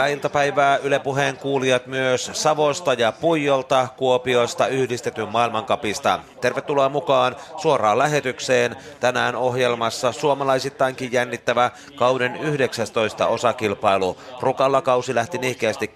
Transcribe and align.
Hyvää 0.00 0.08
iltapäivää 0.12 0.76
Yle 0.76 0.98
Puheen 0.98 1.36
kuulijat 1.36 1.86
myös 1.86 2.30
Savosta 2.32 2.92
ja 2.94 3.12
Puijolta, 3.12 3.88
Kuopiosta 3.96 4.66
yhdistetyn 4.66 5.28
maailmankapista. 5.28 6.20
Tervetuloa 6.40 6.88
mukaan 6.88 7.36
suoraan 7.56 7.98
lähetykseen. 7.98 8.76
Tänään 9.00 9.36
ohjelmassa 9.36 10.12
suomalaisittainkin 10.12 11.12
jännittävä 11.12 11.70
kauden 11.96 12.36
19 12.36 13.26
osakilpailu. 13.26 14.16
Rukalla 14.40 14.82
kausi 14.82 15.14
lähti 15.14 15.38
nihkeästi 15.38 15.90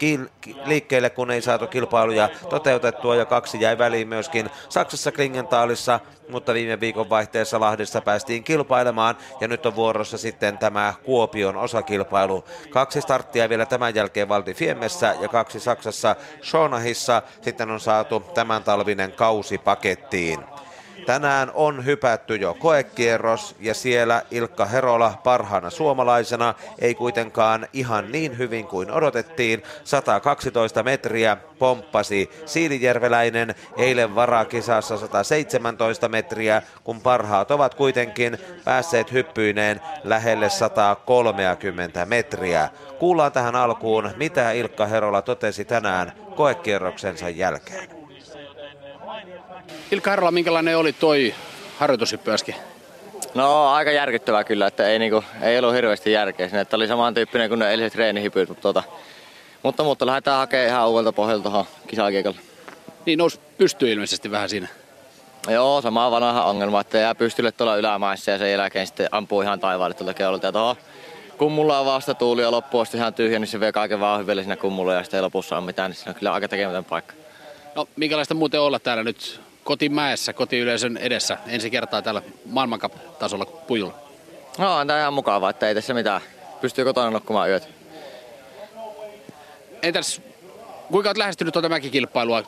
liikkeelle, 0.64 1.10
kun 1.10 1.30
ei 1.30 1.42
saatu 1.42 1.66
kilpailuja 1.66 2.28
toteutettua 2.48 3.16
ja 3.16 3.24
kaksi 3.24 3.60
jäi 3.60 3.78
väliin 3.78 4.08
myöskin 4.08 4.50
Saksassa 4.68 5.12
Klingentaalissa 5.12 6.00
mutta 6.28 6.54
viime 6.54 6.80
viikon 6.80 7.10
vaihteessa 7.10 7.60
Lahdessa 7.60 8.00
päästiin 8.00 8.44
kilpailemaan 8.44 9.16
ja 9.40 9.48
nyt 9.48 9.66
on 9.66 9.76
vuorossa 9.76 10.18
sitten 10.18 10.58
tämä 10.58 10.94
Kuopion 11.04 11.56
osakilpailu. 11.56 12.44
Kaksi 12.70 13.00
starttia 13.00 13.48
vielä 13.48 13.66
tämän 13.66 13.94
jälkeen 13.94 14.28
Valdi 14.28 14.54
Fiemmessä 14.54 15.14
ja 15.20 15.28
kaksi 15.28 15.60
Saksassa 15.60 16.16
Schonahissa. 16.42 17.22
Sitten 17.42 17.70
on 17.70 17.80
saatu 17.80 18.20
tämän 18.20 18.62
talvinen 18.62 19.12
kausi 19.12 19.58
pakettiin. 19.58 20.44
Tänään 21.06 21.50
on 21.54 21.84
hypätty 21.84 22.36
jo 22.36 22.54
koekierros 22.54 23.56
ja 23.60 23.74
siellä 23.74 24.22
Ilkka 24.30 24.64
Herola 24.64 25.20
parhaana 25.24 25.70
suomalaisena, 25.70 26.54
ei 26.78 26.94
kuitenkaan 26.94 27.66
ihan 27.72 28.12
niin 28.12 28.38
hyvin 28.38 28.66
kuin 28.66 28.90
odotettiin. 28.90 29.62
112 29.84 30.82
metriä 30.82 31.36
pomppasi 31.58 32.30
Siilijärveläinen 32.46 33.54
eilen 33.76 34.14
varakisassa 34.14 34.98
117 34.98 36.08
metriä, 36.08 36.62
kun 36.84 37.00
parhaat 37.00 37.50
ovat 37.50 37.74
kuitenkin 37.74 38.38
päässeet 38.64 39.12
hyppyineen 39.12 39.80
lähelle 40.04 40.50
130 40.50 42.06
metriä. 42.06 42.68
Kuullaan 42.98 43.32
tähän 43.32 43.56
alkuun, 43.56 44.10
mitä 44.16 44.52
Ilkka 44.52 44.86
Herola 44.86 45.22
totesi 45.22 45.64
tänään 45.64 46.12
koekierroksensa 46.36 47.28
jälkeen. 47.28 48.03
Ilkka 49.94 50.10
Harla, 50.10 50.30
minkälainen 50.30 50.78
oli 50.78 50.92
toi 50.92 51.34
harjoitushyppy 51.78 52.30
äsken? 52.30 52.54
No 53.34 53.66
aika 53.66 53.90
järkyttävää 53.90 54.44
kyllä, 54.44 54.66
että 54.66 54.88
ei, 54.88 54.98
niinku, 54.98 55.24
ei 55.42 55.58
ollut 55.58 55.74
hirveästi 55.74 56.12
järkeä 56.12 56.48
sinne, 56.48 56.60
että 56.60 56.76
oli 56.76 56.86
samantyyppinen 56.86 57.48
kuin 57.48 57.58
ne 57.58 57.70
eiliset 57.70 57.92
treenihypyt, 57.92 58.48
mutta, 58.48 58.62
tuota, 58.62 58.82
mutta, 59.62 59.84
mutta 59.84 60.06
lähdetään 60.06 60.38
hakemaan 60.38 60.68
ihan 60.68 60.88
uudelta 60.88 61.12
pohjalta 61.12 61.42
tuohon 61.42 61.64
kisakiekalle. 61.86 62.38
Niin 63.06 63.18
nousi 63.18 63.40
pystyy 63.58 63.92
ilmeisesti 63.92 64.30
vähän 64.30 64.48
siinä. 64.48 64.68
Joo, 65.48 65.82
sama 65.82 66.10
vanha 66.10 66.44
ongelma, 66.44 66.80
että 66.80 66.98
jää 66.98 67.14
pystylle 67.14 67.52
tuolla 67.52 67.76
ylämaissa 67.76 68.30
ja 68.30 68.38
sen 68.38 68.52
jälkeen 68.52 68.86
sitten 68.86 69.08
ampuu 69.12 69.42
ihan 69.42 69.60
taivaalle 69.60 69.94
tuolta 69.94 70.14
keulilta. 70.14 70.46
Ja 70.46 70.52
tuohon 70.52 70.76
kummulla 71.38 71.80
on 71.80 71.86
vastatuuli 71.86 72.42
ja 72.42 72.50
loppu 72.50 72.78
on 72.78 72.86
ihan 72.94 73.14
tyhjä, 73.14 73.38
niin 73.38 73.48
se 73.48 73.60
vie 73.60 73.72
kaiken 73.72 74.00
vaan 74.00 74.20
hyville 74.20 74.42
siinä 74.42 74.56
kummulla 74.56 74.94
ja 74.94 75.02
sitten 75.02 75.18
ei 75.18 75.22
lopussa 75.22 75.56
ole 75.56 75.64
mitään, 75.64 75.90
niin 75.90 75.98
se 75.98 76.08
on 76.10 76.14
kyllä 76.14 76.32
aika 76.32 76.48
tekemätön 76.48 76.84
paikka. 76.84 77.14
No 77.74 77.88
minkälaista 77.96 78.34
muuten 78.34 78.60
olla 78.60 78.78
täällä 78.78 79.04
nyt 79.04 79.40
kotimäessä, 79.64 80.32
kotiyleisön 80.32 80.96
edessä 80.96 81.38
ensi 81.46 81.70
kertaa 81.70 82.02
täällä 82.02 82.22
maailmankap-tasolla 82.46 83.46
pujulla? 83.46 83.94
No 84.58 84.76
on 84.76 84.86
tämä 84.86 85.00
ihan 85.00 85.14
mukavaa, 85.14 85.50
että 85.50 85.68
ei 85.68 85.74
tässä 85.74 85.94
mitään. 85.94 86.20
Pystyy 86.60 86.84
kotona 86.84 87.10
nukkumaan 87.10 87.50
yöt. 87.50 87.68
Entäs 89.82 90.22
kuinka 90.90 91.08
olet 91.08 91.16
lähestynyt 91.16 91.52
tuota 91.52 91.68
mäkikilpailua, 91.68 92.42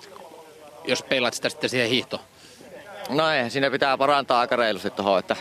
jos 0.85 1.03
peilaat 1.03 1.35
sitä 1.35 1.49
sitten 1.49 1.71
siihen 1.71 1.89
hiihtoon? 1.89 2.23
No 3.09 3.31
ei, 3.31 3.51
siinä 3.51 3.71
pitää 3.71 3.99
parantaa 3.99 4.41
aika 4.41 4.57
reilusti 4.57 4.91
tuohon, 4.91 5.19
että 5.19 5.37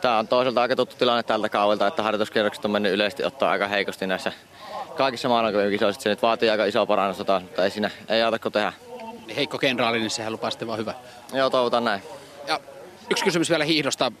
tämä 0.00 0.18
on 0.18 0.28
toisaalta 0.28 0.62
aika 0.62 0.76
tuttu 0.76 0.96
tilanne 0.96 1.22
tältä 1.22 1.48
kaudelta, 1.48 1.86
että 1.86 2.02
harjoituskierrokset 2.02 2.64
on 2.64 2.70
mennyt 2.70 2.92
yleisesti 2.92 3.24
ottaa 3.24 3.50
aika 3.50 3.68
heikosti 3.68 4.06
näissä 4.06 4.32
kaikissa 4.96 5.28
maailmankisoissa. 5.28 6.00
Se 6.00 6.08
nyt 6.08 6.22
vaatii 6.22 6.50
aika 6.50 6.64
iso 6.64 6.86
parannusta 6.86 7.24
taas, 7.24 7.42
mutta 7.42 7.64
ei 7.64 7.70
siinä, 7.70 7.90
ei 8.08 8.22
auta 8.22 8.50
tehdä 8.50 8.72
heikko 9.36 9.58
kenraali, 9.58 9.98
niin 9.98 10.10
sehän 10.10 10.32
lupaa 10.32 10.50
sitten 10.50 10.68
vaan 10.68 10.78
hyvä. 10.78 10.94
Joo, 11.32 11.50
toivotan 11.50 11.84
näin. 11.84 12.02
Ja 12.46 12.60
yksi 13.10 13.24
kysymys 13.24 13.50
vielä 13.50 13.64
hiihdosta. 13.64 14.12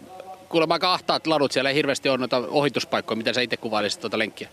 Kuulemma 0.48 0.74
aika 0.74 0.92
ahtaat 0.92 1.26
ladut, 1.26 1.52
siellä 1.52 1.70
ei 1.70 1.76
hirveästi 1.76 2.08
ole 2.08 2.18
noita 2.18 2.36
ohituspaikkoja. 2.48 3.16
Miten 3.16 3.34
sä 3.34 3.40
itse 3.40 3.56
kuvailisit 3.56 4.00
tuota 4.00 4.18
lenkkiä? 4.18 4.48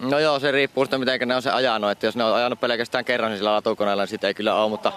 No 0.00 0.18
joo, 0.18 0.38
se 0.38 0.50
riippuu 0.50 0.84
siitä, 0.84 0.98
miten 0.98 1.28
ne 1.28 1.36
on 1.36 1.42
se 1.42 1.50
ajanut. 1.50 1.90
Että 1.90 2.06
jos 2.06 2.16
ne 2.16 2.24
on 2.24 2.34
ajanut 2.34 2.60
pelkästään 2.60 3.04
kerran 3.04 3.30
niin 3.30 3.38
sillä 3.38 3.54
latukoneella, 3.54 4.02
niin 4.02 4.08
sitä 4.08 4.26
ei 4.26 4.34
kyllä 4.34 4.54
ole, 4.54 4.70
mutta 4.70 4.92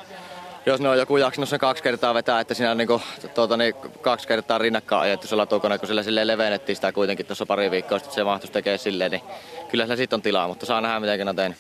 jos 0.66 0.82
ne 0.82 0.90
on 0.90 0.98
joku 0.98 1.18
jaksanut 1.18 1.50
sen 1.50 1.60
kaksi 1.60 1.84
kertaa 1.84 2.14
vetää, 2.14 2.40
että 2.40 2.54
siinä 2.54 2.72
on 2.72 2.78
niin 2.78 2.88
kuin, 2.88 3.02
tuota, 3.36 3.58
niin 3.58 3.74
kaksi 4.02 4.28
kertaa 4.28 4.58
rinnakkain 4.58 5.02
ajettu 5.02 5.28
se 5.28 5.36
latukone, 5.36 5.78
kun 5.78 5.88
sillä 5.88 6.04
silleen 6.04 6.28
levennettiin 6.28 6.76
sitä 6.76 6.92
kuitenkin 6.92 7.26
tuossa 7.26 7.46
pari 7.46 7.72
viikkoa 7.72 8.00
sitten, 8.00 8.16
se 8.16 8.24
mahtuisi 8.24 8.54
tekemään 8.54 8.80
silleen, 8.80 9.12
niin 9.12 9.22
kyllä 9.70 9.84
sillä 9.84 9.96
sitten 9.96 10.18
on 10.18 10.22
tilaa, 10.22 10.48
mutta 10.48 10.66
saa 10.66 10.82
nähdä, 10.82 11.00
miten 11.00 11.20
ne 11.20 11.30
on 11.30 11.36
tehnyt. 11.36 11.58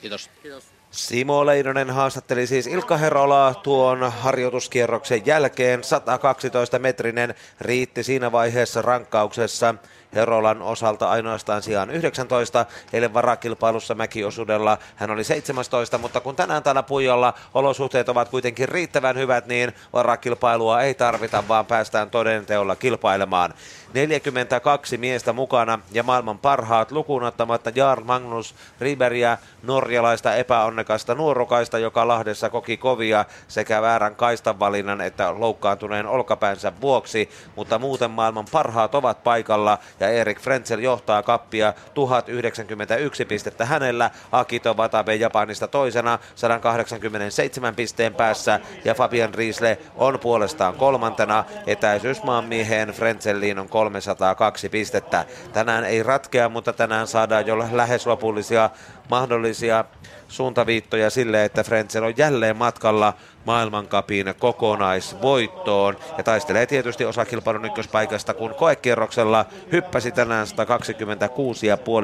Kiitos. 0.00 0.30
Kiitos. 0.42 0.79
Simo 0.90 1.46
Leinonen 1.46 1.90
haastatteli 1.90 2.46
siis 2.46 2.66
Ilkka 2.66 2.96
Herolaa 2.96 3.54
tuon 3.54 4.12
harjoituskierroksen 4.12 5.26
jälkeen. 5.26 5.84
112 5.84 6.78
metrinen 6.78 7.34
riitti 7.60 8.02
siinä 8.02 8.32
vaiheessa 8.32 8.82
rankkauksessa. 8.82 9.74
Herolan 10.14 10.62
osalta 10.62 11.10
ainoastaan 11.10 11.62
sijaan 11.62 11.90
19, 11.90 12.66
eilen 12.92 13.14
varakilpailussa 13.14 13.94
mäkiosuudella 13.94 14.78
hän 14.96 15.10
oli 15.10 15.24
17, 15.24 15.98
mutta 15.98 16.20
kun 16.20 16.36
tänään 16.36 16.62
täällä 16.62 16.82
Puijolla 16.82 17.34
olosuhteet 17.54 18.08
ovat 18.08 18.28
kuitenkin 18.28 18.68
riittävän 18.68 19.16
hyvät, 19.16 19.46
niin 19.46 19.72
varakilpailua 19.92 20.82
ei 20.82 20.94
tarvita, 20.94 21.44
vaan 21.48 21.66
päästään 21.66 22.10
todenteolla 22.10 22.76
kilpailemaan. 22.76 23.54
42 23.94 24.98
miestä 24.98 25.32
mukana 25.32 25.78
ja 25.92 26.02
maailman 26.02 26.38
parhaat 26.38 26.92
lukuun 26.92 27.22
ottamatta 27.22 27.72
Jarl 27.74 28.04
Magnus 28.04 28.54
Riberiä, 28.80 29.38
norjalaista 29.62 30.34
epäonnekasta 30.34 31.14
nuorukaista, 31.14 31.78
joka 31.78 32.08
Lahdessa 32.08 32.50
koki 32.50 32.76
kovia 32.76 33.24
sekä 33.48 33.82
väärän 33.82 34.16
kaistan 34.16 34.58
valinnan 34.58 35.00
että 35.00 35.40
loukkaantuneen 35.40 36.06
olkapäänsä 36.06 36.72
vuoksi, 36.80 37.30
mutta 37.56 37.78
muuten 37.78 38.10
maailman 38.10 38.44
parhaat 38.52 38.94
ovat 38.94 39.24
paikalla 39.24 39.78
ja 40.00 40.08
Erik 40.08 40.40
Frenzel 40.40 40.78
johtaa 40.78 41.22
kappia 41.22 41.72
1091 41.94 43.24
pistettä 43.24 43.64
hänellä, 43.64 44.10
Akito 44.32 44.74
Watabe 44.74 45.14
Japanista 45.14 45.68
toisena 45.68 46.18
187 46.34 47.74
pisteen 47.74 48.14
päässä 48.14 48.60
ja 48.84 48.94
Fabian 48.94 49.34
Riisle 49.34 49.78
on 49.96 50.18
puolestaan 50.18 50.74
kolmantena, 50.74 51.44
etäisyys 51.66 52.22
maanmieheen 52.22 52.88
Frenzelliin 52.88 53.58
on 53.58 53.68
302 53.80 54.68
pistettä. 54.68 55.24
Tänään 55.52 55.84
ei 55.84 56.02
ratkea, 56.02 56.48
mutta 56.48 56.72
tänään 56.72 57.06
saadaan 57.06 57.46
jo 57.46 57.58
lähes 57.58 58.06
lopullisia 58.06 58.70
mahdollisia 59.10 59.84
suuntaviittoja 60.28 61.10
sille, 61.10 61.44
että 61.44 61.64
Frenzel 61.64 62.04
on 62.04 62.14
jälleen 62.16 62.56
matkalla 62.56 63.14
maailmankapin 63.46 64.34
kokonaisvoittoon 64.38 65.96
ja 66.18 66.24
taistelee 66.24 66.66
tietysti 66.66 67.04
osakilpailun 67.04 67.64
ykköspaikasta, 67.64 68.34
kun 68.34 68.54
koekierroksella 68.54 69.46
hyppäsi 69.72 70.12
tänään 70.12 70.46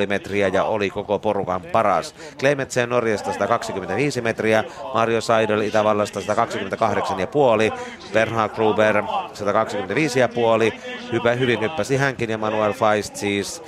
126,5 0.02 0.06
metriä 0.06 0.48
ja 0.48 0.64
oli 0.64 0.90
koko 0.90 1.18
porukan 1.18 1.62
paras. 1.62 2.14
Clementsen 2.38 2.88
Norjasta 2.88 3.32
125 3.32 4.20
metriä, 4.20 4.64
Mario 4.94 5.20
Seidel 5.20 5.60
Itävallasta 5.60 6.20
128,5, 6.20 6.26
Bernhard 8.12 8.54
Gruber 8.54 9.02
125,5, 9.02 9.04
hyvä, 11.12 11.32
hyvin 11.32 11.60
hyppäsi 11.60 11.96
hänkin 11.96 12.30
ja 12.30 12.38
Manuel 12.38 12.72
Feist 12.72 13.16
siis 13.16 13.62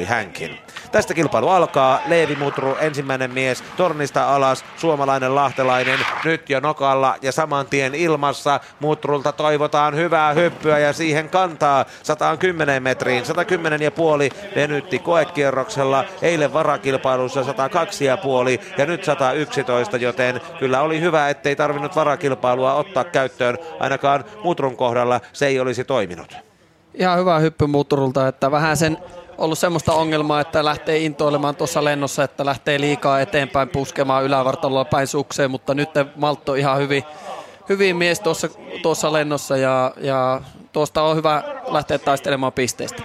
124,5 0.00 0.04
hänkin. 0.04 0.58
Tästä 0.92 1.14
kilpailu 1.24 1.48
alkaa, 1.48 2.00
Leevi 2.06 2.36
Mutru 2.36 2.76
ensimmäinen 2.80 3.30
mies 3.30 3.64
tornista 3.76 4.34
alas, 4.34 4.64
suomalainen 4.76 5.34
lahtelainen 5.34 5.98
nyt 6.24 6.50
jo 6.50 6.60
nokalla 6.60 7.16
ja 7.22 7.32
saman 7.32 7.66
tien 7.66 7.94
ilmassa. 7.94 8.60
Mutrulta 8.80 9.32
toivotaan 9.32 9.96
hyvää 9.96 10.32
hyppyä 10.32 10.78
ja 10.78 10.92
siihen 10.92 11.28
kantaa 11.28 11.84
110 12.02 12.82
metriin. 12.82 13.26
110 13.26 13.82
ja 13.82 13.90
puoli 13.90 14.30
venytti 14.56 14.98
koekierroksella. 14.98 16.04
Eilen 16.22 16.52
varakilpailussa 16.52 17.44
102 17.44 18.04
ja 18.04 18.16
puoli 18.16 18.60
ja 18.78 18.86
nyt 18.86 19.04
111, 19.04 19.96
joten 19.96 20.40
kyllä 20.58 20.80
oli 20.80 21.00
hyvä, 21.00 21.28
ettei 21.28 21.56
tarvinnut 21.56 21.96
varakilpailua 21.96 22.74
ottaa 22.74 23.04
käyttöön. 23.04 23.58
Ainakaan 23.80 24.24
Mutrun 24.42 24.76
kohdalla 24.76 25.20
se 25.32 25.46
ei 25.46 25.60
olisi 25.60 25.84
toiminut. 25.84 26.36
Ihan 26.94 27.18
hyvä 27.18 27.38
hyppy 27.38 27.66
Mutrulta, 27.66 28.28
että 28.28 28.50
vähän 28.50 28.76
sen 28.76 28.98
ollut 29.38 29.58
semmoista 29.58 29.92
ongelmaa, 29.92 30.40
että 30.40 30.64
lähtee 30.64 30.98
intoilemaan 30.98 31.56
tuossa 31.56 31.84
lennossa, 31.84 32.24
että 32.24 32.44
lähtee 32.44 32.80
liikaa 32.80 33.20
eteenpäin 33.20 33.68
puskemaan 33.68 34.24
ylävartalolla 34.24 34.84
päin 34.84 35.06
sukseen, 35.06 35.50
mutta 35.50 35.74
nyt 35.74 35.90
maltto 36.16 36.54
ihan 36.54 36.78
hyvin, 36.78 37.04
hyvin 37.68 37.96
mies 37.96 38.20
tuossa, 38.20 38.48
tuossa 38.82 39.12
lennossa 39.12 39.56
ja, 39.56 39.92
ja 39.96 40.40
tuosta 40.72 41.02
on 41.02 41.16
hyvä 41.16 41.42
lähteä 41.66 41.98
taistelemaan 41.98 42.52
pisteistä. 42.52 43.02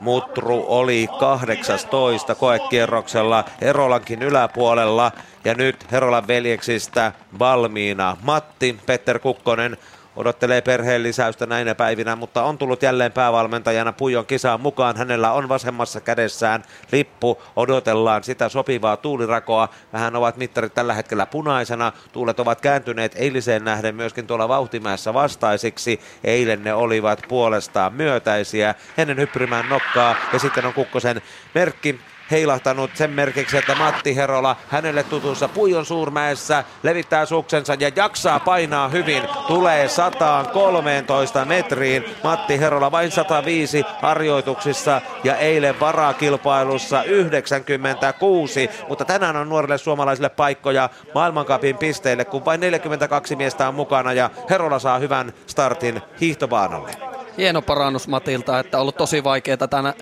Mutru 0.00 0.64
oli 0.68 1.08
18 1.18 2.34
koekierroksella 2.34 3.44
Herolankin 3.60 4.22
yläpuolella 4.22 5.12
ja 5.44 5.54
nyt 5.54 5.92
Herolan 5.92 6.26
veljeksistä 6.26 7.12
valmiina 7.38 8.16
Matti, 8.22 8.78
Petter 8.86 9.18
Kukkonen 9.18 9.76
odottelee 10.16 10.60
perheen 10.60 11.02
lisäystä 11.02 11.46
näinä 11.46 11.74
päivinä, 11.74 12.16
mutta 12.16 12.42
on 12.42 12.58
tullut 12.58 12.82
jälleen 12.82 13.12
päävalmentajana 13.12 13.92
Pujon 13.92 14.26
kisaan 14.26 14.60
mukaan. 14.60 14.96
Hänellä 14.96 15.32
on 15.32 15.48
vasemmassa 15.48 16.00
kädessään 16.00 16.64
lippu, 16.92 17.42
odotellaan 17.56 18.24
sitä 18.24 18.48
sopivaa 18.48 18.96
tuulirakoa. 18.96 19.68
Vähän 19.92 20.16
ovat 20.16 20.36
mittarit 20.36 20.74
tällä 20.74 20.94
hetkellä 20.94 21.26
punaisena. 21.26 21.92
Tuulet 22.12 22.40
ovat 22.40 22.60
kääntyneet 22.60 23.12
eiliseen 23.16 23.64
nähden 23.64 23.94
myöskin 23.94 24.26
tuolla 24.26 24.48
vauhtimäessä 24.48 25.14
vastaisiksi. 25.14 26.00
Eilen 26.24 26.64
ne 26.64 26.74
olivat 26.74 27.22
puolestaan 27.28 27.92
myötäisiä. 27.92 28.74
Ennen 28.98 29.16
hyppyrymään 29.16 29.68
nokkaa 29.68 30.16
ja 30.32 30.38
sitten 30.38 30.66
on 30.66 30.74
Kukkosen 30.74 31.22
merkki 31.54 32.00
heilahtanut 32.30 32.90
sen 32.94 33.10
merkiksi, 33.10 33.56
että 33.56 33.74
Matti 33.74 34.16
Herola 34.16 34.56
hänelle 34.68 35.02
tutussa 35.02 35.48
Puijon 35.48 35.86
suurmäessä 35.86 36.64
levittää 36.82 37.26
suksensa 37.26 37.74
ja 37.74 37.90
jaksaa 37.96 38.40
painaa 38.40 38.88
hyvin. 38.88 39.22
Tulee 39.46 39.88
113 39.88 41.44
metriin. 41.44 42.04
Matti 42.24 42.60
Herola 42.60 42.92
vain 42.92 43.10
105 43.10 43.84
harjoituksissa 44.02 45.00
ja 45.24 45.36
eilen 45.36 45.80
varakilpailussa 45.80 47.02
96. 47.02 48.70
Mutta 48.88 49.04
tänään 49.04 49.36
on 49.36 49.48
nuorille 49.48 49.78
suomalaisille 49.78 50.28
paikkoja 50.28 50.90
maailmankapin 51.14 51.78
pisteille, 51.78 52.24
kun 52.24 52.44
vain 52.44 52.60
42 52.60 53.36
miestä 53.36 53.68
on 53.68 53.74
mukana 53.74 54.12
ja 54.12 54.30
Herola 54.50 54.78
saa 54.78 54.98
hyvän 54.98 55.32
startin 55.46 56.02
hiihtobaanalle. 56.20 56.90
Hieno 57.38 57.62
parannus 57.62 58.08
Matilta, 58.08 58.58
että 58.58 58.76
on 58.76 58.80
ollut 58.80 58.96
tosi 58.96 59.24
vaikeaa 59.24 59.68
tänä 59.70 59.94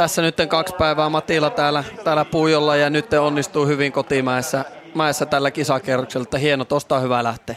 tässä 0.00 0.22
nyt 0.22 0.36
kaksi 0.48 0.74
päivää 0.78 1.08
Matilla 1.08 1.50
täällä, 1.50 1.84
täällä 2.04 2.24
Puijolla 2.24 2.76
ja 2.76 2.90
nyt 2.90 3.12
onnistuu 3.12 3.66
hyvin 3.66 3.92
kotimäessä 3.92 4.64
mäessä 4.94 5.26
tällä 5.26 5.50
kisakerroksella, 5.50 6.22
että 6.22 6.38
hieno, 6.38 6.64
tosta 6.64 6.96
on 6.96 7.02
hyvä 7.02 7.24
lähteä. 7.24 7.56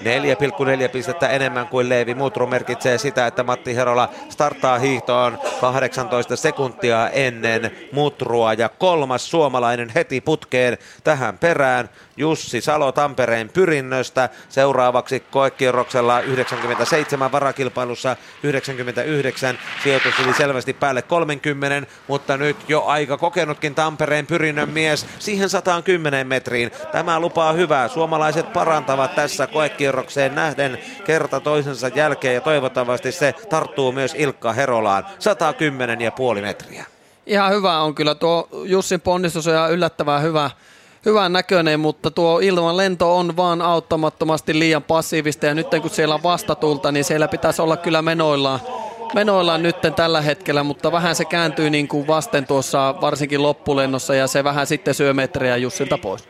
4,4 0.00 0.88
pistettä 0.92 1.28
enemmän 1.28 1.68
kuin 1.68 1.88
Leevi 1.88 2.14
Mutru 2.14 2.46
merkitsee 2.46 2.98
sitä, 2.98 3.26
että 3.26 3.42
Matti 3.42 3.76
Herola 3.76 4.08
starttaa 4.28 4.78
hiihtoon 4.78 5.38
18 5.60 6.36
sekuntia 6.36 7.10
ennen 7.10 7.70
Mutrua 7.92 8.52
ja 8.52 8.68
kolmas 8.68 9.30
suomalainen 9.30 9.92
heti 9.94 10.20
putkeen 10.20 10.78
tähän 11.04 11.38
perään. 11.38 11.88
Jussi 12.16 12.60
Salo 12.60 12.92
Tampereen 12.92 13.48
pyrinnöstä. 13.48 14.28
Seuraavaksi 14.48 15.20
koekierroksella 15.20 16.20
97 16.20 17.32
varakilpailussa 17.32 18.16
99 18.42 19.58
sijoitus 19.82 20.14
oli 20.24 20.34
selvästi 20.34 20.72
päälle 20.72 21.02
30, 21.02 21.86
mutta 22.08 22.36
nyt 22.36 22.56
jo 22.68 22.82
aika 22.84 23.18
kokenutkin 23.18 23.74
Tampereen 23.74 24.26
pyrinnön 24.26 24.68
mies 24.68 25.06
siihen 25.18 25.48
110 25.48 26.26
metriin. 26.26 26.70
Tämä 26.92 27.20
lupaa 27.20 27.52
hyvää. 27.52 27.88
Suomalaiset 27.88 28.52
parantavat 28.52 29.14
tässä 29.14 29.46
koekierrokseen 29.46 30.34
nähden 30.34 30.78
kerta 31.04 31.40
toisensa 31.40 31.88
jälkeen 31.88 32.34
ja 32.34 32.40
toivottavasti 32.40 33.12
se 33.12 33.34
tarttuu 33.50 33.92
myös 33.92 34.14
Ilkka 34.18 34.52
Herolaan. 34.52 35.06
110 35.18 36.00
ja 36.00 36.10
puoli 36.10 36.40
metriä. 36.40 36.86
Ihan 37.26 37.52
hyvä 37.52 37.80
on 37.80 37.94
kyllä 37.94 38.14
tuo 38.14 38.48
Jussin 38.64 39.00
ponnistus 39.00 39.46
on 39.46 39.72
yllättävän 39.72 40.22
hyvä 40.22 40.50
hyvän 41.04 41.32
näköinen, 41.32 41.80
mutta 41.80 42.10
tuo 42.10 42.38
ilman 42.38 42.76
lento 42.76 43.16
on 43.16 43.36
vaan 43.36 43.62
auttamattomasti 43.62 44.58
liian 44.58 44.82
passiivista. 44.82 45.46
Ja 45.46 45.54
nyt 45.54 45.66
kun 45.82 45.90
siellä 45.90 46.14
on 46.14 46.22
vastatulta, 46.22 46.92
niin 46.92 47.04
siellä 47.04 47.28
pitäisi 47.28 47.62
olla 47.62 47.76
kyllä 47.76 48.02
menoillaan, 48.02 48.60
menoillaan 49.14 49.62
nyt 49.62 49.76
tällä 49.96 50.20
hetkellä, 50.20 50.62
mutta 50.62 50.92
vähän 50.92 51.14
se 51.14 51.24
kääntyy 51.24 51.70
niin 51.70 51.88
kuin 51.88 52.06
vasten 52.06 52.46
tuossa 52.46 52.94
varsinkin 53.00 53.42
loppulennossa 53.42 54.14
ja 54.14 54.26
se 54.26 54.44
vähän 54.44 54.66
sitten 54.66 54.94
syö 54.94 55.14
metriä 55.14 55.56
Jussilta 55.56 55.98
pois. 55.98 56.28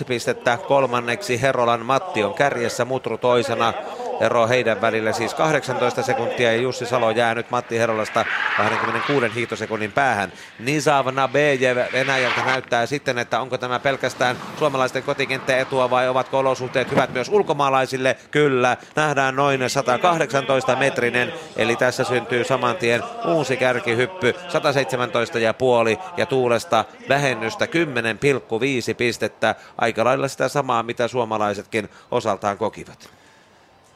82,2 0.00 0.04
pistettä. 0.06 0.58
Kolmanneksi 0.68 1.42
Herolan 1.42 1.86
Matti 1.86 2.24
on 2.24 2.34
kärjessä, 2.34 2.84
Mutru 2.84 3.18
toisena 3.18 3.72
ero 4.20 4.48
heidän 4.48 4.80
välillä 4.80 5.12
siis 5.12 5.34
18 5.34 6.02
sekuntia 6.02 6.52
ja 6.52 6.60
Jussi 6.60 6.86
Salo 6.86 7.10
jää 7.10 7.34
nyt 7.34 7.50
Matti 7.50 7.78
Herolasta 7.78 8.24
26 8.56 9.34
hiihtosekunnin 9.34 9.92
päähän. 9.92 10.32
Nizav 10.58 11.06
Nabejev 11.14 11.76
Venäjältä 11.92 12.44
näyttää 12.44 12.86
sitten, 12.86 13.18
että 13.18 13.40
onko 13.40 13.58
tämä 13.58 13.78
pelkästään 13.78 14.36
suomalaisten 14.58 15.02
kotikenttä 15.02 15.58
etua 15.58 15.90
vai 15.90 16.08
ovatko 16.08 16.38
olosuhteet 16.38 16.90
hyvät 16.90 17.12
myös 17.12 17.28
ulkomaalaisille? 17.28 18.16
Kyllä, 18.30 18.76
nähdään 18.96 19.36
noin 19.36 19.70
118 19.70 20.76
metrinen, 20.76 21.32
eli 21.56 21.76
tässä 21.76 22.04
syntyy 22.04 22.44
saman 22.44 22.76
tien 22.76 23.02
uusi 23.26 23.56
kärkihyppy, 23.56 24.34
117 24.48 25.38
ja 25.38 25.54
puoli 25.54 25.98
ja 26.16 26.26
tuulesta 26.26 26.84
vähennystä 27.08 27.64
10,5 27.64 27.70
pistettä, 28.96 29.54
aika 29.78 30.04
lailla 30.04 30.28
sitä 30.28 30.48
samaa 30.48 30.82
mitä 30.82 31.08
suomalaisetkin 31.08 31.88
osaltaan 32.10 32.58
kokivat 32.58 33.17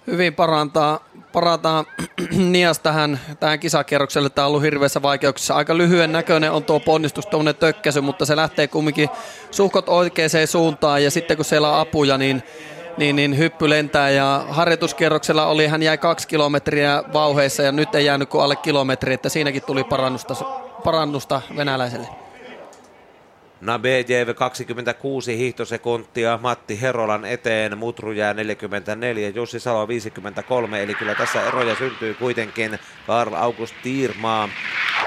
hyvin 0.07 0.35
parantaa, 0.35 1.05
parantaa 1.33 1.85
Nias 2.53 2.79
tähän, 2.79 3.21
tähän 3.41 3.61
kisakierrokselle. 3.61 4.31
Tämä 4.31 4.47
on 4.47 4.49
ollut 4.49 4.63
hirveässä 4.63 5.03
vaikeuksissa. 5.03 5.55
Aika 5.55 5.77
lyhyen 5.77 6.13
näköinen 6.13 6.53
on 6.53 6.65
tuo 6.65 6.81
ponnistus, 6.81 7.27
tuommoinen 7.27 7.61
tökkäsy, 7.61 8.01
mutta 8.01 8.27
se 8.27 8.37
lähtee 8.37 8.69
kumminkin 8.69 9.09
suhkot 9.51 9.89
oikeaan 9.89 10.47
suuntaan. 10.47 11.05
Ja 11.05 11.11
sitten 11.11 11.37
kun 11.37 11.45
siellä 11.45 11.69
on 11.71 11.81
apuja, 11.81 12.19
niin, 12.19 12.43
niin, 12.97 13.17
niin 13.17 13.39
hyppy 13.39 13.71
lentää. 13.71 14.11
Ja 14.11 14.45
harjoituskierroksella 14.49 15.47
oli, 15.47 15.67
hän 15.67 15.83
jäi 15.83 15.99
kaksi 15.99 16.29
kilometriä 16.29 17.05
vauheissa 17.13 17.63
ja 17.63 17.73
nyt 17.73 17.95
ei 17.95 18.05
jäänyt 18.05 18.29
kuin 18.29 18.45
alle 18.45 18.57
kilometri, 18.57 19.15
että 19.15 19.29
siinäkin 19.29 19.63
tuli 19.67 19.85
parannusta, 19.85 20.35
parannusta 20.85 21.43
venäläiselle. 21.57 22.22
Nabejev 23.63 24.35
26 24.35 25.37
hiihtosekuntia, 25.37 26.39
Matti 26.43 26.81
Herolan 26.81 27.25
eteen, 27.25 27.79
Mutru 27.79 28.13
jää 28.13 28.35
44, 28.35 29.29
Jussi 29.29 29.61
Salo 29.61 29.89
53, 29.89 30.83
eli 30.83 30.95
kyllä 30.95 31.15
tässä 31.15 31.43
eroja 31.43 31.75
syntyy 31.75 32.15
kuitenkin. 32.15 32.79
Karl 33.07 33.35
August 33.35 33.75
Tiirmaa, 33.83 34.49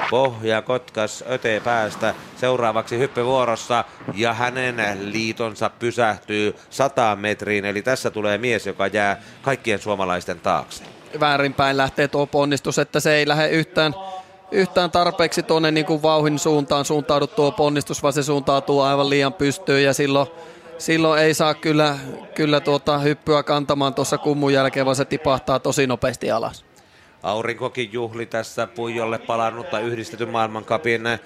Pohja 0.09 0.61
Kotkas 0.61 1.23
Öte 1.29 1.61
päästä 1.63 2.15
seuraavaksi 2.37 2.97
hyppyvuorossa 2.97 3.85
ja 4.13 4.33
hänen 4.33 5.11
liitonsa 5.11 5.69
pysähtyy 5.69 6.55
100 6.69 7.15
metriin, 7.15 7.65
eli 7.65 7.81
tässä 7.81 8.11
tulee 8.11 8.37
mies, 8.37 8.67
joka 8.67 8.87
jää 8.87 9.21
kaikkien 9.41 9.79
suomalaisten 9.79 10.39
taakse. 10.39 10.83
Väärinpäin 11.19 11.77
lähtee 11.77 12.07
tuo 12.07 12.27
ponnistus, 12.27 12.79
että 12.79 12.99
se 12.99 13.15
ei 13.15 13.27
lähde 13.27 13.49
yhtään 13.49 13.93
yhtään 14.51 14.91
tarpeeksi 14.91 15.43
tuonne 15.43 15.71
niin 15.71 15.85
kuin 15.85 16.01
vauhin 16.01 16.39
suuntaan 16.39 16.85
suuntaudu 16.85 17.27
tuo 17.27 17.51
ponnistus, 17.51 18.03
vaan 18.03 18.13
se 18.13 18.23
suuntautuu 18.23 18.81
aivan 18.81 19.09
liian 19.09 19.33
pystyyn 19.33 19.83
ja 19.83 19.93
silloin, 19.93 20.27
silloin 20.77 21.21
ei 21.21 21.33
saa 21.33 21.53
kyllä, 21.53 21.97
kyllä 22.35 22.59
tuota 22.59 22.97
hyppyä 22.97 23.43
kantamaan 23.43 23.93
tuossa 23.93 24.17
kummun 24.17 24.53
jälkeen, 24.53 24.85
vaan 24.85 24.95
se 24.95 25.05
tipahtaa 25.05 25.59
tosi 25.59 25.87
nopeasti 25.87 26.31
alas. 26.31 26.65
Aurinkokin 27.23 27.93
juhli 27.93 28.25
tässä 28.25 28.67
Puijolle 28.67 29.17
palannutta 29.17 29.79
yhdistetyn 29.79 30.29
maailmankapin 30.29 31.07
äh, 31.07 31.19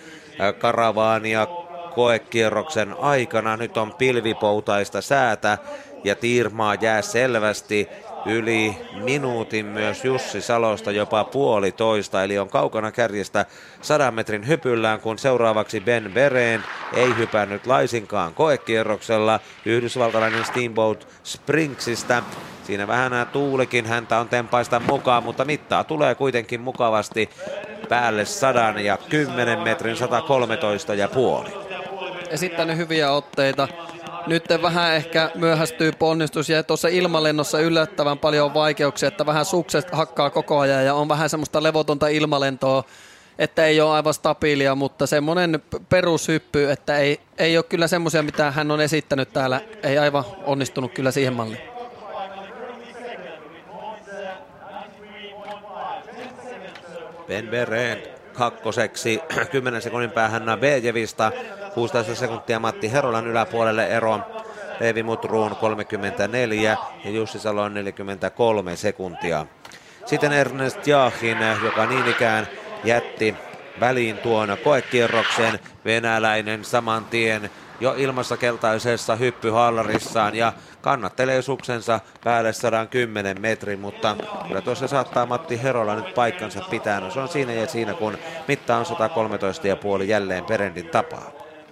karavaania 0.60 1.48
koekierroksen 1.96 2.96
aikana. 3.00 3.58
Nyt 3.58 3.78
on 3.78 3.94
pilvipoutaista 3.94 5.02
säätä 5.02 5.58
ja 6.04 6.16
Tiirmaa 6.16 6.76
jää 6.76 7.02
selvästi 7.02 7.90
yli 8.26 8.78
minuutin 9.04 9.66
myös 9.66 10.06
Jussi 10.06 10.42
Salosta 10.42 10.92
jopa 10.92 11.24
puolitoista, 11.24 12.24
eli 12.24 12.40
on 12.40 12.50
kaukana 12.50 12.92
kärjestä 12.92 13.46
sadan 13.82 14.14
metrin 14.14 14.48
hypyllään, 14.48 15.00
kun 15.00 15.20
seuraavaksi 15.20 15.80
Ben 15.80 16.12
Bereen 16.14 16.64
ei 16.94 17.18
hypännyt 17.18 17.68
laisinkaan 17.68 18.34
koekierroksella 18.34 19.40
yhdysvaltalainen 19.66 20.46
Steamboat 20.46 21.08
Springsista. 21.24 22.24
Siinä 22.64 22.88
vähän 22.88 23.28
tuulikin 23.34 23.86
häntä 23.86 24.20
on 24.20 24.30
tempaista 24.30 24.80
mukaan, 24.80 25.24
mutta 25.24 25.46
mittaa 25.46 25.84
tulee 25.84 26.16
kuitenkin 26.16 26.62
mukavasti 26.62 27.30
päälle 27.90 28.26
sadan 28.26 28.86
ja 28.86 28.98
10 29.10 29.60
metrin 29.60 29.96
113 29.96 30.94
ja 30.94 31.08
puoli. 31.08 31.50
Esittänyt 32.30 32.78
hyviä 32.78 33.12
otteita 33.12 33.68
nyt 34.30 34.44
vähän 34.62 34.96
ehkä 34.96 35.32
myöhästyy 35.36 35.92
ponnistus. 35.92 36.50
Ja 36.50 36.64
tuossa 36.64 36.88
ilmalennossa 36.88 37.60
yllättävän 37.60 38.20
paljon 38.20 38.54
vaikeuksia, 38.54 39.08
että 39.08 39.26
vähän 39.26 39.46
sukset 39.46 39.92
hakkaa 39.92 40.30
koko 40.30 40.60
ajan 40.60 40.86
ja 40.86 40.94
on 40.94 41.10
vähän 41.10 41.30
semmoista 41.30 41.64
levotonta 41.64 42.08
ilmalentoa, 42.08 42.84
että 43.40 43.66
ei 43.66 43.82
ole 43.82 43.92
aivan 43.92 44.14
stabiilia, 44.14 44.76
mutta 44.76 45.08
semmoinen 45.08 45.64
perushyppy, 45.90 46.72
että 46.72 46.98
ei, 46.98 47.20
ei 47.38 47.58
ole 47.58 47.64
kyllä 47.64 47.88
semmoisia, 47.88 48.24
mitä 48.24 48.52
hän 48.52 48.72
on 48.72 48.82
esittänyt 48.82 49.34
täällä, 49.34 49.62
ei 49.84 49.98
aivan 49.98 50.24
onnistunut 50.44 50.94
kyllä 50.94 51.12
siihen 51.12 51.34
malliin. 51.34 51.62
Ben 57.28 57.48
Bereen 57.48 58.19
kakkoseksi 58.40 59.22
10 59.52 59.82
sekunnin 59.82 60.12
päähän 60.12 60.44
Bejevista 60.60 61.32
16 61.74 62.16
sekuntia 62.16 62.60
Matti 62.60 62.92
Herolan 62.92 63.28
yläpuolelle 63.28 63.88
ero. 63.88 64.20
Leevi 64.80 65.04
Mutruun 65.04 65.56
34 65.56 66.78
ja 67.04 67.12
Jussi 67.12 67.40
Salon 67.40 67.74
43 67.74 68.76
sekuntia. 68.76 69.46
Sitten 70.06 70.32
Ernest 70.32 70.88
Jaahin, 70.88 71.38
joka 71.64 71.86
niin 71.86 72.08
ikään 72.08 72.48
jätti 72.84 73.36
väliin 73.80 74.18
tuon 74.18 74.58
koekierroksen. 74.64 75.60
Venäläinen 75.86 76.66
saman 76.66 77.06
tien 77.06 77.50
jo 77.80 77.94
ilmassa 77.98 78.38
keltaisessa 78.38 79.16
hyppyhallarissaan 79.16 80.36
ja 80.36 80.54
kannattelee 80.82 81.42
suksensa 81.42 82.00
päälle 82.24 82.54
110 82.54 83.42
metrin, 83.42 83.80
mutta 83.80 84.16
kyllä 84.48 84.62
tuossa 84.62 84.88
saattaa 84.88 85.26
Matti 85.26 85.64
Herola 85.64 85.96
nyt 85.96 86.14
paikkansa 86.14 86.62
pitää. 86.70 87.00
No 87.00 87.12
se 87.12 87.20
on 87.20 87.30
siinä 87.30 87.54
ja 87.54 87.68
siinä, 87.68 87.94
kun 87.94 88.18
mitta 88.48 88.78
on 88.78 88.86
113,5 88.86 90.04
jälleen 90.04 90.46
Perendin 90.46 90.90
tapaa. 90.90 91.32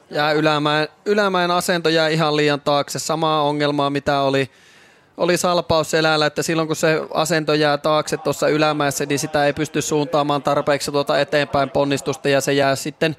Ja 0.10 0.32
ylämäen, 0.32 0.88
ylämäen 1.06 1.52
asento 1.52 1.90
jää 1.90 2.08
ihan 2.08 2.36
liian 2.36 2.62
taakse. 2.62 3.00
Samaa 3.00 3.42
ongelmaa, 3.42 3.90
mitä 3.90 4.22
oli 4.22 4.50
oli 5.18 5.38
salpaus 5.38 5.92
selällä, 5.92 6.26
että 6.26 6.44
silloin 6.44 6.68
kun 6.68 6.76
se 6.76 7.02
asento 7.14 7.54
jää 7.54 7.78
taakse 7.78 8.18
tuossa 8.18 8.48
ylämäessä, 8.48 9.06
niin 9.06 9.20
sitä 9.20 9.46
ei 9.46 9.54
pysty 9.54 9.82
suuntaamaan 9.82 10.44
tarpeeksi 10.44 10.92
tuota 10.92 11.20
eteenpäin 11.20 11.70
ponnistusta 11.70 12.30
ja 12.30 12.42
se 12.42 12.54
jää 12.54 12.76
sitten, 12.76 13.16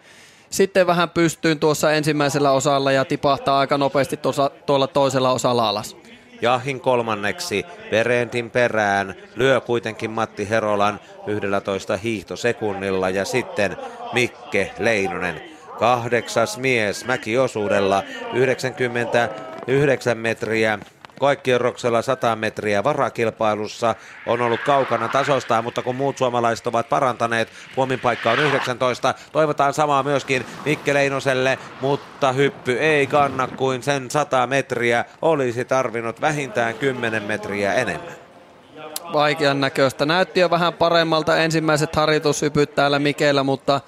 sitten 0.50 0.86
vähän 0.86 1.10
pystyyn 1.10 1.58
tuossa 1.58 1.92
ensimmäisellä 1.92 2.50
osalla 2.50 2.92
ja 2.92 3.04
tipahtaa 3.04 3.58
aika 3.58 3.78
nopeasti 3.78 4.16
tuossa, 4.16 4.50
tuolla 4.66 4.86
toisella 4.86 5.30
osalla 5.30 5.68
alas. 5.68 5.96
Jahin 6.42 6.80
kolmanneksi 6.80 7.64
Perentin 7.90 8.50
perään 8.50 9.14
lyö 9.36 9.60
kuitenkin 9.60 10.10
Matti 10.10 10.48
Herolan 10.50 11.00
11 11.26 11.96
hiihtosekunnilla 11.96 13.10
ja 13.10 13.24
sitten 13.24 13.76
Mikke 14.12 14.70
Leinonen 14.78 15.42
kahdeksas 15.78 16.58
mies 16.58 17.04
mäkiosuudella 17.04 18.02
99 18.34 20.18
metriä 20.18 20.78
koekierroksella 21.18 22.02
100 22.02 22.36
metriä 22.36 22.84
varakilpailussa 22.84 23.94
on 24.26 24.40
ollut 24.40 24.60
kaukana 24.60 25.08
tasostaan, 25.08 25.64
mutta 25.64 25.82
kun 25.82 25.96
muut 25.96 26.18
suomalaiset 26.18 26.66
ovat 26.66 26.88
parantaneet, 26.88 27.48
Puomin 27.74 28.00
paikka 28.00 28.30
on 28.30 28.38
19. 28.38 29.14
Toivotaan 29.32 29.74
samaa 29.74 30.02
myöskin 30.02 30.46
Mikke 30.64 30.94
Leinoselle, 30.94 31.58
mutta 31.80 32.32
hyppy 32.32 32.72
ei 32.72 33.06
kanna 33.06 33.48
kuin 33.48 33.82
sen 33.82 34.10
100 34.10 34.46
metriä. 34.46 35.04
Olisi 35.22 35.64
tarvinnut 35.64 36.20
vähintään 36.20 36.74
10 36.74 37.22
metriä 37.22 37.74
enemmän 37.74 38.28
vaikean 39.12 39.60
näköistä. 39.60 40.06
Näytti 40.06 40.40
jo 40.40 40.50
vähän 40.50 40.72
paremmalta 40.72 41.36
ensimmäiset 41.36 41.96
harjoitushypyt 41.96 42.74
täällä 42.74 42.98
Mikellä, 42.98 43.42
mutta 43.42 43.80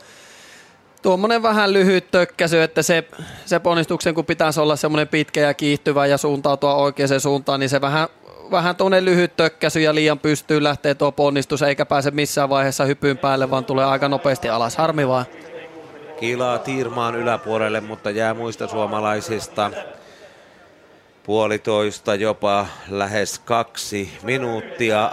tuommoinen 1.03 1.43
vähän 1.43 1.73
lyhyt 1.73 2.11
tökkäsy, 2.11 2.63
että 2.63 2.83
se, 2.83 3.05
se 3.45 3.59
ponnistuksen 3.59 4.15
kun 4.15 4.27
pitäisi 4.27 4.61
olla 4.61 4.77
semmoinen 4.77 5.09
pitkä 5.09 5.41
ja 5.41 5.55
kiihtyvä 5.55 6.07
ja 6.07 6.19
suuntautua 6.19 6.75
oikeaan 6.75 7.21
suuntaan, 7.21 7.61
niin 7.61 7.71
se 7.71 7.81
vähän, 7.81 8.09
vähän 8.51 8.77
tuonne 8.77 9.05
lyhyt 9.05 9.37
tökkäsy 9.37 9.81
ja 9.81 9.95
liian 9.95 10.19
pystyy 10.19 10.63
lähtee 10.63 10.95
tuo 10.95 11.13
ponnistus 11.13 11.63
eikä 11.63 11.87
pääse 11.87 12.11
missään 12.11 12.49
vaiheessa 12.49 12.85
hypyyn 12.85 13.19
päälle, 13.19 13.51
vaan 13.51 13.65
tulee 13.65 13.85
aika 13.85 14.09
nopeasti 14.09 14.49
alas. 14.49 14.77
Harmi 14.77 15.09
vaan. 15.09 15.25
Kilaa 16.21 16.59
Tiirmaan 16.59 17.15
yläpuolelle, 17.15 17.81
mutta 17.81 18.11
jää 18.11 18.35
muista 18.35 18.69
suomalaisista 18.69 19.71
puolitoista, 21.23 22.15
jopa 22.15 22.67
lähes 22.91 23.39
kaksi 23.39 24.19
minuuttia. 24.23 25.11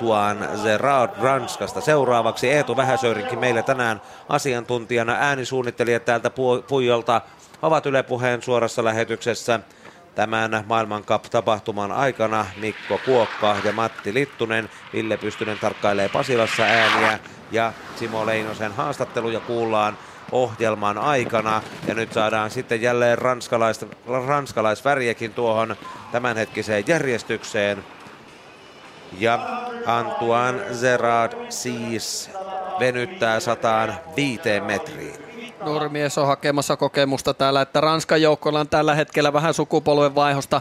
Antoine 0.00 0.46
Zerard 0.62 1.10
Ranskasta. 1.22 1.80
Seuraavaksi 1.80 2.50
Eetu 2.50 2.76
Vähäsöyrinkin 2.76 3.38
meille 3.38 3.62
tänään 3.62 4.00
asiantuntijana. 4.28 5.12
Äänisuunnittelijat 5.12 6.04
täältä 6.04 6.30
Puijalta 6.68 7.20
ovat 7.62 7.86
Yle 7.86 8.02
Puheen 8.02 8.42
suorassa 8.42 8.84
lähetyksessä 8.84 9.60
tämän 10.14 10.64
maailmankap-tapahtuman 10.66 11.92
aikana 11.92 12.46
Mikko 12.56 13.00
Kuokka 13.04 13.56
ja 13.64 13.72
Matti 13.72 14.14
Littunen. 14.14 14.70
Ville 14.92 15.16
Pystynen 15.16 15.58
tarkkailee 15.58 16.08
Pasilassa 16.08 16.62
ääniä 16.62 17.18
ja 17.52 17.72
Simo 17.96 18.26
Leinosen 18.26 18.72
haastatteluja 18.72 19.40
kuullaan 19.40 19.98
ohjelman 20.32 20.98
aikana. 20.98 21.62
Ja 21.86 21.94
nyt 21.94 22.12
saadaan 22.12 22.50
sitten 22.50 22.82
jälleen 22.82 23.18
ranskalais, 23.18 23.86
ranskalaisväriäkin 24.26 25.32
tuohon 25.32 25.76
tämänhetkiseen 26.12 26.84
järjestykseen. 26.86 27.84
Ja 29.18 29.62
Antoine 29.86 30.60
Gerard 30.80 31.32
siis 31.48 32.30
venyttää 32.80 33.40
105 33.40 34.40
metriin. 34.66 35.14
Nurmies 35.64 36.18
on 36.18 36.26
hakemassa 36.26 36.76
kokemusta 36.76 37.34
täällä, 37.34 37.60
että 37.60 37.80
Ranskan 37.80 38.22
joukkoilla 38.22 38.60
on 38.60 38.68
tällä 38.68 38.94
hetkellä 38.94 39.32
vähän 39.32 39.54
sukupolven 39.54 40.14
vaihosta 40.14 40.60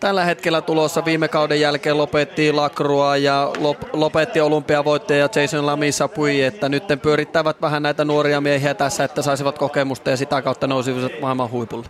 tällä 0.00 0.24
hetkellä 0.24 0.60
tulossa. 0.60 1.04
Viime 1.04 1.28
kauden 1.28 1.60
jälkeen 1.60 1.98
lopetti 1.98 2.52
Lakrua 2.52 3.16
ja 3.16 3.52
lop, 3.58 3.78
lopetti 3.92 4.40
olympiavoittaja 4.40 5.28
Jason 5.36 5.66
Lamissa 5.66 6.08
Pui, 6.08 6.42
että 6.42 6.68
nyt 6.68 6.84
pyörittävät 7.02 7.60
vähän 7.60 7.82
näitä 7.82 8.04
nuoria 8.04 8.40
miehiä 8.40 8.74
tässä, 8.74 9.04
että 9.04 9.22
saisivat 9.22 9.58
kokemusta 9.58 10.10
ja 10.10 10.16
sitä 10.16 10.42
kautta 10.42 10.66
nousisivat 10.66 11.12
maailman 11.20 11.50
huipulle. 11.50 11.86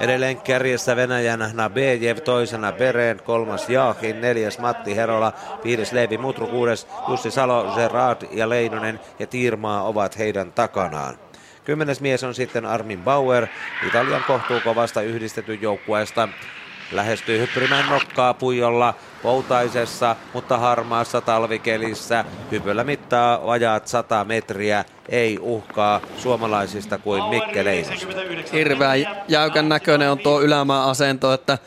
Edelleen 0.00 0.40
kärjessä 0.40 0.96
Venäjän 0.96 1.50
Nabejev, 1.52 2.16
toisena 2.16 2.72
Beren, 2.72 3.20
kolmas 3.24 3.68
Jaakin, 3.68 4.20
neljäs 4.20 4.58
Matti 4.58 4.96
Herola, 4.96 5.32
viides 5.64 5.92
Leevi 5.92 6.18
Mutru, 6.18 6.46
kuudes 6.46 6.86
Jussi 7.08 7.30
Salo, 7.30 7.72
Gerard 7.74 8.22
ja 8.30 8.48
Leinonen 8.48 9.00
ja 9.18 9.26
Tiirmaa 9.26 9.82
ovat 9.82 10.18
heidän 10.18 10.52
takanaan. 10.52 11.14
Kymmenes 11.64 12.00
mies 12.00 12.24
on 12.24 12.34
sitten 12.34 12.66
Armin 12.66 13.02
Bauer, 13.02 13.46
Italian 13.88 14.24
kohtuukovasta 14.26 15.02
yhdistetyn 15.02 15.62
joukkueesta 15.62 16.28
lähestyy 16.92 17.38
hyppyrimään 17.38 17.88
nokkaa 17.88 18.34
puijolla 18.34 18.94
poutaisessa, 19.22 20.16
mutta 20.34 20.58
harmaassa 20.58 21.20
talvikelissä. 21.20 22.24
Hypyllä 22.50 22.84
mittaa 22.84 23.46
vajaat 23.46 23.88
100 23.88 24.24
metriä, 24.24 24.84
ei 25.08 25.38
uhkaa 25.40 26.00
suomalaisista 26.18 26.98
kuin 26.98 27.24
Mikke 27.24 27.64
Leinos. 27.64 28.06
Hirveän 28.52 28.98
jäykän 29.28 29.68
näköinen 29.68 30.10
on 30.10 30.18
tuo 30.18 30.40
ylämään 30.40 30.84
asento, 30.84 31.32
että 31.32 31.58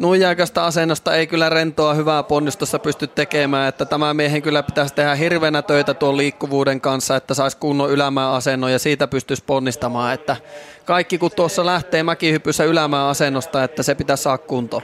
nuijääkästä 0.00 0.64
asennosta 0.64 1.14
ei 1.14 1.26
kyllä 1.26 1.48
rentoa 1.48 1.94
hyvää 1.94 2.22
ponnistossa 2.22 2.78
pysty 2.78 3.06
tekemään, 3.06 3.68
että 3.68 3.84
tämä 3.84 4.14
miehen 4.14 4.42
kyllä 4.42 4.62
pitäisi 4.62 4.94
tehdä 4.94 5.14
hirveänä 5.14 5.62
töitä 5.62 5.94
tuon 5.94 6.16
liikkuvuuden 6.16 6.80
kanssa, 6.80 7.16
että 7.16 7.34
saisi 7.34 7.56
kunnon 7.56 7.90
ylämään 7.90 8.32
asennon 8.32 8.72
ja 8.72 8.78
siitä 8.78 9.08
pystyisi 9.08 9.44
ponnistamaan, 9.46 10.14
että 10.14 10.36
kaikki 10.84 11.18
kun 11.18 11.30
tuossa 11.36 11.66
lähtee 11.66 12.02
mäkihypyssä 12.02 12.64
ylämään 12.64 13.06
asennosta, 13.08 13.64
että 13.64 13.82
se 13.82 13.94
pitäisi 13.94 14.22
saada 14.22 14.38
kunto. 14.38 14.82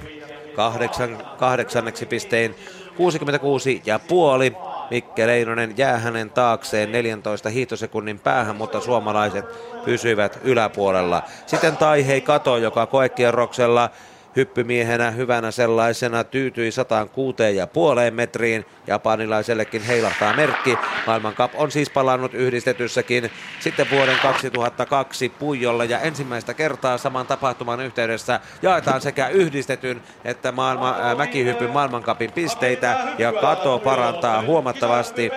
Kahdeksan, 0.57 1.19
kahdeksanneksi 1.39 2.07
pistein 2.07 2.55
66 2.97 3.83
ja 3.87 3.99
puoli. 3.99 4.53
Mikke 4.91 5.27
Leinonen 5.27 5.75
jää 5.77 5.99
hänen 5.99 6.31
taakseen 6.31 6.93
14 6.93 7.49
hiihtosekunnin 7.49 8.19
päähän, 8.19 8.57
mutta 8.57 8.81
suomalaiset 8.81 9.45
pysyvät 9.85 10.39
yläpuolella. 10.45 11.23
Sitten 11.47 11.77
Taihei 11.77 12.21
Kato, 12.21 12.57
joka 12.57 12.87
koekierroksella 12.87 13.91
hyppymiehenä 14.37 15.11
hyvänä 15.11 15.51
sellaisena 15.51 16.25
tyytyi 16.25 16.71
106 16.71 17.57
ja 17.57 17.67
puoleen 17.67 18.15
metriin. 18.15 18.67
Japanilaisellekin 18.87 19.83
heilahtaa 19.83 20.37
merkki. 20.37 20.79
Maailmankap 21.07 21.53
on 21.55 21.71
siis 21.71 21.91
palannut 21.91 22.35
yhdistetyssäkin 22.35 23.31
sitten 23.61 23.87
vuoden 23.91 24.19
2002 24.23 25.29
Puijolla 25.29 25.85
ja 25.85 26.01
ensimmäistä 26.01 26.55
kertaa 26.55 26.99
saman 26.99 27.27
tapahtuman 27.27 27.81
yhteydessä 27.81 28.41
jaetaan 28.63 29.01
sekä 29.01 29.29
yhdistetyn 29.29 30.03
että 30.25 30.53
maailma, 30.53 30.91
äh, 30.91 31.17
mäkihyppyn 31.17 31.71
maailmankapin 31.71 32.33
pisteitä 32.33 32.99
ja 33.19 33.33
Kato 33.33 33.79
parantaa 33.79 34.43
huomattavasti 34.43 35.31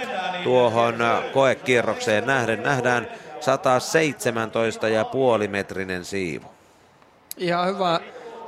tuohon 0.43 0.95
koekierrokseen 1.33 2.25
nähden. 2.25 2.63
Nähdään 2.63 3.07
117,5 3.39 5.47
metrinen 5.47 6.05
siivu. 6.05 6.47
Ihan 7.37 7.67
hyvä 7.67 7.99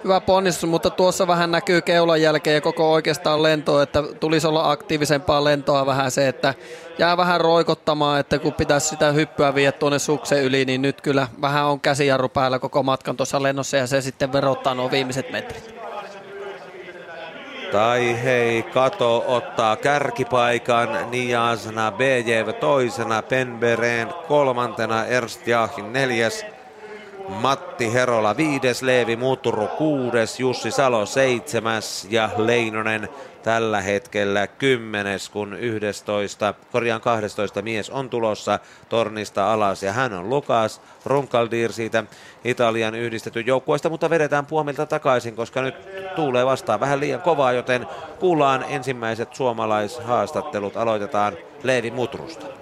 hyvä 0.03 0.19
ponnistus, 0.19 0.69
mutta 0.69 0.89
tuossa 0.89 1.27
vähän 1.27 1.51
näkyy 1.51 1.81
keulan 1.81 2.21
jälkeen 2.21 2.53
ja 2.53 2.61
koko 2.61 2.93
oikeastaan 2.93 3.43
lentoa, 3.43 3.83
että 3.83 4.03
tulisi 4.19 4.47
olla 4.47 4.71
aktiivisempaa 4.71 5.43
lentoa 5.43 5.85
vähän 5.85 6.11
se, 6.11 6.27
että 6.27 6.53
jää 6.97 7.17
vähän 7.17 7.41
roikottamaan, 7.41 8.19
että 8.19 8.39
kun 8.39 8.53
pitäisi 8.53 8.87
sitä 8.87 9.11
hyppyä 9.11 9.55
viedä 9.55 9.71
tuonne 9.71 9.99
suksen 9.99 10.43
yli, 10.43 10.65
niin 10.65 10.81
nyt 10.81 11.01
kyllä 11.01 11.27
vähän 11.41 11.65
on 11.65 11.79
käsijarru 11.79 12.29
päällä 12.29 12.59
koko 12.59 12.83
matkan 12.83 13.17
tuossa 13.17 13.43
lennossa 13.43 13.77
ja 13.77 13.87
se 13.87 14.01
sitten 14.01 14.33
verottaa 14.33 14.73
nuo 14.73 14.91
viimeiset 14.91 15.31
metrit. 15.31 15.81
Tai 17.71 18.23
hei, 18.23 18.63
Kato 18.63 19.23
ottaa 19.27 19.75
kärkipaikan, 19.75 21.11
Niasna 21.11 21.91
Bejev 21.91 22.49
toisena, 22.49 23.21
Penberen 23.21 24.07
kolmantena, 24.27 25.05
Ernst 25.05 25.47
Jaahin 25.47 25.93
neljäs, 25.93 26.45
Matti 27.29 27.93
Herola 27.93 28.37
viides, 28.37 28.81
Leevi 28.81 29.15
Muturu 29.15 29.67
kuudes, 29.67 30.39
Jussi 30.39 30.71
Salo 30.71 31.05
seitsemäs 31.05 32.07
ja 32.09 32.29
Leinonen 32.37 33.09
tällä 33.43 33.81
hetkellä 33.81 34.47
kymmenes, 34.47 35.29
kun 35.29 35.53
11, 35.53 36.53
korjaan 36.71 37.01
12 37.01 37.61
mies 37.61 37.89
on 37.89 38.09
tulossa 38.09 38.59
tornista 38.89 39.53
alas 39.53 39.83
ja 39.83 39.91
hän 39.91 40.13
on 40.13 40.29
Lukas 40.29 40.81
Runkaldir 41.05 41.71
siitä 41.71 42.03
Italian 42.43 42.95
yhdistetyn 42.95 43.45
joukkueesta, 43.45 43.89
mutta 43.89 44.09
vedetään 44.09 44.45
puomilta 44.45 44.85
takaisin, 44.85 45.35
koska 45.35 45.61
nyt 45.61 45.75
tuulee 46.15 46.45
vastaan 46.45 46.79
vähän 46.79 46.99
liian 46.99 47.21
kovaa, 47.21 47.51
joten 47.51 47.87
kuullaan 48.19 48.65
ensimmäiset 48.69 49.35
suomalaishaastattelut. 49.35 50.77
Aloitetaan 50.77 51.37
Leevi 51.63 51.91
Mutrusta. 51.91 52.60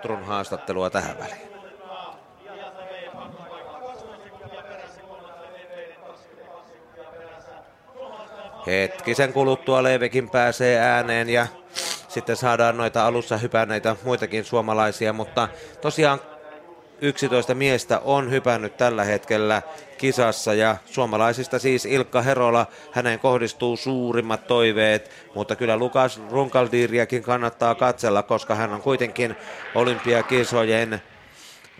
Mutrun 0.00 0.24
haastattelua 0.24 0.90
tähän 0.90 1.18
väliin. 1.18 1.50
Hetkisen 8.66 9.32
kuluttua 9.32 9.82
Leivekin 9.82 10.30
pääsee 10.30 10.78
ääneen 10.78 11.28
ja 11.28 11.46
sitten 12.08 12.36
saadaan 12.36 12.76
noita 12.76 13.06
alussa 13.06 13.36
hypänneitä 13.36 13.96
muitakin 14.04 14.44
suomalaisia, 14.44 15.12
mutta 15.12 15.48
tosiaan 15.80 16.20
11 17.00 17.54
miestä 17.54 17.98
on 18.04 18.30
hypännyt 18.30 18.76
tällä 18.76 19.04
hetkellä 19.04 19.62
kisassa 20.00 20.54
ja 20.54 20.76
suomalaisista 20.86 21.58
siis 21.58 21.86
Ilkka 21.86 22.22
Herola, 22.22 22.66
hänen 22.92 23.18
kohdistuu 23.18 23.76
suurimmat 23.76 24.46
toiveet, 24.46 25.10
mutta 25.34 25.56
kyllä 25.56 25.76
Lukas 25.76 26.20
Runkaldiriakin 26.30 27.22
kannattaa 27.22 27.74
katsella, 27.74 28.22
koska 28.22 28.54
hän 28.54 28.72
on 28.72 28.82
kuitenkin 28.82 29.36
olympiakisojen 29.74 31.02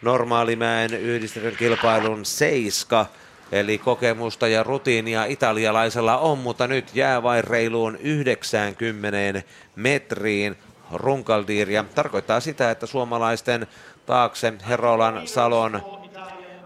normaalimäen 0.03 0.95
yhdistetyn 0.95 1.57
kilpailun 1.57 2.25
seiska, 2.25 3.07
Eli 3.53 3.79
kokemusta 3.79 4.49
ja 4.49 4.63
rutiinia 4.63 5.25
italialaisella 5.25 6.19
on, 6.19 6.39
mutta 6.39 6.67
nyt 6.67 6.91
jää 6.95 7.23
vain 7.23 7.45
reiluun 7.45 7.97
90 7.97 9.43
metriin 9.77 10.57
Runkaldiria. 10.93 11.85
Tarkoittaa 11.95 12.41
sitä, 12.41 12.71
että 12.71 12.87
suomalaisten 12.87 13.67
taakse 14.07 14.53
Herolan, 14.69 15.29
Salon 15.29 16.00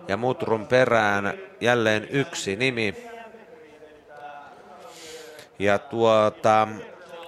ja 0.09 0.17
Mutrun 0.17 0.67
perään 0.67 1.35
jälleen 1.61 2.09
yksi 2.11 2.57
nimi. 2.57 2.95
Ja 5.59 5.79
tuota, 5.79 6.69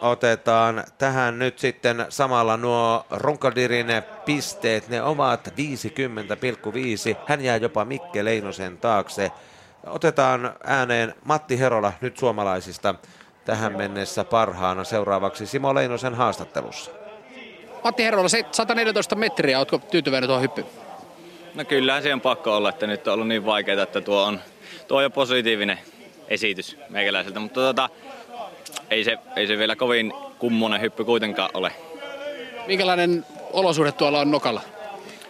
otetaan 0.00 0.84
tähän 0.98 1.38
nyt 1.38 1.58
sitten 1.58 2.06
samalla 2.08 2.56
nuo 2.56 3.06
Runkadirin 3.10 3.86
pisteet. 4.24 4.88
Ne 4.88 5.02
ovat 5.02 5.48
50,5. 5.48 7.16
Hän 7.26 7.40
jää 7.40 7.56
jopa 7.56 7.84
Mikke 7.84 8.24
Leinosen 8.24 8.78
taakse. 8.78 9.32
Otetaan 9.86 10.54
ääneen 10.64 11.14
Matti 11.24 11.58
Herola 11.58 11.92
nyt 12.00 12.18
suomalaisista 12.18 12.94
tähän 13.44 13.76
mennessä 13.76 14.24
parhaana. 14.24 14.84
Seuraavaksi 14.84 15.46
Simo 15.46 15.74
Leinosen 15.74 16.14
haastattelussa. 16.14 16.90
Matti 17.84 18.04
Herola, 18.04 18.28
114 18.52 19.14
metriä, 19.14 19.58
oletko 19.58 19.78
tyytyväinen 19.78 20.28
tuohon 20.28 20.42
hyppyyn? 20.42 20.85
No 21.56 21.64
kyllä 21.64 22.00
se 22.00 22.14
on 22.14 22.20
pakko 22.20 22.56
olla, 22.56 22.68
että 22.68 22.86
nyt 22.86 23.08
on 23.08 23.14
ollut 23.14 23.28
niin 23.28 23.46
vaikeaa, 23.46 23.82
että 23.82 24.00
tuo 24.00 24.22
on, 24.22 24.40
tuo 24.88 24.96
on 24.96 25.02
jo 25.02 25.10
positiivinen 25.10 25.78
esitys 26.28 26.76
meikäläiseltä, 26.88 27.40
mutta 27.40 27.60
tota, 27.60 27.88
ei, 28.90 29.04
se, 29.04 29.18
ei 29.36 29.46
se 29.46 29.58
vielä 29.58 29.76
kovin 29.76 30.12
kummonen 30.38 30.80
hyppy 30.80 31.04
kuitenkaan 31.04 31.50
ole. 31.54 31.72
Minkälainen 32.66 33.26
olosuhde 33.52 33.92
tuolla 33.92 34.20
on 34.20 34.30
nokalla? 34.30 34.60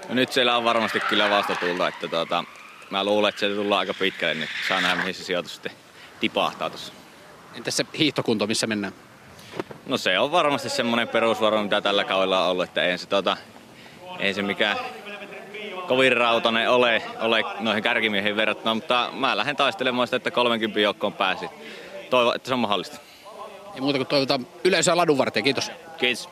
No 0.08 0.14
nyt 0.14 0.32
siellä 0.32 0.56
on 0.56 0.64
varmasti 0.64 1.00
kyllä 1.00 1.30
vastatulla, 1.30 1.88
että 1.88 2.08
tota, 2.08 2.44
mä 2.90 3.04
luulen, 3.04 3.28
että 3.28 3.40
se 3.40 3.48
tullaan 3.48 3.78
aika 3.78 3.94
pitkälle, 3.94 4.34
niin 4.34 4.48
saa 4.68 4.80
nähdä 4.80 4.96
mihin 4.96 5.14
se 5.14 5.24
sijoitus 5.24 5.54
sitten 5.54 5.72
tipahtaa 6.20 6.70
tuossa. 6.70 6.92
Entäs 7.56 7.76
se 7.76 7.86
hiihtokunto, 7.98 8.46
missä 8.46 8.66
mennään? 8.66 8.92
No 9.86 9.98
se 9.98 10.18
on 10.18 10.32
varmasti 10.32 10.68
semmoinen 10.68 11.08
perusvaro, 11.08 11.62
mitä 11.62 11.80
tällä 11.80 12.04
kaudella 12.04 12.44
on 12.44 12.50
ollut, 12.50 12.64
että 12.64 12.82
ei 12.82 12.98
se, 12.98 13.06
tota, 13.06 13.36
ei 14.18 14.34
se 14.34 14.42
mikään 14.42 14.76
kovin 15.88 16.16
rautainen 16.16 16.70
ole, 16.70 17.02
ole 17.20 17.42
noihin 17.60 17.82
kärkimiehiin 17.82 18.36
verrattuna, 18.36 18.74
mutta 18.74 19.10
mä 19.12 19.36
lähden 19.36 19.56
taistelemaan 19.56 20.08
sitä, 20.08 20.16
että 20.16 20.30
30 20.30 20.80
joukkoon 20.80 21.12
pääsi. 21.12 21.48
Toivon, 22.10 22.36
että 22.36 22.48
se 22.48 22.54
on 22.54 22.60
mahdollista. 22.60 22.98
Ei 23.74 23.80
muuta 23.80 23.98
kuin 23.98 24.08
toivotaan 24.08 24.46
yleisöä 24.64 24.96
ladunvarteen. 24.96 25.44
Kiitos. 25.44 25.72
Kiitos. 25.98 26.28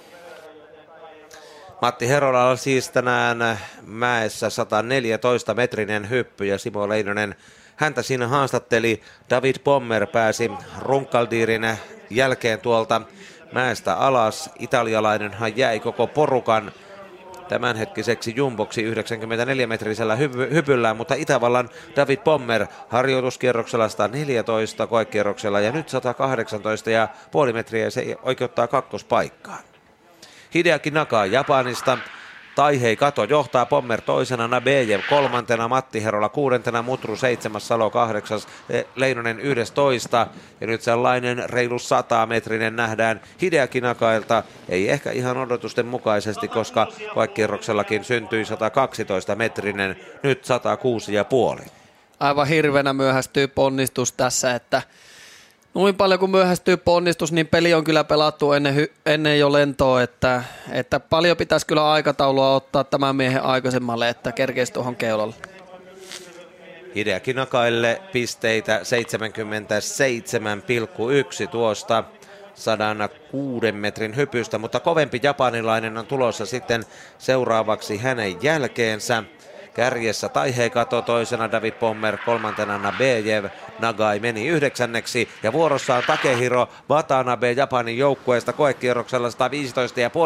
Matti 1.83 2.09
Herola 2.09 2.57
siis 2.57 2.91
tänään 2.91 3.59
mäessä 3.87 4.51
114 4.51 5.55
metrinen 5.55 6.11
hyppy 6.11 6.45
ja 6.47 6.59
Simo 6.59 6.89
Leinonen 6.89 7.35
häntä 7.77 8.03
siinä 8.03 8.29
haastatteli. 8.29 9.03
David 9.31 9.57
Pommer 9.65 10.07
pääsi 10.07 10.51
Runkaldirin 10.79 11.67
jälkeen 12.11 12.61
tuolta 12.61 13.01
mäestä 13.53 13.95
alas. 13.95 14.51
Italialainenhan 14.59 15.57
jäi 15.57 15.81
koko 15.81 16.07
porukan 16.07 16.73
tämänhetkiseksi 17.49 18.33
jumboksi 18.37 18.83
94-metrisellä 18.95 20.17
hy- 20.17 20.55
hypyllään, 20.55 20.97
mutta 20.97 21.15
Itävallan 21.15 21.71
David 21.97 22.19
Pommer 22.19 22.67
harjoituskierroksella 22.89 23.89
114 23.89 24.87
koekierroksella 24.87 25.61
ja 25.61 25.73
nyt 25.73 25.89
118 25.89 26.91
ja 26.91 27.09
puoli 27.31 27.53
metriä 27.53 27.91
se 27.91 28.17
oikeuttaa 28.23 28.67
kakkospaikkaan. 28.67 29.63
Hideaki 30.55 30.91
Naka 30.91 31.27
Japanista. 31.27 31.99
Taihei 32.55 32.97
Kato 32.97 33.25
johtaa 33.25 33.67
Pommer 33.67 34.01
toisena, 34.01 34.49
Nabejev 34.49 35.01
kolmantena, 35.09 35.69
Matti 35.69 36.05
Herola 36.05 36.29
kuudentena, 36.29 36.83
Mutru 36.83 37.17
seitsemäs, 37.17 37.69
Salo 37.69 37.91
kahdeksas, 37.91 38.49
eh, 38.71 38.85
Leinonen 38.97 39.41
yhdestoista. 39.41 40.27
Ja 40.61 40.67
nyt 40.67 40.83
sellainen 40.83 41.51
reilu 41.51 41.77
metrinen 42.27 42.77
nähdään 42.77 43.21
Hideaki 43.43 43.81
Nakailta. 43.81 44.43
Ei 44.69 44.91
ehkä 44.91 45.11
ihan 45.11 45.37
odotusten 45.37 45.87
mukaisesti, 45.87 46.49
koska 46.49 46.87
koekierroksellakin 47.15 48.05
syntyi 48.05 48.45
112 48.45 49.35
metrinen, 49.35 49.97
nyt 50.23 50.45
106 50.45 51.15
ja 51.15 51.25
puoli. 51.25 51.63
Aivan 52.21 52.49
hirvenä 52.49 52.93
myöhästyy 52.93 53.49
ponnistus 53.49 54.13
tässä, 54.13 54.55
että 54.55 54.83
Noin 55.75 55.95
paljon 55.95 56.21
kun 56.21 56.31
myöhästyy 56.31 56.77
ponnistus, 56.77 57.33
niin 57.33 57.47
peli 57.47 57.75
on 57.75 57.85
kyllä 57.85 58.05
pelattu 58.05 58.53
ennen, 58.53 58.89
ennen 59.07 59.39
jo 59.39 59.53
lentoa, 59.53 60.03
että, 60.03 60.45
että 60.73 61.01
paljon 61.01 61.37
pitäisi 61.37 61.67
kyllä 61.67 61.93
aikataulua 61.93 62.55
ottaa 62.55 62.85
tämän 62.85 63.17
miehen 63.17 63.43
aikaisemmalle, 63.43 64.09
että 64.09 64.33
kerkeisi 64.33 64.73
tuohon 64.73 64.97
keulalle. 64.97 65.35
Hideaki 66.95 67.33
Nakaille 67.33 68.03
pisteitä 68.13 68.81
77,1 71.45 71.49
tuosta 71.49 72.05
106 72.55 73.73
metrin 73.73 74.17
hypystä, 74.17 74.59
mutta 74.59 74.81
kovempi 74.81 75.21
japanilainen 75.23 75.99
on 75.99 76.07
tulossa 76.07 76.47
sitten 76.47 76.85
seuraavaksi 77.19 77.97
hänen 77.99 78.43
jälkeensä. 78.43 79.23
Kärjessä 79.75 80.29
Taihei 80.29 80.71
Kato, 80.71 81.03
toisena 81.03 81.53
David 81.53 81.73
Pommer, 81.73 82.19
kolmantena 82.27 82.79
Nabejev. 82.79 83.45
Nagai 83.79 84.21
meni 84.21 84.49
yhdeksänneksi 84.49 85.29
ja 85.43 85.53
vuorossa 85.53 85.95
on 85.95 86.03
Takehiro 86.07 86.69
Watanabe 86.91 87.53
Japanin 87.53 87.99
joukkueesta 87.99 88.53
koekierroksella 88.53 89.29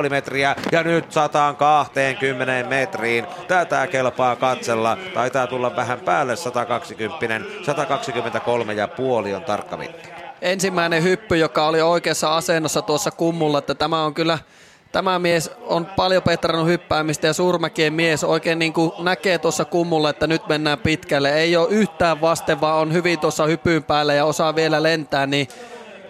115,5 0.05 0.11
metriä 0.11 0.57
ja 0.73 0.83
nyt 0.83 1.13
120 1.13 2.69
metriin. 2.69 3.27
Tätä 3.49 3.87
kelpaa 3.87 4.37
katsella. 4.37 4.99
Taitaa 5.15 5.47
tulla 5.47 5.77
vähän 5.77 6.01
päälle 6.01 6.37
120, 6.37 7.49
123 7.63 8.73
ja 8.73 8.89
puoli 8.89 9.35
on 9.35 9.45
tarkka 9.45 9.77
mitta. 9.77 10.09
Ensimmäinen 10.43 11.03
hyppy, 11.03 11.37
joka 11.37 11.67
oli 11.67 11.83
oikeassa 11.83 12.37
asennossa 12.37 12.83
tuossa 12.83 13.11
kummulla, 13.11 13.59
että 13.59 13.75
tämä 13.75 14.05
on 14.05 14.15
kyllä 14.15 14.39
tämä 14.93 15.19
mies 15.19 15.51
on 15.67 15.87
paljon 15.87 16.23
petrannut 16.23 16.67
hyppäämistä 16.67 17.27
ja 17.27 17.33
Surmäkien 17.33 17.93
mies 17.93 18.25
oikein 18.25 18.59
niin 18.59 18.73
kuin 18.73 18.93
näkee 18.99 19.39
tuossa 19.39 19.65
kummulla, 19.65 20.11
että 20.11 20.27
nyt 20.27 20.49
mennään 20.49 20.79
pitkälle. 20.79 21.35
Ei 21.35 21.57
ole 21.57 21.69
yhtään 21.71 22.21
vasten, 22.21 22.61
vaan 22.61 22.79
on 22.79 22.93
hyvin 22.93 23.19
tuossa 23.19 23.47
hypyyn 23.47 23.85
päällä 23.85 24.15
ja 24.15 24.25
osaa 24.25 24.55
vielä 24.55 24.83
lentää, 24.83 25.27
niin, 25.27 25.49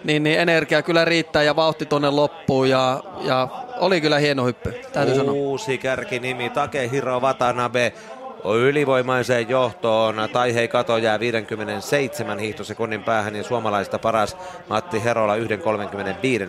niin, 0.03 0.23
niin 0.23 0.39
energia 0.39 0.81
kyllä 0.81 1.05
riittää 1.05 1.43
ja 1.43 1.55
vauhti 1.55 1.85
tuonne 1.85 2.09
loppuun 2.09 2.69
ja, 2.69 3.03
ja 3.21 3.47
oli 3.79 4.01
kyllä 4.01 4.19
hieno 4.19 4.45
hyppy, 4.45 4.71
täytyy 4.93 5.13
Uusi 5.13 5.25
sanoa. 5.25 5.33
Uusi 5.33 5.77
kärkinimi 5.77 6.49
Takehiro 6.49 7.19
Watanabe 7.19 7.93
ylivoimaiseen 8.45 9.49
johtoon. 9.49 10.29
Taihei 10.33 10.67
Kato 10.67 10.97
jää 10.97 11.19
57 11.19 12.39
hiihtosekunnin 12.39 13.03
päähän 13.03 13.35
ja 13.35 13.43
suomalaista 13.43 13.99
paras 13.99 14.37
Matti 14.69 15.03
Herola 15.03 15.35
1.35 15.35 15.41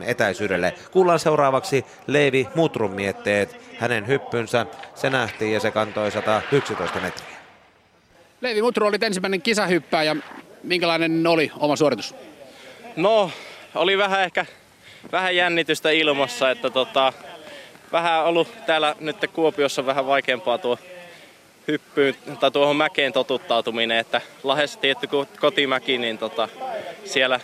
etäisyydelle. 0.07 0.75
Kuullaan 0.91 1.19
seuraavaksi 1.19 1.85
Leevi 2.07 2.49
Mutrun 2.55 2.95
mietteet. 2.95 3.61
Hänen 3.79 4.07
hyppynsä, 4.07 4.67
se 4.95 5.11
nähtiin 5.11 5.53
ja 5.53 5.61
se 5.61 5.71
kantoi 5.71 6.11
111 6.11 7.01
metriä. 7.01 7.41
Leivi 8.41 8.63
Mutru 8.63 8.87
oli 8.87 8.97
ensimmäinen 9.03 9.43
kisahyppääjä. 9.43 10.17
Minkälainen 10.63 11.27
oli 11.27 11.51
oma 11.59 11.77
suoritus? 11.77 12.15
No, 12.97 13.31
oli 13.75 13.99
vähän 13.99 14.23
ehkä 14.23 14.47
vähän 15.13 15.37
jännitystä 15.37 15.91
ilmassa, 15.91 16.51
että 16.51 16.71
tota, 16.71 17.13
vähän 17.93 18.25
ollut 18.25 18.49
täällä 18.67 18.97
nyt 19.01 19.17
Kuopiossa 19.33 19.87
vähän 19.87 20.07
vaikeampaa 20.07 20.59
tuo 20.59 20.79
hyppyyn 21.71 22.15
tai 22.41 22.51
tuohon 22.51 22.77
mäkeen 22.77 23.13
totuttautuminen, 23.13 23.99
että 23.99 24.21
Lahdessa 24.43 24.81
tietty 24.81 25.09
kotimäki, 25.41 25.99
niin 25.99 26.19
tota, 26.19 26.49
siellä 27.05 27.41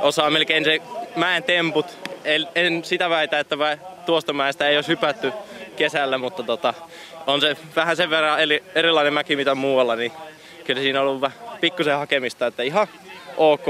osaa 0.00 0.30
melkein 0.30 0.64
se 0.64 0.82
mäen 1.16 1.42
temput. 1.42 1.86
En, 2.24 2.46
en 2.54 2.84
sitä 2.84 3.10
väitä, 3.10 3.38
että 3.38 3.78
tuosta 4.06 4.32
mäestä 4.32 4.68
ei 4.68 4.76
olisi 4.76 4.88
hypätty 4.88 5.32
kesällä, 5.76 6.18
mutta 6.18 6.42
tota, 6.42 6.74
on 7.26 7.40
se 7.40 7.56
vähän 7.76 7.96
sen 7.96 8.10
verran 8.10 8.38
erilainen 8.74 9.14
mäki 9.14 9.36
mitä 9.36 9.54
muualla, 9.54 9.96
niin 9.96 10.12
kyllä 10.64 10.80
siinä 10.80 11.00
on 11.00 11.08
ollut 11.08 11.20
vähän 11.20 11.38
pikkusen 11.60 11.96
hakemista, 11.96 12.46
että 12.46 12.62
ihan 12.62 12.86
ok, 13.36 13.68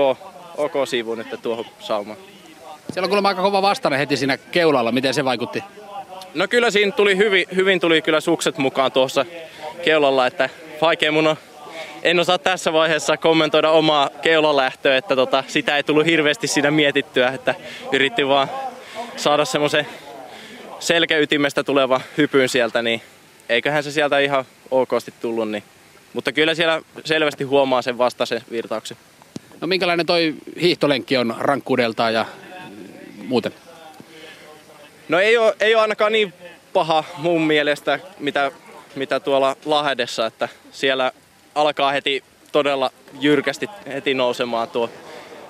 ok 0.56 0.72
sivu 0.88 1.14
nyt 1.14 1.26
tuohon 1.42 1.64
saumaan. 1.78 2.18
Siellä 2.92 3.06
on 3.06 3.10
kuulemma 3.10 3.28
aika 3.28 3.42
kova 3.42 3.62
vastainen 3.62 3.98
heti 3.98 4.16
siinä 4.16 4.38
keulalla. 4.38 4.92
Miten 4.92 5.14
se 5.14 5.24
vaikutti? 5.24 5.62
No 6.36 6.48
kyllä 6.48 6.70
siinä 6.70 6.92
tuli 6.92 7.16
hyvin, 7.16 7.46
hyvin 7.54 7.80
tuli 7.80 8.02
kyllä 8.02 8.20
sukset 8.20 8.58
mukaan 8.58 8.92
tuossa 8.92 9.24
keulalla, 9.84 10.26
että 10.26 10.48
vaikea 10.80 11.12
mun 11.12 11.26
on 11.26 11.36
en 12.02 12.20
osaa 12.20 12.38
tässä 12.38 12.72
vaiheessa 12.72 13.16
kommentoida 13.16 13.70
omaa 13.70 14.10
keulalähtöä, 14.22 14.96
että 14.96 15.16
tota, 15.16 15.44
sitä 15.48 15.76
ei 15.76 15.82
tullut 15.82 16.06
hirveästi 16.06 16.46
siinä 16.46 16.70
mietittyä, 16.70 17.28
että 17.28 17.54
yritti 17.92 18.28
vaan 18.28 18.50
saada 19.16 19.44
semmoisen 19.44 19.86
selkäytimestä 20.78 21.64
tuleva 21.64 22.00
hypyn 22.18 22.48
sieltä, 22.48 22.82
niin 22.82 23.02
eiköhän 23.48 23.82
se 23.82 23.90
sieltä 23.90 24.18
ihan 24.18 24.44
okosti 24.70 25.14
tullut. 25.20 25.50
Niin. 25.50 25.62
Mutta 26.12 26.32
kyllä 26.32 26.54
siellä 26.54 26.82
selvästi 27.04 27.44
huomaa 27.44 27.82
sen 27.82 27.98
vastaisen 27.98 28.42
virtauksen. 28.50 28.96
No 29.60 29.66
minkälainen 29.66 30.06
toi 30.06 30.34
hiihtolenkki 30.60 31.16
on 31.16 31.34
rankkuudeltaan 31.38 32.14
ja 32.14 32.26
muuten? 33.24 33.52
No 35.08 35.20
ei 35.20 35.36
ole, 35.36 35.54
ei 35.60 35.74
ole 35.74 35.82
ainakaan 35.82 36.12
niin 36.12 36.32
paha 36.72 37.04
mun 37.18 37.42
mielestä, 37.42 37.98
mitä, 38.18 38.52
mitä 38.94 39.20
tuolla 39.20 39.56
Lahdessa, 39.64 40.26
että 40.26 40.48
siellä 40.72 41.12
alkaa 41.54 41.92
heti 41.92 42.24
todella 42.52 42.90
jyrkästi 43.20 43.68
heti 43.86 44.14
nousemaan 44.14 44.68
tuo. 44.68 44.90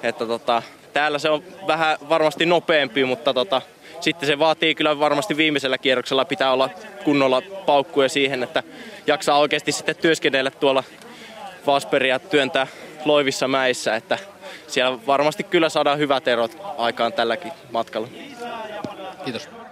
Että 0.02 0.26
tota, 0.26 0.62
täällä 0.92 1.18
se 1.18 1.30
on 1.30 1.42
vähän 1.66 1.98
varmasti 2.08 2.46
nopeampi, 2.46 3.04
mutta 3.04 3.34
tota, 3.34 3.62
sitten 4.00 4.26
se 4.26 4.38
vaatii 4.38 4.74
kyllä 4.74 4.98
varmasti 4.98 5.36
viimeisellä 5.36 5.78
kierroksella 5.78 6.24
pitää 6.24 6.52
olla 6.52 6.70
kunnolla 7.04 7.42
paukkuja 7.66 8.08
siihen, 8.08 8.42
että 8.42 8.62
jaksaa 9.06 9.38
oikeasti 9.38 9.72
sitten 9.72 9.96
työskennellä 9.96 10.50
tuolla 10.50 10.84
Vasperia 11.66 12.18
työntää 12.18 12.66
loivissa 13.04 13.48
mäissä, 13.48 13.96
että 13.96 14.18
siellä 14.66 14.98
varmasti 15.06 15.42
kyllä 15.42 15.68
saadaan 15.68 15.98
hyvät 15.98 16.28
erot 16.28 16.56
aikaan 16.78 17.12
tälläkin 17.12 17.52
matkalla. 17.70 18.08
Kiitos. 19.26 19.65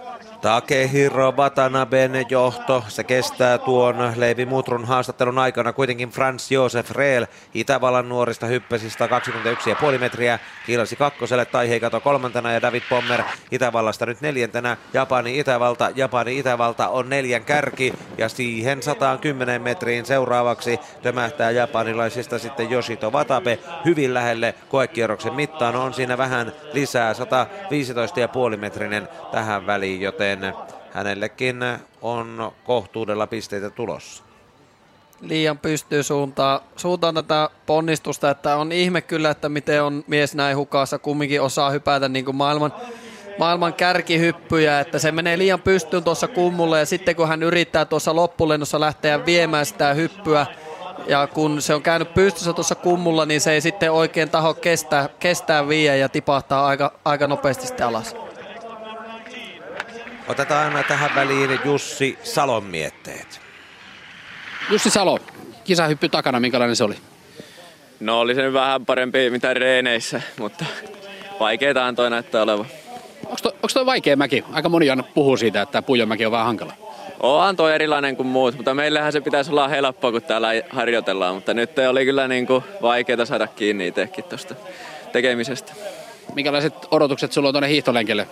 Takehiro 0.45 1.31
Watanaben 1.31 2.25
johto, 2.29 2.83
se 2.87 3.03
kestää 3.03 3.57
tuon 3.57 4.13
Leivi 4.15 4.45
Mutrun 4.45 4.85
haastattelun 4.85 5.39
aikana. 5.39 5.73
Kuitenkin 5.73 6.09
Franz 6.09 6.51
Josef 6.51 6.91
Reel 6.91 7.25
Itävallan 7.53 8.09
nuorista 8.09 8.45
hyppäsi 8.45 8.87
121,5 9.93 9.99
metriä, 9.99 10.39
kiilasi 10.65 10.95
kakkoselle 10.95 11.45
tai 11.45 11.69
heikato 11.69 11.99
kolmantena 11.99 12.51
ja 12.51 12.61
David 12.61 12.81
Pommer 12.89 13.21
Itävallasta 13.51 14.05
nyt 14.05 14.21
neljäntenä. 14.21 14.77
Japani 14.93 15.39
Itävalta, 15.39 15.91
Japani 15.95 16.39
Itävalta 16.39 16.89
on 16.89 17.09
neljän 17.09 17.45
kärki 17.45 17.93
ja 18.17 18.29
siihen 18.29 18.83
110 18.83 19.61
metriin 19.61 20.05
seuraavaksi 20.05 20.79
tömähtää 21.01 21.51
japanilaisista 21.51 22.39
sitten 22.39 22.71
Yoshito 22.71 23.11
Watabe 23.11 23.59
hyvin 23.85 24.13
lähelle 24.13 24.55
koekierroksen 24.69 25.33
mittaan. 25.33 25.75
On 25.75 25.93
siinä 25.93 26.17
vähän 26.17 26.51
lisää 26.73 27.13
115,5 27.13 28.57
metrinen 28.57 29.07
tähän 29.31 29.67
väliin, 29.67 30.01
joten 30.01 30.34
joten 30.35 30.53
hänellekin 30.91 31.57
on 32.01 32.51
kohtuudella 32.63 33.27
pisteitä 33.27 33.69
tulossa. 33.69 34.23
Liian 35.21 35.57
pystyy 35.57 36.03
suuntaan, 36.03 36.59
suuntaan 36.75 37.15
tätä 37.15 37.49
ponnistusta, 37.65 38.29
että 38.29 38.55
on 38.55 38.71
ihme 38.71 39.01
kyllä, 39.01 39.29
että 39.29 39.49
miten 39.49 39.83
on 39.83 40.03
mies 40.07 40.35
näin 40.35 40.57
hukassa, 40.57 40.99
kumminkin 40.99 41.41
osaa 41.41 41.69
hypätä 41.69 42.09
niin 42.09 42.25
kuin 42.25 42.35
maailman, 42.35 42.73
maailman 43.37 43.73
kärkihyppyjä, 43.73 44.79
että 44.79 44.99
se 44.99 45.11
menee 45.11 45.37
liian 45.37 45.61
pystyyn 45.61 46.03
tuossa 46.03 46.27
kummulle 46.27 46.79
ja 46.79 46.85
sitten 46.85 47.15
kun 47.15 47.27
hän 47.27 47.43
yrittää 47.43 47.85
tuossa 47.85 48.15
loppulennossa 48.15 48.79
lähteä 48.79 49.25
viemään 49.25 49.65
sitä 49.65 49.93
hyppyä, 49.93 50.45
ja 51.07 51.27
kun 51.27 51.61
se 51.61 51.73
on 51.73 51.81
käynyt 51.81 52.13
pystyssä 52.13 52.53
tuossa 52.53 52.75
kummulla, 52.75 53.25
niin 53.25 53.41
se 53.41 53.51
ei 53.51 53.61
sitten 53.61 53.91
oikein 53.91 54.29
taho 54.29 54.53
kestää, 54.53 55.09
kestää 55.19 55.67
viiä 55.67 55.95
ja 55.95 56.09
tipahtaa 56.09 56.67
aika, 56.67 56.91
aika 57.05 57.27
nopeasti 57.27 57.67
sitten 57.67 57.87
alas. 57.87 58.24
Otetaan 60.27 60.85
tähän 60.87 61.15
väliin 61.15 61.59
Jussi 61.65 62.17
Salon 62.23 62.63
mietteet. 62.63 63.41
Jussi 64.69 64.89
Salo, 64.89 65.19
kisahyppy 65.63 66.09
takana, 66.09 66.39
minkälainen 66.39 66.75
se 66.75 66.83
oli? 66.83 66.95
No 67.99 68.19
oli 68.19 68.35
se 68.35 68.41
nyt 68.41 68.53
vähän 68.53 68.85
parempi 68.85 69.29
mitä 69.29 69.53
reeneissä, 69.53 70.21
mutta 70.39 70.65
vaikeitahan 71.39 71.95
toi 71.95 72.09
näyttää 72.09 72.41
olevan. 72.41 72.65
Onko 73.25 73.37
toi, 73.43 73.51
onko 73.51 73.67
toi 73.73 73.85
vaikea 73.85 74.15
mäki? 74.15 74.43
Aika 74.51 74.69
moni 74.69 74.89
aina 74.89 75.03
puhuu 75.03 75.37
siitä, 75.37 75.61
että 75.61 75.81
Puijomäki 75.81 76.25
on 76.25 76.31
vähän 76.31 76.45
hankala. 76.45 76.73
Onhan 77.19 77.55
toi 77.55 77.75
erilainen 77.75 78.15
kuin 78.15 78.27
muut, 78.27 78.55
mutta 78.55 78.73
meillähän 78.73 79.11
se 79.11 79.21
pitäisi 79.21 79.51
olla 79.51 79.67
helppoa, 79.67 80.11
kun 80.11 80.21
täällä 80.21 80.47
harjoitellaan. 80.69 81.35
Mutta 81.35 81.53
nyt 81.53 81.71
oli 81.89 82.05
kyllä 82.05 82.27
niin 82.27 82.47
kuin 82.47 82.63
vaikeaa 82.81 83.25
saada 83.25 83.47
kiinni 83.47 83.87
itsekin 83.87 84.23
tuosta 84.23 84.55
tekemisestä. 85.11 85.73
Minkälaiset 86.35 86.73
odotukset 86.91 87.31
sulla 87.31 87.49
on 87.49 87.53
tuonne 87.53 87.69
hiihtolenkelle? 87.69 88.27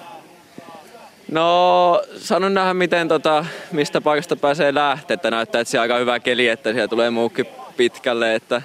No 1.34 2.02
sanon 2.18 2.54
nähdä 2.54 2.74
miten 2.74 3.08
tota, 3.08 3.46
mistä 3.72 4.02
paikasta 4.02 4.36
pääsee 4.36 4.74
lähteä, 4.74 5.14
että 5.14 5.32
näyttää, 5.32 5.62
että 5.62 5.78
on 5.78 5.82
aika 5.82 5.98
hyvä 5.98 6.20
keli, 6.20 6.48
että 6.48 6.72
siellä 6.72 6.88
tulee 6.88 7.10
muukki 7.10 7.46
pitkälle, 7.78 8.36
että 8.36 8.62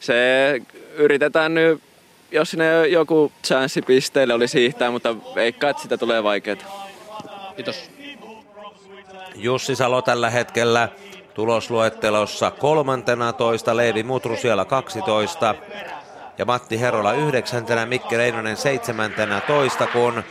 se 0.00 0.14
yritetään 0.94 1.54
nyt, 1.54 1.80
jos 2.32 2.50
sinne 2.50 2.86
joku 2.86 3.32
chanssi 3.46 3.82
pisteelle 3.82 4.34
oli 4.34 4.48
siirtää, 4.48 4.90
mutta 4.90 5.16
veikkaa, 5.34 5.70
että 5.70 5.82
sitä 5.82 5.96
tulee 5.98 6.22
vaikeaa. 6.22 6.88
Kiitos. 7.56 7.90
Jussi 9.34 9.76
Salo 9.76 10.02
tällä 10.02 10.30
hetkellä 10.30 10.88
tulosluettelossa 11.34 12.50
kolmantena 12.50 13.32
toista, 13.32 13.76
Leevi 13.76 14.02
Mutru 14.02 14.36
siellä 14.36 14.64
12 14.64 15.54
ja 16.38 16.44
Matti 16.44 16.80
Herola 16.80 17.12
yhdeksäntenä, 17.12 17.86
Mikke 17.86 18.16
Reinonen 18.16 18.56
seitsemäntenä 18.56 19.40
toista, 19.40 19.86
kun 19.86 20.22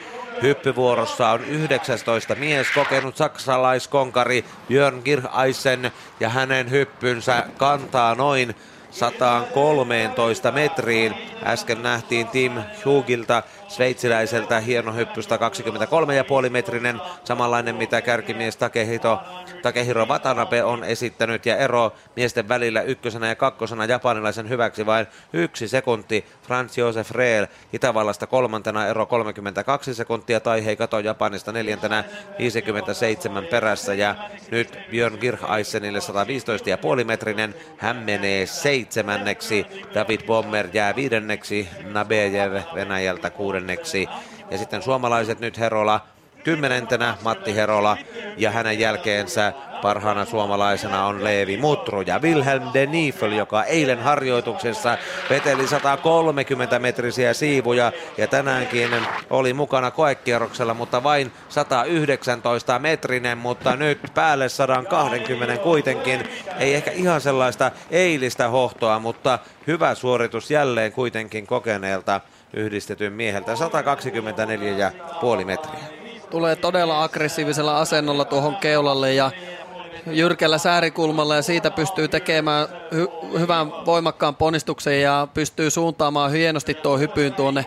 Hyppyvuorossa 0.42 1.30
on 1.30 1.46
19 1.46 2.36
mies, 2.36 2.72
kokenut 2.72 3.18
saksalaiskonkari 3.18 4.46
Björn 4.68 5.02
Girhaisen 5.06 5.92
ja 6.20 6.30
hänen 6.30 6.72
hyppynsä 6.72 7.44
kantaa 7.58 8.16
noin 8.16 8.56
113 8.92 10.52
metriin. 10.52 11.16
Äsken 11.44 11.84
nähtiin 11.84 12.28
Tim 12.28 12.54
Hugilta 12.86 13.44
sveitsiläiseltä 13.70 14.60
hieno 14.60 14.94
hyppystä 14.94 15.36
23,5 16.46 16.50
metrinen, 16.50 17.02
samanlainen 17.24 17.76
mitä 17.76 18.02
kärkimies 18.02 18.58
Takehito, 18.58 19.20
Takehiro 19.62 20.06
Watanabe 20.06 20.64
on 20.64 20.84
esittänyt. 20.84 21.46
Ja 21.46 21.58
ero 21.58 21.94
miesten 22.16 22.48
välillä 22.48 22.82
ykkösenä 22.82 23.28
ja 23.28 23.36
kakkosena 23.36 23.86
japanilaisen 23.86 24.50
hyväksi 24.50 24.86
vain 24.86 25.08
yksi 25.34 25.68
sekunti. 25.68 26.26
Franz 26.44 26.78
Josef 26.78 27.12
Reel 27.12 27.48
Itävallasta 27.74 28.28
kolmantena 28.28 28.88
ero 28.88 29.06
32 29.06 29.94
sekuntia. 29.94 30.40
Tai 30.40 30.66
hei 30.66 30.76
kato 30.76 31.00
Japanista 31.00 31.52
neljäntenä 31.52 32.04
57 32.40 33.46
perässä. 33.46 33.94
Ja 33.94 34.16
nyt 34.52 34.80
Björn 34.92 35.18
Girhaisenille 35.22 36.00
115,5 37.00 37.04
metrinen, 37.04 37.56
hän 37.78 37.98
menee 37.98 38.46
seitsemänneksi, 38.46 39.66
David 39.94 40.20
Bommer 40.26 40.68
jää 40.74 40.96
viidenneksi, 40.96 41.70
Nabejev 41.84 42.54
Venäjältä 42.76 43.30
kuuden 43.30 43.59
kuudenneksi. 43.60 44.08
Ja 44.52 44.58
sitten 44.58 44.82
suomalaiset 44.82 45.40
nyt 45.40 45.58
Herola 45.58 46.02
kymmenentenä 46.44 47.18
Matti 47.24 47.56
Herola 47.56 47.98
ja 48.38 48.52
hänen 48.52 48.80
jälkeensä 48.80 49.54
parhaana 49.82 50.26
suomalaisena 50.26 51.06
on 51.06 51.24
Leevi 51.24 51.58
Mutru 51.58 52.02
ja 52.02 52.20
Wilhelm 52.20 52.64
de 52.74 52.86
Niefel, 52.86 53.32
joka 53.32 53.64
eilen 53.64 54.00
harjoituksessa 54.00 54.98
veteli 55.30 55.68
130 55.68 56.80
metrisiä 56.80 57.34
siivuja 57.34 57.92
ja 58.18 58.28
tänäänkin 58.28 58.90
oli 59.30 59.54
mukana 59.54 59.92
koekierroksella, 59.92 60.74
mutta 60.74 61.04
vain 61.04 61.32
119 61.50 62.80
metrinen, 62.80 63.38
mutta 63.38 63.76
nyt 63.76 64.00
päälle 64.14 64.50
120 64.50 65.58
kuitenkin. 65.58 66.30
Ei 66.60 66.76
ehkä 66.76 66.92
ihan 66.92 67.22
sellaista 67.22 67.72
eilistä 67.92 68.50
hohtoa, 68.50 69.00
mutta 69.00 69.40
hyvä 69.68 69.96
suoritus 69.96 70.52
jälleen 70.52 70.92
kuitenkin 70.92 71.48
kokeneelta 71.48 72.22
yhdistetyn 72.54 73.14
mieheltä 73.14 73.54
124,5 73.54 75.46
metriä. 75.46 75.99
Tulee 76.32 76.56
todella 76.56 77.04
aggressiivisella 77.04 77.80
asennolla 77.80 78.26
tuohon 78.26 78.56
keulalle 78.56 79.14
ja 79.14 79.32
jyrkällä 80.08 80.58
säärikulmalla 80.58 81.36
ja 81.36 81.42
siitä 81.42 81.72
pystyy 81.72 82.08
tekemään 82.08 82.68
hy- 82.68 83.40
hyvän 83.40 83.72
voimakkaan 83.86 84.36
ponnistuksen 84.36 85.02
ja 85.02 85.28
pystyy 85.34 85.70
suuntaamaan 85.70 86.32
hienosti 86.32 86.74
tuo 86.74 86.98
hypyyn 86.98 87.34
tuonne, 87.34 87.66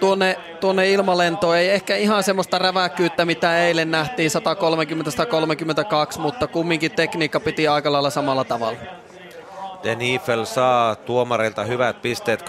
tuonne, 0.00 0.36
tuonne 0.60 0.90
ilmalentoon. 0.90 1.56
Ei 1.56 1.70
ehkä 1.70 1.96
ihan 1.96 2.22
semmoista 2.22 2.58
räväkkyyttä, 2.58 3.24
mitä 3.24 3.58
eilen 3.58 3.90
nähtiin 3.90 4.30
130-132, 6.16 6.18
mutta 6.18 6.46
kumminkin 6.46 6.90
tekniikka 6.90 7.40
piti 7.40 7.68
aika 7.68 7.92
lailla 7.92 8.10
samalla 8.10 8.44
tavalla. 8.44 8.97
Denifel 9.84 10.44
saa 10.44 10.94
tuomarilta 10.94 11.64
hyvät 11.64 12.02
pisteet 12.02 12.42
18-18 12.42 12.44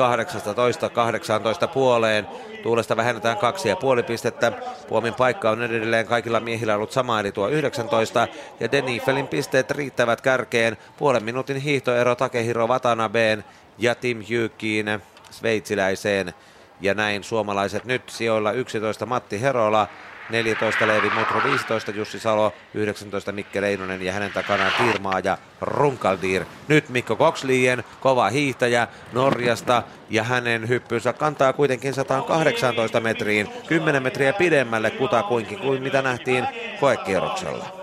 puoleen. 1.73 2.27
Tuulesta 2.63 2.97
vähennetään 2.97 3.37
kaksi 3.37 3.69
ja 3.69 3.75
puoli 3.75 4.03
pistettä. 4.03 4.51
Puomin 4.87 5.13
paikka 5.13 5.49
on 5.49 5.63
edelleen 5.63 6.07
kaikilla 6.07 6.39
miehillä 6.39 6.75
ollut 6.75 6.91
sama, 6.91 7.19
eli 7.19 7.31
tuo 7.31 7.47
19. 7.47 8.27
Ja 8.59 8.71
Denifelin 8.71 9.27
pisteet 9.27 9.71
riittävät 9.71 10.21
kärkeen. 10.21 10.77
Puolen 10.97 11.23
minuutin 11.23 11.57
hiihtoero 11.57 12.15
Takehiro 12.15 12.67
Watanabeen 12.67 13.43
ja 13.77 13.95
Tim 13.95 14.23
Hyykiin 14.29 14.99
sveitsiläiseen. 15.31 16.33
Ja 16.81 16.93
näin 16.93 17.23
suomalaiset 17.23 17.85
nyt 17.85 18.09
sijoilla 18.09 18.51
11 18.51 19.05
Matti 19.05 19.41
Herola, 19.41 19.87
14 20.29 20.87
Leevi 20.87 21.09
Mutru, 21.09 21.41
15 21.43 21.91
Jussi 21.91 22.19
Salo, 22.19 22.53
19 22.73 23.31
Mikke 23.31 23.61
Leinonen 23.61 24.01
ja 24.01 24.13
hänen 24.13 24.31
takanaan 24.33 24.71
Tirmaa 24.77 25.19
ja 25.23 25.37
Runkaldir. 25.61 26.45
Nyt 26.67 26.89
Mikko 26.89 27.15
Kokslien, 27.15 27.83
kova 27.99 28.29
hiihtäjä 28.29 28.87
Norjasta 29.13 29.83
ja 30.09 30.23
hänen 30.23 30.67
hyppynsä 30.67 31.13
kantaa 31.13 31.53
kuitenkin 31.53 31.93
118 31.93 32.99
metriin, 32.99 33.47
10 33.67 34.03
metriä 34.03 34.33
pidemmälle 34.33 34.91
kutakuinkin 34.91 35.59
kuin 35.59 35.83
mitä 35.83 36.01
nähtiin 36.01 36.47
koekierroksella. 36.79 37.79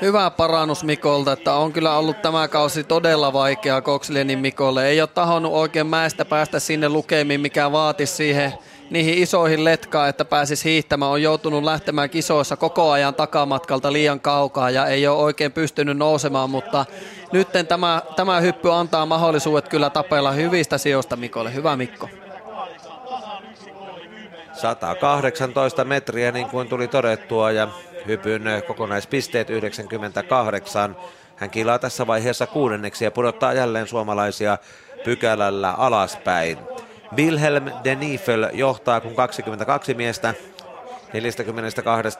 Hyvä 0.00 0.30
parannus 0.30 0.84
Mikolta, 0.84 1.32
että 1.32 1.54
on 1.54 1.72
kyllä 1.72 1.96
ollut 1.96 2.22
tämä 2.22 2.48
kausi 2.48 2.84
todella 2.84 3.32
vaikea 3.32 3.80
Kokslienin 3.80 4.38
Mikolle. 4.38 4.86
Ei 4.86 5.00
ole 5.00 5.08
tahonnut 5.14 5.52
oikein 5.52 5.86
mäestä 5.86 6.24
päästä 6.24 6.60
sinne 6.60 6.88
lukemiin, 6.88 7.40
mikä 7.40 7.72
vaatisi 7.72 8.14
siihen 8.14 8.52
niihin 8.90 9.18
isoihin 9.18 9.64
letkaan, 9.64 10.08
että 10.08 10.24
pääsisi 10.24 10.70
hiihtämään. 10.70 11.10
On 11.10 11.22
joutunut 11.22 11.64
lähtemään 11.64 12.10
kisoissa 12.10 12.56
koko 12.56 12.90
ajan 12.90 13.14
takamatkalta 13.14 13.92
liian 13.92 14.20
kaukaa 14.20 14.70
ja 14.70 14.86
ei 14.86 15.06
ole 15.06 15.18
oikein 15.18 15.52
pystynyt 15.52 15.96
nousemaan, 15.96 16.50
mutta 16.50 16.86
nyt 17.32 17.48
tämä, 17.68 18.02
tämä 18.16 18.40
hyppy 18.40 18.72
antaa 18.72 19.06
mahdollisuudet 19.06 19.68
kyllä 19.68 19.90
tapella 19.90 20.32
hyvistä 20.32 20.78
sijoista 20.78 21.16
Mikolle. 21.16 21.54
Hyvä 21.54 21.76
Mikko. 21.76 22.08
118 24.52 25.84
metriä 25.84 26.32
niin 26.32 26.48
kuin 26.48 26.68
tuli 26.68 26.88
todettua 26.88 27.50
ja 27.50 27.68
hypyn 28.06 28.42
kokonaispisteet 28.66 29.50
98. 29.50 30.96
Hän 31.36 31.50
kilaa 31.50 31.78
tässä 31.78 32.06
vaiheessa 32.06 32.46
kuudenneksi 32.46 33.04
ja 33.04 33.10
pudottaa 33.10 33.52
jälleen 33.52 33.86
suomalaisia 33.86 34.58
pykälällä 35.04 35.72
alaspäin. 35.72 36.58
Wilhelm 37.16 37.64
de 37.84 37.94
Niefel 37.94 38.50
johtaa, 38.52 39.00
kun 39.00 39.14
22 39.14 39.94
miestä 39.94 40.34
42 41.12 42.18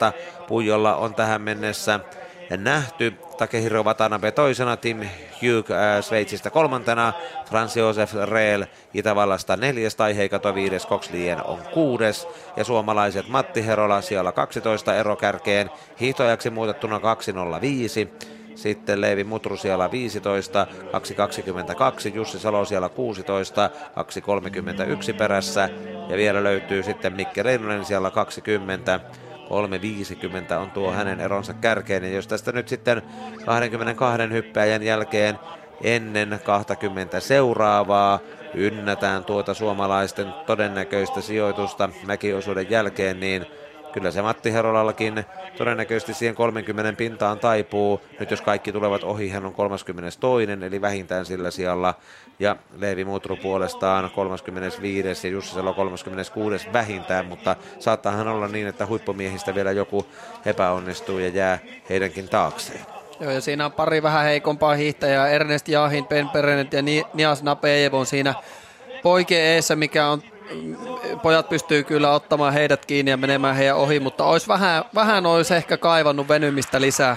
puijolla 0.48 0.96
on 0.96 1.14
tähän 1.14 1.42
mennessä 1.42 2.00
nähty. 2.56 3.14
Takehiro 3.38 3.82
Watanabe 3.84 4.30
toisena, 4.30 4.76
Tim 4.76 4.98
Hugh 5.42 5.70
äh, 5.72 6.04
Sveitsistä 6.04 6.50
kolmantena, 6.50 7.12
Franz 7.48 7.76
Josef 7.76 8.14
Reel 8.14 8.66
Itävallasta 8.94 9.56
neljäs 9.56 9.96
tai 9.96 10.16
Heikato 10.16 10.54
viides, 10.54 10.86
Kokslien 10.86 11.44
on 11.44 11.58
kuudes 11.74 12.28
ja 12.56 12.64
suomalaiset 12.64 13.28
Matti 13.28 13.66
Herola 13.66 14.00
siellä 14.00 14.32
12 14.32 14.96
erokärkeen, 14.96 15.70
hiihtoajaksi 16.00 16.50
muutettuna 16.50 17.00
205. 17.00 18.08
Sitten 18.58 19.00
Leivi 19.00 19.24
Mutru 19.24 19.56
siellä 19.56 19.90
15, 19.90 20.66
2.22, 22.10 22.14
Jussi 22.14 22.38
Salo 22.38 22.64
siellä 22.64 22.88
16, 22.88 23.70
2.31 25.12 25.18
perässä. 25.18 25.68
Ja 26.08 26.16
vielä 26.16 26.44
löytyy 26.44 26.82
sitten 26.82 27.12
Mikke 27.12 27.42
Reinonen 27.42 27.84
siellä 27.84 28.10
20, 28.10 29.00
3.50 30.48 30.54
on 30.54 30.70
tuo 30.70 30.92
hänen 30.92 31.20
eronsa 31.20 31.54
kärkeen. 31.54 32.04
Ja 32.04 32.10
jos 32.10 32.26
tästä 32.26 32.52
nyt 32.52 32.68
sitten 32.68 33.02
22 33.46 34.22
hyppäjän 34.30 34.82
jälkeen 34.82 35.38
ennen 35.82 36.40
20 36.44 37.20
seuraavaa 37.20 38.20
ynnätään 38.54 39.24
tuota 39.24 39.54
suomalaisten 39.54 40.32
todennäköistä 40.46 41.20
sijoitusta 41.20 41.88
mäkiosuuden 42.06 42.70
jälkeen, 42.70 43.20
niin 43.20 43.46
kyllä 43.92 44.10
se 44.10 44.22
Matti 44.22 44.52
Herolallakin 44.52 45.24
todennäköisesti 45.58 46.14
siihen 46.14 46.34
30 46.34 46.92
pintaan 46.92 47.38
taipuu. 47.38 48.00
Nyt 48.20 48.30
jos 48.30 48.42
kaikki 48.42 48.72
tulevat 48.72 49.04
ohi, 49.04 49.28
hän 49.28 49.46
on 49.46 49.54
32. 49.54 50.46
eli 50.66 50.80
vähintään 50.80 51.26
sillä 51.26 51.50
sijalla. 51.50 51.94
Ja 52.38 52.56
Leevi 52.76 53.04
Mutru 53.04 53.36
puolestaan 53.36 54.10
35. 54.14 55.26
ja 55.26 55.32
Jussi 55.32 55.54
Salo 55.54 55.74
36. 55.74 56.72
vähintään, 56.72 57.26
mutta 57.26 57.56
saattaa 57.78 58.12
hän 58.12 58.28
olla 58.28 58.48
niin, 58.48 58.66
että 58.66 58.86
huippumiehistä 58.86 59.54
vielä 59.54 59.72
joku 59.72 60.06
epäonnistuu 60.46 61.18
ja 61.18 61.28
jää 61.28 61.58
heidänkin 61.90 62.28
taakseen. 62.28 62.80
Joo, 63.20 63.30
ja 63.30 63.40
siinä 63.40 63.64
on 63.64 63.72
pari 63.72 64.02
vähän 64.02 64.24
heikompaa 64.24 64.74
hiihtäjää. 64.74 65.28
Ernest 65.28 65.68
Jahin, 65.68 66.06
Ben 66.06 66.28
Perenet 66.28 66.72
ja 66.72 66.82
Nias 67.14 67.42
Napeev 67.42 67.94
on 67.94 68.06
siinä 68.06 68.34
poikien 69.02 69.44
eessä, 69.44 69.76
mikä 69.76 70.08
on 70.08 70.22
pojat 71.22 71.48
pystyy 71.48 71.84
kyllä 71.84 72.10
ottamaan 72.10 72.52
heidät 72.52 72.86
kiinni 72.86 73.10
ja 73.10 73.16
menemään 73.16 73.56
heidän 73.56 73.76
ohi, 73.76 74.00
mutta 74.00 74.24
olisi 74.24 74.48
vähän, 74.48 74.84
vähän 74.94 75.26
olisi 75.26 75.54
ehkä 75.54 75.76
kaivannut 75.76 76.28
venymistä 76.28 76.80
lisää 76.80 77.16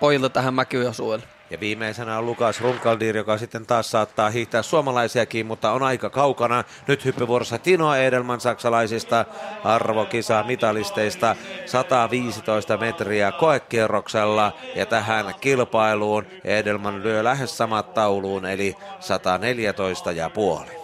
pojilta 0.00 0.28
tähän 0.28 0.54
mäkyosuudelle. 0.54 1.26
Ja 1.50 1.60
viimeisenä 1.60 2.18
on 2.18 2.26
Lukas 2.26 2.60
Runkaldir, 2.60 3.16
joka 3.16 3.38
sitten 3.38 3.66
taas 3.66 3.90
saattaa 3.90 4.30
hiihtää 4.30 4.62
suomalaisiakin, 4.62 5.46
mutta 5.46 5.72
on 5.72 5.82
aika 5.82 6.10
kaukana. 6.10 6.64
Nyt 6.86 7.04
hyppyvuorossa 7.04 7.58
Tino 7.58 7.94
Edelman 7.94 8.40
saksalaisista 8.40 9.24
arvokisa 9.64 10.44
mitalisteista 10.46 11.36
115 11.66 12.76
metriä 12.76 13.32
koekierroksella. 13.32 14.52
Ja 14.74 14.86
tähän 14.86 15.34
kilpailuun 15.40 16.26
Edelman 16.44 17.02
lyö 17.02 17.24
lähes 17.24 17.56
samat 17.56 17.94
tauluun, 17.94 18.46
eli 18.46 18.76
114 19.00 20.12
ja 20.12 20.30
puoli 20.30 20.81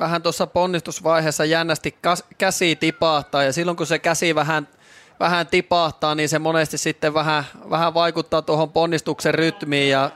vähän 0.00 0.22
tuossa 0.22 0.46
ponnistusvaiheessa 0.46 1.44
jännästi 1.44 1.98
käsi 2.38 2.76
tipahtaa 2.76 3.42
ja 3.42 3.52
silloin 3.52 3.76
kun 3.76 3.86
se 3.86 3.98
käsi 3.98 4.34
vähän, 4.34 4.68
vähän 5.20 5.46
tipahtaa, 5.46 6.14
niin 6.14 6.28
se 6.28 6.38
monesti 6.38 6.78
sitten 6.78 7.14
vähän, 7.14 7.44
vähän 7.70 7.94
vaikuttaa 7.94 8.42
tuohon 8.42 8.72
ponnistuksen 8.72 9.34
rytmiin 9.34 9.90
ja 9.90 10.10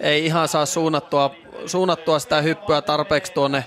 ei 0.00 0.26
ihan 0.26 0.48
saa 0.48 0.66
suunnattua, 0.66 1.34
suunnattua 1.66 2.18
sitä 2.18 2.40
hyppyä 2.40 2.82
tarpeeksi 2.82 3.32
tuonne, 3.32 3.64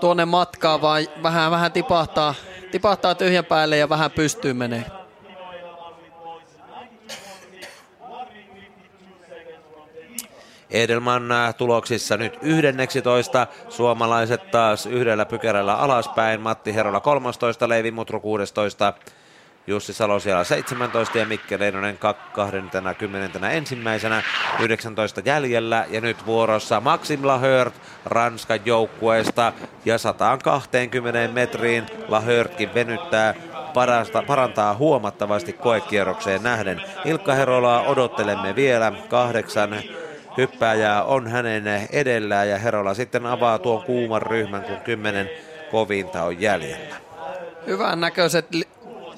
tuonne 0.00 0.24
matkaan, 0.24 0.82
vaan 0.82 1.06
vähän, 1.22 1.50
vähän 1.50 1.72
tipahtaa, 1.72 2.34
tipahtaa 2.70 3.14
tyhjän 3.14 3.44
päälle 3.44 3.76
ja 3.76 3.88
vähän 3.88 4.10
pystyy 4.10 4.52
menee. 4.52 5.01
Edelman 10.72 11.32
äh, 11.32 11.54
tuloksissa 11.54 12.16
nyt 12.16 12.38
11, 12.42 13.46
suomalaiset 13.68 14.50
taas 14.50 14.86
yhdellä 14.86 15.24
pykärällä 15.24 15.74
alaspäin, 15.74 16.40
Matti 16.40 16.74
Herola 16.74 17.00
13, 17.00 17.68
Leivi 17.68 17.90
Mutru 17.90 18.20
16, 18.20 18.92
Jussi 19.66 19.92
Salo 19.92 20.20
siellä 20.20 20.44
17 20.44 21.18
ja 21.18 21.26
Mikke 21.26 21.58
Leinonen 21.58 21.98
20. 22.32 23.50
ensimmäisenä 23.50 24.22
19 24.60 25.22
jäljellä 25.24 25.86
ja 25.90 26.00
nyt 26.00 26.26
vuorossa 26.26 26.80
Maxim 26.80 27.26
Lahört 27.26 27.74
Ranskan 28.04 28.60
joukkueesta 28.64 29.52
ja 29.84 29.98
120 29.98 31.28
metriin 31.32 31.86
Lahörtkin 32.08 32.74
venyttää 32.74 33.34
parasta, 33.74 34.22
parantaa 34.26 34.74
huomattavasti 34.74 35.52
koekierrokseen 35.52 36.42
nähden. 36.42 36.82
Ilkka 37.04 37.34
Herolaa 37.34 37.82
odottelemme 37.82 38.56
vielä 38.56 38.92
kahdeksan 39.08 39.70
hyppääjää 40.36 41.04
on 41.04 41.26
hänen 41.26 41.88
edellään 41.92 42.48
ja 42.48 42.58
Herola 42.58 42.94
sitten 42.94 43.26
avaa 43.26 43.58
tuon 43.58 43.82
kuuman 43.82 44.22
ryhmän, 44.22 44.62
kun 44.62 44.76
kymmenen 44.76 45.30
kovinta 45.70 46.22
on 46.22 46.40
jäljellä. 46.40 46.96
Hyvän 47.66 48.00
näköiset 48.00 48.54
li- 48.54 48.68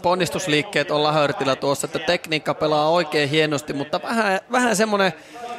ponnistusliikkeet 0.03 0.91
on 0.91 1.03
Lahörtillä 1.03 1.57
tuossa, 1.57 1.87
että 1.87 1.99
tekniikka 1.99 2.55
pelaa 2.55 2.91
oikein 2.91 3.29
hienosti, 3.29 3.73
mutta 3.73 4.01
vähän, 4.03 4.41
vähän 4.53 4.77
semmoinen 4.77 5.13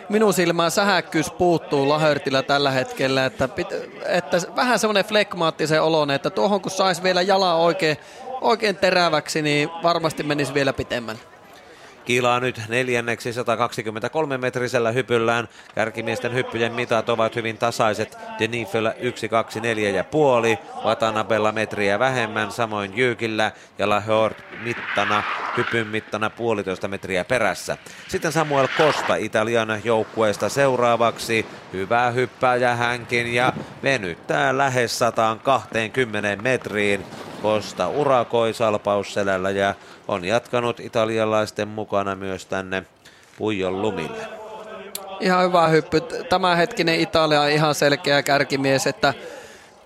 minun 0.10 0.34
silmään 0.34 0.72
sähäkkyys 0.72 1.32
puuttuu 1.32 1.90
Lahörtillä 1.90 2.44
tällä 2.44 2.72
hetkellä, 2.72 3.26
että, 3.26 3.50
että 4.06 4.38
vähän 4.56 4.80
semmoinen 4.80 5.06
flekmaattisen 5.06 5.82
olon, 5.82 6.12
että 6.12 6.30
tuohon 6.30 6.62
kun 6.62 6.72
saisi 6.72 7.04
vielä 7.04 7.22
jalaa 7.22 7.56
oikein, 7.56 7.98
oikein 8.42 8.76
teräväksi, 8.76 9.42
niin 9.42 9.70
varmasti 9.84 10.24
menisi 10.24 10.54
vielä 10.54 10.74
pitemmän. 10.74 11.18
Kiilaa 12.06 12.40
nyt 12.40 12.62
neljänneksi 12.68 13.34
123 13.34 14.38
metrisellä 14.38 14.92
hypyllään. 14.92 15.48
Kärkimiesten 15.76 16.34
hyppyjen 16.34 16.74
mitat 16.74 17.10
ovat 17.10 17.36
hyvin 17.36 17.58
tasaiset. 17.58 18.18
Denifel 18.40 18.92
1, 19.00 19.30
2, 19.30 19.60
4 19.60 19.90
ja 19.90 20.04
puoli. 20.04 20.60
Watanabella 20.84 21.52
metriä 21.52 22.00
vähemmän, 22.00 22.52
samoin 22.52 22.98
Jykillä 22.98 23.52
ja 23.78 23.90
Lahort 23.90 24.38
mittana, 24.64 25.24
hypyn 25.58 25.88
mittana 25.88 26.30
puolitoista 26.30 26.88
metriä 26.88 27.26
perässä. 27.26 27.78
Sitten 28.08 28.32
Samuel 28.32 28.68
Costa 28.78 29.16
Italian 29.16 29.82
joukkueesta 29.84 30.50
seuraavaksi. 30.50 31.46
Hyvä 31.74 32.12
hyppääjä 32.12 32.76
hänkin 32.76 33.34
ja 33.34 33.54
venyttää 33.84 34.58
lähes 34.58 35.00
120 35.00 36.36
metriin. 36.44 37.06
Kosta 37.42 37.88
urakoi 37.88 38.54
salpausselällä 38.54 39.50
ja 39.50 39.76
on 40.08 40.26
jatkanut 40.26 40.80
italialaisten 40.80 41.68
mukana 41.68 42.16
myös 42.16 42.46
tänne 42.46 42.84
Puijon 43.38 43.82
lumille. 43.82 44.28
Ihan 45.20 45.46
hyvä 45.46 45.68
hyppy. 45.68 46.02
Tämänhetkinen 46.30 47.00
Italia 47.00 47.42
on 47.42 47.50
ihan 47.50 47.76
selkeä 47.76 48.24
kärkimies, 48.24 48.88
että 48.88 49.14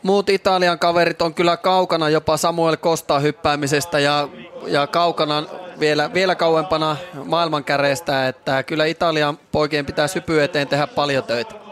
muut 0.03 0.29
Italian 0.29 0.79
kaverit 0.79 1.21
on 1.21 1.33
kyllä 1.33 1.57
kaukana 1.57 2.09
jopa 2.09 2.37
Samuel 2.37 2.77
Costa 2.77 3.19
hyppäämisestä 3.19 3.99
ja, 3.99 4.27
ja 4.67 4.87
kaukana 4.87 5.43
vielä, 5.79 6.13
vielä 6.13 6.35
kauempana 6.35 6.97
maailmankäreestä, 7.25 8.27
että 8.27 8.63
kyllä 8.63 8.85
Italian 8.85 9.37
poikien 9.51 9.85
pitää 9.85 10.07
sypy 10.07 10.43
eteen 10.43 10.67
tehdä 10.67 10.87
paljon 10.87 11.23
töitä. 11.23 11.68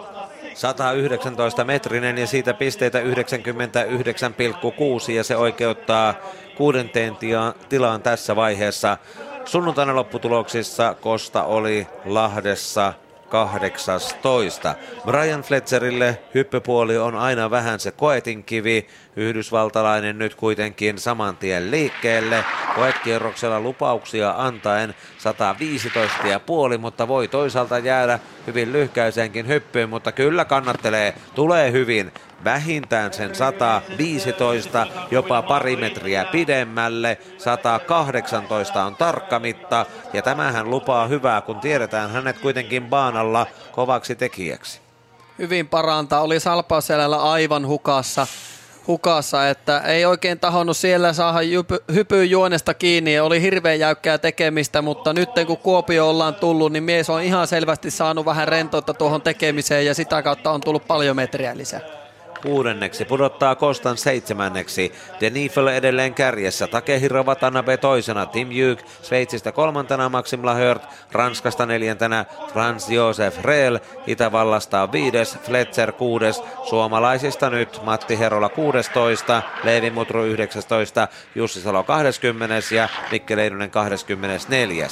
119 0.57 1.63
metrinen 1.63 2.17
ja 2.17 2.27
siitä 2.27 2.53
pisteitä 2.53 2.99
99,6 2.99 3.05
ja 5.11 5.23
se 5.23 5.35
oikeuttaa 5.35 6.13
kuudenteen 6.55 7.17
tilaan 7.69 8.01
tässä 8.01 8.35
vaiheessa. 8.35 8.97
Sunnuntaina 9.45 9.95
lopputuloksissa 9.95 10.95
Kosta 11.01 11.43
oli 11.43 11.87
Lahdessa 12.05 12.93
18. 13.29 14.75
Brian 15.05 15.41
Fletcherille 15.41 16.17
hyppypuoli 16.33 16.97
on 16.97 17.15
aina 17.15 17.51
vähän 17.51 17.79
se 17.79 17.91
koetinkivi. 17.91 18.87
Yhdysvaltalainen 19.17 20.17
nyt 20.17 20.35
kuitenkin 20.35 20.99
saman 20.99 21.37
tien 21.37 21.71
liikkeelle. 21.71 22.45
Koekierroksella 22.75 23.59
lupauksia 23.59 24.33
antaen 24.37 24.95
115 25.17 26.27
ja 26.27 26.39
puoli, 26.39 26.77
mutta 26.77 27.07
voi 27.07 27.27
toisaalta 27.27 27.79
jäädä 27.79 28.19
hyvin 28.47 28.73
lyhkäiseenkin 28.73 29.47
hyppyyn, 29.47 29.89
mutta 29.89 30.11
kyllä 30.11 30.45
kannattelee, 30.45 31.13
tulee 31.35 31.71
hyvin 31.71 32.11
vähintään 32.43 33.13
sen 33.13 33.35
115, 33.35 34.87
jopa 35.11 35.41
pari 35.41 35.75
metriä 35.75 36.25
pidemmälle. 36.25 37.17
118 37.37 38.83
on 38.83 38.95
tarkka 38.95 39.39
mitta 39.39 39.85
ja 40.13 40.21
tämähän 40.21 40.69
lupaa 40.69 41.07
hyvää, 41.07 41.41
kun 41.41 41.59
tiedetään 41.59 42.11
hänet 42.11 42.39
kuitenkin 42.39 42.85
baanalla 42.85 43.47
kovaksi 43.71 44.15
tekijäksi. 44.15 44.79
Hyvin 45.37 45.67
parantaa, 45.67 46.21
oli 46.21 46.39
Salpausselällä 46.39 47.17
aivan 47.17 47.67
hukassa 47.67 48.27
hukassa, 48.87 49.49
että 49.49 49.79
ei 49.79 50.05
oikein 50.05 50.39
tahonnut 50.39 50.77
siellä 50.77 51.13
saada 51.13 51.39
hypyyn 51.93 52.29
juonesta 52.29 52.73
kiinni. 52.73 53.19
Oli 53.19 53.41
hirveän 53.41 53.79
jäykkää 53.79 54.17
tekemistä, 54.17 54.81
mutta 54.81 55.13
nyt 55.13 55.29
kun 55.47 55.57
Kuopio 55.57 56.09
ollaan 56.09 56.35
tullut, 56.35 56.71
niin 56.71 56.83
mies 56.83 57.09
on 57.09 57.21
ihan 57.21 57.47
selvästi 57.47 57.91
saanut 57.91 58.25
vähän 58.25 58.47
rentoutta 58.47 58.93
tuohon 58.93 59.21
tekemiseen 59.21 59.85
ja 59.85 59.93
sitä 59.93 60.21
kautta 60.21 60.51
on 60.51 60.61
tullut 60.61 60.87
paljon 60.87 61.15
metriä 61.15 61.57
lisää 61.57 61.96
kuudenneksi, 62.41 63.05
pudottaa 63.05 63.55
Kostan 63.55 63.97
seitsemänneksi. 63.97 64.93
Denifel 65.21 65.67
edelleen 65.67 66.13
kärjessä, 66.13 66.67
Takehiro 66.67 67.23
Watanabe 67.23 67.77
toisena, 67.77 68.25
Tim 68.25 68.51
Juk 68.51 68.79
Sveitsistä 69.01 69.51
kolmantena, 69.51 70.09
Maxim 70.09 70.45
Lahört, 70.45 70.83
Ranskasta 71.11 71.65
neljäntenä, 71.65 72.25
Franz 72.53 72.89
Josef 72.89 73.45
Rehl, 73.45 73.77
Itävallasta 74.07 74.91
viides, 74.91 75.37
Fletcher 75.43 75.91
kuudes, 75.91 76.43
suomalaisista 76.69 77.49
nyt 77.49 77.79
Matti 77.83 78.19
Herola 78.19 78.49
16, 78.49 79.41
Leevi 79.63 79.89
Mutru 79.89 80.23
19, 80.23 81.07
Jussi 81.35 81.61
Salo 81.61 81.83
20 81.83 82.55
ja 82.75 82.89
Mikke 83.11 83.35
Leidunen 83.37 83.71
24. 83.71 84.87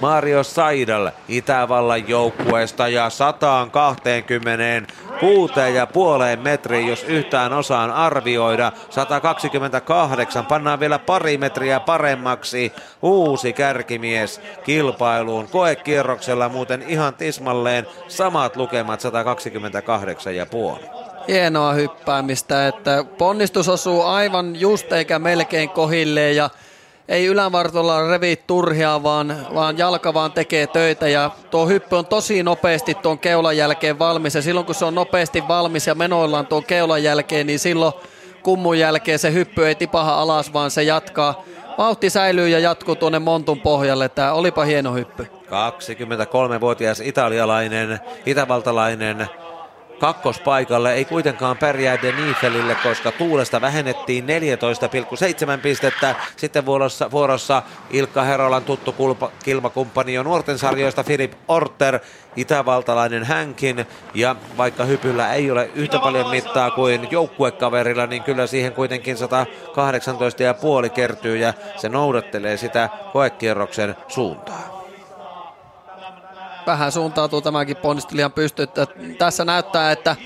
Mario 0.00 0.42
Saidal 0.42 1.10
Itävallan 1.28 2.08
joukkueesta 2.08 2.88
ja 2.88 3.10
120 3.10 4.92
kuuteen 5.20 5.74
ja 5.74 5.86
puoleen 5.86 6.40
metriin, 6.40 6.88
jos 6.88 7.02
yhtään 7.02 7.52
osaan 7.52 7.90
arvioida. 7.90 8.72
128, 8.90 10.46
pannaan 10.46 10.80
vielä 10.80 10.98
pari 10.98 11.38
metriä 11.38 11.80
paremmaksi. 11.80 12.72
Uusi 13.02 13.52
kärkimies 13.52 14.40
kilpailuun. 14.64 15.48
Koekierroksella 15.48 16.48
muuten 16.48 16.84
ihan 16.88 17.14
tismalleen 17.14 17.86
samat 18.08 18.56
lukemat 18.56 19.00
128 19.00 20.36
ja 20.36 20.46
puoli 20.46 20.84
hienoa 21.28 21.72
hyppäämistä, 21.72 22.68
että 22.68 23.04
ponnistus 23.18 23.68
osuu 23.68 24.02
aivan 24.02 24.60
just 24.60 24.92
eikä 24.92 25.18
melkein 25.18 25.70
kohilleen 25.70 26.36
ja 26.36 26.50
ei 27.08 27.26
ylävartolla 27.26 28.08
revi 28.08 28.36
turhia, 28.46 29.02
vaan, 29.02 29.36
vaan 29.54 29.78
jalka 29.78 30.14
vaan 30.14 30.32
tekee 30.32 30.66
töitä 30.66 31.08
ja 31.08 31.30
tuo 31.50 31.66
hyppy 31.66 31.96
on 31.96 32.06
tosi 32.06 32.42
nopeasti 32.42 32.94
tuon 32.94 33.18
keulan 33.18 33.56
jälkeen 33.56 33.98
valmis 33.98 34.34
ja 34.34 34.42
silloin 34.42 34.66
kun 34.66 34.74
se 34.74 34.84
on 34.84 34.94
nopeasti 34.94 35.48
valmis 35.48 35.86
ja 35.86 35.94
menoillaan 35.94 36.46
tuon 36.46 36.64
keulan 36.64 37.02
jälkeen, 37.02 37.46
niin 37.46 37.58
silloin 37.58 37.92
kummun 38.42 38.78
jälkeen 38.78 39.18
se 39.18 39.32
hyppy 39.32 39.66
ei 39.66 39.74
tipaha 39.74 40.14
alas, 40.14 40.52
vaan 40.52 40.70
se 40.70 40.82
jatkaa. 40.82 41.44
Vauhti 41.78 42.10
säilyy 42.10 42.48
ja 42.48 42.58
jatkuu 42.58 42.96
tuonne 42.96 43.18
Montun 43.18 43.60
pohjalle. 43.60 44.08
Tämä 44.08 44.32
olipa 44.32 44.64
hieno 44.64 44.94
hyppy. 44.94 45.26
23-vuotias 45.46 47.00
italialainen, 47.00 48.00
itävaltalainen 48.26 49.28
kakkospaikalle 50.04 50.92
ei 50.94 51.04
kuitenkaan 51.04 51.56
pärjää 51.56 52.02
De 52.02 52.12
Niefelille, 52.12 52.76
koska 52.82 53.12
tuulesta 53.12 53.60
vähennettiin 53.60 54.24
14,7 55.56 55.60
pistettä. 55.62 56.14
Sitten 56.36 56.66
vuorossa, 56.66 57.10
vuorossa 57.10 57.62
Ilkka 57.90 58.22
Herolan 58.22 58.64
tuttu 58.64 58.92
kulpa, 58.92 59.30
kilmakumppani 59.44 60.18
on 60.18 60.24
nuorten 60.24 60.58
sarjoista 60.58 61.02
Filip 61.02 61.32
Orter, 61.48 61.98
itävaltalainen 62.36 63.24
hänkin. 63.24 63.86
Ja 64.14 64.36
vaikka 64.56 64.84
hypyllä 64.84 65.32
ei 65.32 65.50
ole 65.50 65.70
yhtä 65.74 65.98
paljon 65.98 66.30
mittaa 66.30 66.70
kuin 66.70 67.08
joukkuekaverilla, 67.10 68.06
niin 68.06 68.22
kyllä 68.22 68.46
siihen 68.46 68.72
kuitenkin 68.72 69.16
118,5 69.16 70.90
kertyy 70.90 71.36
ja 71.36 71.54
se 71.76 71.88
noudattelee 71.88 72.56
sitä 72.56 72.88
koekierroksen 73.12 73.96
suuntaa 74.08 74.73
vähän 76.66 76.92
suuntautuu 76.92 77.40
tämäkin 77.40 77.76
ponnistelijan 77.76 78.32
pysty. 78.32 78.68
Tässä 79.18 79.44
näyttää, 79.44 79.92
että 79.92 80.16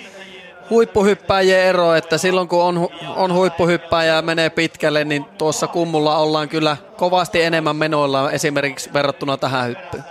huippuhyppäjien 0.70 1.60
ero, 1.60 1.94
että 1.94 2.18
silloin 2.18 2.48
kun 2.48 2.62
on, 2.62 2.88
on 3.16 3.32
huippuhyppäjä 3.32 4.14
ja 4.14 4.22
menee 4.22 4.50
pitkälle, 4.50 5.04
niin 5.04 5.24
tuossa 5.24 5.66
kummulla 5.66 6.18
ollaan 6.18 6.48
kyllä 6.48 6.76
kovasti 6.96 7.42
enemmän 7.42 7.76
menoilla 7.76 8.30
esimerkiksi 8.30 8.92
verrattuna 8.92 9.36
tähän 9.36 9.68
hyppyyn. 9.68 10.04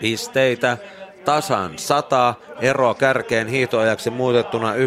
Pisteitä 0.00 0.78
tasan 1.24 1.78
100. 1.78 2.34
Ero 2.60 2.94
kärkeen 2.94 3.48
hiitoajaksi 3.48 4.10
muutettuna 4.10 4.74
1.22. 4.74 4.80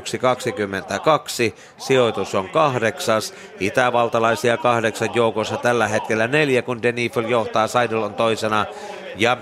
Sijoitus 1.77 2.35
on 2.35 2.49
kahdeksas. 2.49 3.33
Itävaltalaisia 3.59 4.57
kahdeksan 4.57 5.09
joukossa 5.13 5.57
tällä 5.57 5.87
hetkellä 5.87 6.27
neljä, 6.27 6.61
kun 6.61 6.83
Denifel 6.83 7.25
johtaa. 7.25 7.67
Seidel 7.67 8.03
on 8.03 8.13
toisena 8.13 8.65
ja 9.15 9.37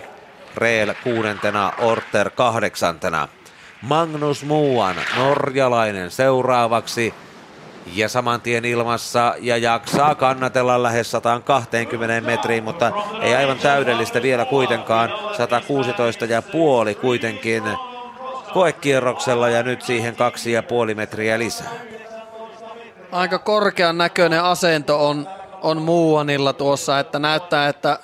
Reel 0.58 0.94
kuudentena, 1.04 1.74
Orter 1.80 2.30
kahdeksantena. 2.30 3.28
Magnus 3.82 4.46
Muuan, 4.46 4.96
norjalainen 5.18 6.12
seuraavaksi 6.12 7.14
ja 7.96 8.10
saman 8.10 8.41
tien 8.41 8.65
ilmassa 8.65 9.36
ja 9.39 9.58
jaksaa 9.58 10.15
kannatella 10.15 10.84
lähes 10.84 11.12
120 11.12 12.22
metriin, 12.22 12.63
mutta 12.63 12.91
ei 13.22 13.36
aivan 13.36 13.58
täydellistä 13.58 14.22
vielä 14.22 14.46
kuitenkaan. 14.46 15.10
116 15.38 16.26
ja 16.26 16.41
puoli 16.41 16.96
kuitenkin 16.96 17.63
koekierroksella 18.54 19.50
ja 19.50 19.63
nyt 19.63 19.82
siihen 19.82 20.15
kaksi 20.15 20.52
ja 20.52 20.63
puoli 20.63 20.96
metriä 20.96 21.39
lisää. 21.39 21.70
Aika 23.12 23.39
korkean 23.39 23.98
näköinen 23.98 24.44
asento 24.44 25.08
on, 25.08 25.28
on 25.62 25.82
Muuanilla 25.82 26.54
tuossa, 26.54 27.00
että 27.00 27.20
näyttää, 27.20 27.67
että 27.67 28.00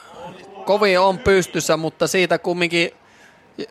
kovin 0.66 1.00
on 1.00 1.18
pystyssä, 1.18 1.78
mutta 1.78 2.08
siitä 2.08 2.38
kumminkin 2.38 2.92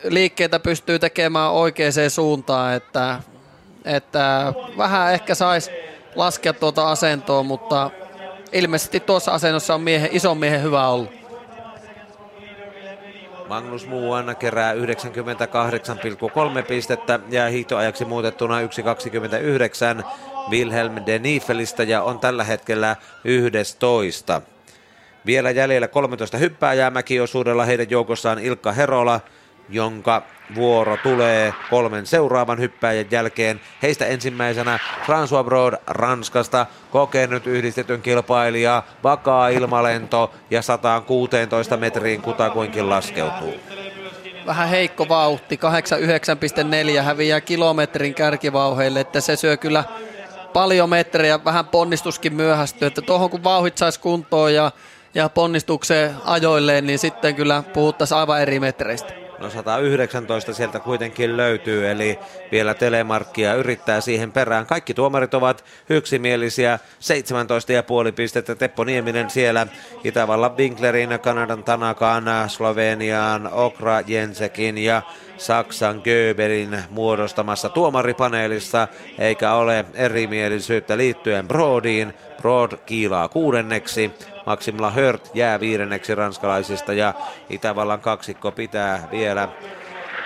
liikkeitä 0.03 0.59
pystyy 0.59 0.99
tekemään 0.99 1.51
oikeaan 1.51 2.09
suuntaan, 2.09 2.73
että, 2.73 3.19
että 3.85 4.53
vähän 4.77 5.13
ehkä 5.13 5.35
saisi 5.35 5.71
laskea 6.17 6.53
tuota 6.53 6.91
asentoa, 6.91 7.43
mutta 7.43 7.91
ilmeisesti 8.51 8.99
tuossa 8.99 9.31
asennossa 9.31 9.75
on 9.75 9.81
miehen, 9.81 10.09
ison 10.11 10.37
miehen 10.37 10.63
hyvä 10.63 10.87
ollut. 10.87 11.11
Magnus 13.49 13.87
Muuanna 13.87 14.35
kerää 14.35 14.73
98,3 14.73 14.79
pistettä 16.67 17.19
ja 17.29 17.47
hiihtoajaksi 17.47 18.05
muutettuna 18.05 18.61
1,29 18.61 20.03
Wilhelm 20.49 20.95
de 21.05 21.19
Niefelistä 21.19 21.83
ja 21.83 22.03
on 22.03 22.19
tällä 22.19 22.43
hetkellä 22.43 22.95
11. 23.23 24.41
Vielä 25.25 25.51
jäljellä 25.51 25.87
13 25.87 26.37
hyppääjää 26.37 26.89
mäkiosuudella 26.89 27.65
heidän 27.65 27.89
joukossaan 27.89 28.39
Ilkka 28.39 28.71
Herola, 28.71 29.19
jonka 29.69 30.23
vuoro 30.55 30.97
tulee 31.03 31.53
kolmen 31.69 32.05
seuraavan 32.05 32.59
hyppäjän 32.59 33.05
jälkeen. 33.11 33.61
Heistä 33.81 34.05
ensimmäisenä 34.05 34.79
François 35.05 35.43
Brod 35.45 35.73
Ranskasta, 35.87 36.65
kokenut 36.91 37.47
yhdistetyn 37.47 38.01
kilpailija, 38.01 38.83
vakaa 39.03 39.49
ilmalento 39.49 40.33
ja 40.49 40.61
116 40.61 41.77
metriin 41.77 42.21
kutakuinkin 42.21 42.89
laskeutuu. 42.89 43.53
Vähän 44.45 44.69
heikko 44.69 45.09
vauhti, 45.09 45.59
89,4 46.97 47.01
häviää 47.01 47.41
kilometrin 47.41 48.13
kärkivauheille, 48.13 48.99
että 48.99 49.21
se 49.21 49.35
syö 49.35 49.57
kyllä 49.57 49.83
paljon 50.53 50.89
metrejä, 50.89 51.43
vähän 51.45 51.65
ponnistuskin 51.65 52.33
myöhästyy, 52.33 52.87
että 52.87 53.01
tuohon 53.01 53.29
kun 53.29 53.43
vauhit 53.43 53.77
saisi 53.77 53.99
kuntoon 53.99 54.53
ja, 54.53 54.71
ja 55.15 55.29
ponnistukseen 55.29 56.15
ajoilleen, 56.25 56.87
niin 56.87 56.99
sitten 56.99 57.35
kyllä 57.35 57.63
puhuttaisiin 57.73 58.17
aivan 58.17 58.41
eri 58.41 58.59
metreistä. 58.59 59.26
No 59.39 59.49
119 59.49 60.53
sieltä 60.53 60.79
kuitenkin 60.79 61.37
löytyy, 61.37 61.91
eli 61.91 62.19
vielä 62.51 62.73
telemarkkia 62.73 63.53
yrittää 63.53 64.01
siihen 64.01 64.31
perään. 64.31 64.65
Kaikki 64.65 64.93
tuomarit 64.93 65.33
ovat 65.33 65.65
yksimielisiä, 65.89 66.79
17,5 68.07 68.11
pistettä. 68.11 68.55
Teppo 68.55 68.83
Nieminen 68.83 69.29
siellä 69.29 69.67
Itävallan 70.03 70.57
Winklerin, 70.57 71.19
Kanadan 71.21 71.63
Tanakan, 71.63 72.23
Slovenian 72.47 73.49
Okra 73.53 74.01
Jensekin 74.07 74.77
ja 74.77 75.01
Saksan 75.37 76.01
Göberin 76.03 76.83
muodostamassa 76.89 77.69
tuomaripaneelissa, 77.69 78.87
eikä 79.19 79.53
ole 79.53 79.85
erimielisyyttä 79.93 80.97
liittyen 80.97 81.47
Broadiin. 81.47 82.13
Broad 82.41 82.71
kiilaa 82.85 83.27
kuudenneksi, 83.27 84.11
Maximilla 84.47 84.91
Hört 84.91 85.31
jää 85.33 85.59
viidenneksi 85.59 86.15
ranskalaisista 86.15 86.93
ja 86.93 87.13
Itävallan 87.49 87.99
kaksikko 87.99 88.51
pitää 88.51 89.07
vielä 89.11 89.49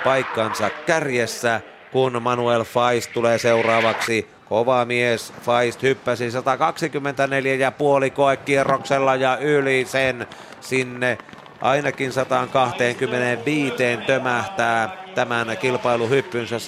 paikkansa 0.04 0.70
kärjessä, 0.70 1.62
kun 1.92 2.22
Manuel 2.22 2.64
Feist 2.64 3.14
tulee 3.14 3.38
seuraavaksi. 3.38 4.30
Kova 4.50 4.86
mies, 4.86 5.34
Feist 5.42 5.84
hyppäsi 5.84 6.32
124 6.32 7.56
ja 7.56 7.72
puoli 7.72 8.10
koekierroksella 8.10 9.16
ja 9.16 9.38
yli 9.38 9.86
sen 9.86 10.28
sinne 10.60 11.18
ainakin 11.62 12.12
125 12.12 13.76
tömähtää 14.08 14.98
tämän 15.16 15.58
kilpailuhyppynsä. 15.62 16.60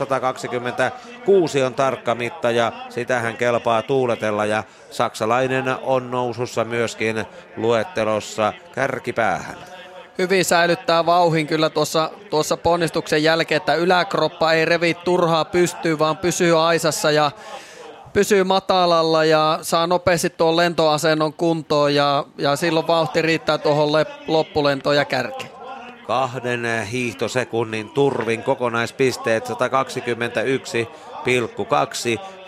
126 1.23 1.63
on 1.63 1.73
tarkka 1.73 2.15
mitta 2.15 2.51
ja 2.51 2.71
sitähän 2.89 3.37
kelpaa 3.37 3.81
tuuletella 3.81 4.45
ja 4.45 4.63
saksalainen 4.91 5.65
on 5.81 6.11
nousussa 6.11 6.65
myöskin 6.65 7.25
luettelossa 7.57 8.53
kärkipäähän 8.75 9.73
hyvin 10.17 10.45
säilyttää 10.45 11.05
vauhin 11.05 11.47
kyllä 11.47 11.69
tuossa, 11.69 12.11
tuossa 12.29 12.57
ponnistuksen 12.57 13.23
jälkeen, 13.23 13.57
että 13.57 13.75
yläkroppa 13.75 14.53
ei 14.53 14.65
revi 14.65 14.93
turhaa 14.93 15.45
pystyy, 15.45 15.99
vaan 15.99 16.17
pysyy 16.17 16.67
aisassa 16.67 17.11
ja 17.11 17.31
pysyy 18.13 18.43
matalalla 18.43 19.25
ja 19.25 19.59
saa 19.61 19.87
nopeasti 19.87 20.29
tuon 20.29 20.57
lentoasennon 20.57 21.33
kuntoon 21.33 21.95
ja, 21.95 22.25
ja 22.37 22.55
silloin 22.55 22.87
vauhti 22.87 23.21
riittää 23.21 23.57
tuohon 23.57 23.89
loppulentoon 24.27 24.95
ja 24.95 25.05
kärkeen. 25.05 25.53
Kahden 26.07 26.87
hiihtosekunnin 26.91 27.89
turvin 27.89 28.43
kokonaispisteet 28.43 29.49
121,2. 29.49 29.53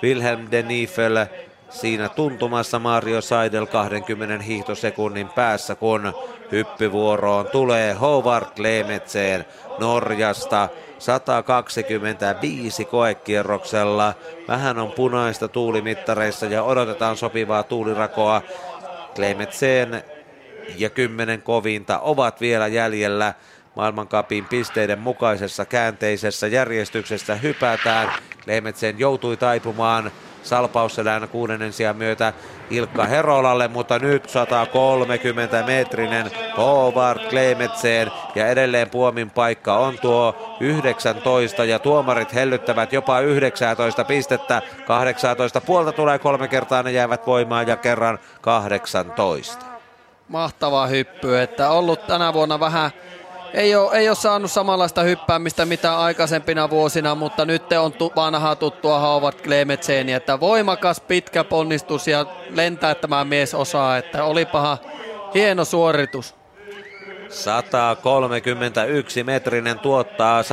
Wilhelm 0.04 0.48
de 0.52 0.62
Niefel 0.62 1.26
siinä 1.70 2.10
tuntumassa 2.10 2.80
Mario 2.80 3.22
Seidel 3.22 3.66
20 3.66 4.44
hiihtosekunnin 4.44 5.30
päässä, 5.30 5.76
kun 5.76 6.14
hyppyvuoroon 6.52 7.48
tulee 7.48 7.94
Howard 7.94 8.46
Klemetseen 8.56 9.46
Norjasta. 9.80 10.70
125 11.00 12.86
koekierroksella. 12.86 14.14
Vähän 14.48 14.80
on 14.80 14.92
punaista 14.92 15.48
tuulimittareissa 15.48 16.46
ja 16.46 16.64
odotetaan 16.64 17.18
sopivaa 17.18 17.64
tuulirakoa. 17.64 18.42
Klemetseen 19.16 20.04
ja 20.78 20.90
kymmenen 20.90 21.42
kovinta 21.42 22.00
ovat 22.00 22.42
vielä 22.42 22.68
jäljellä. 22.68 23.34
Maailmankapin 23.76 24.46
pisteiden 24.46 25.00
mukaisessa 25.00 25.66
käänteisessä 25.66 26.48
järjestyksessä 26.48 27.36
hypätään. 27.36 28.10
Klemetseen 28.44 29.00
joutui 29.00 29.38
taipumaan 29.38 30.12
salpausselän 30.44 31.30
kuudennen 31.30 31.74
sijaan 31.74 31.96
myötä 31.96 32.34
Ilkka 32.70 33.06
Herolalle, 33.06 33.68
mutta 33.68 34.00
nyt 34.00 34.30
130 34.30 35.64
metrinen 35.64 36.32
Howard 36.58 37.30
Klemetseen 37.30 38.12
ja 38.36 38.48
edelleen 38.48 38.90
Puomin 38.90 39.30
paikka 39.30 39.78
on 39.78 40.00
tuo 40.02 40.58
19 40.60 41.66
ja 41.66 41.80
tuomarit 41.80 42.34
hellyttävät 42.34 42.94
jopa 42.94 43.20
19 43.20 44.04
pistettä. 44.04 44.62
18 44.88 45.62
puolta 45.62 45.92
tulee 45.92 46.20
kolme 46.20 46.48
kertaa, 46.48 46.84
ne 46.84 46.92
jäävät 46.92 47.28
voimaan 47.28 47.68
ja 47.68 47.78
kerran 47.78 48.20
18. 48.42 49.66
Mahtava 50.28 50.88
hyppy, 50.88 51.40
että 51.40 51.70
ollut 51.70 52.08
tänä 52.08 52.34
vuonna 52.34 52.60
vähän 52.60 52.92
ei 53.56 53.76
ole, 53.76 53.98
ei 53.98 54.10
ole 54.10 54.16
saanut 54.16 54.52
samanlaista 54.52 55.02
hyppäämistä 55.02 55.66
mitä 55.66 56.00
aikaisempina 56.00 56.70
vuosina, 56.70 57.16
mutta 57.16 57.46
nyt 57.46 57.72
on 57.72 57.94
tu, 57.94 58.12
vanhaa 58.16 58.56
tuttua 58.56 59.00
Howard 59.00 59.38
Klemetseni, 59.44 60.14
että 60.14 60.40
voimakas 60.40 61.00
pitkä 61.00 61.44
ponnistus 61.44 62.08
ja 62.08 62.26
lentää 62.50 62.96
tämä 62.96 63.26
mies 63.26 63.54
osaa, 63.54 63.98
että 63.98 64.24
olipaha 64.24 64.78
hieno 65.34 65.66
suoritus. 65.66 66.36
131 67.30 69.24
metrinen 69.24 69.80
tuottaa 69.80 70.42
125,7 70.42 70.48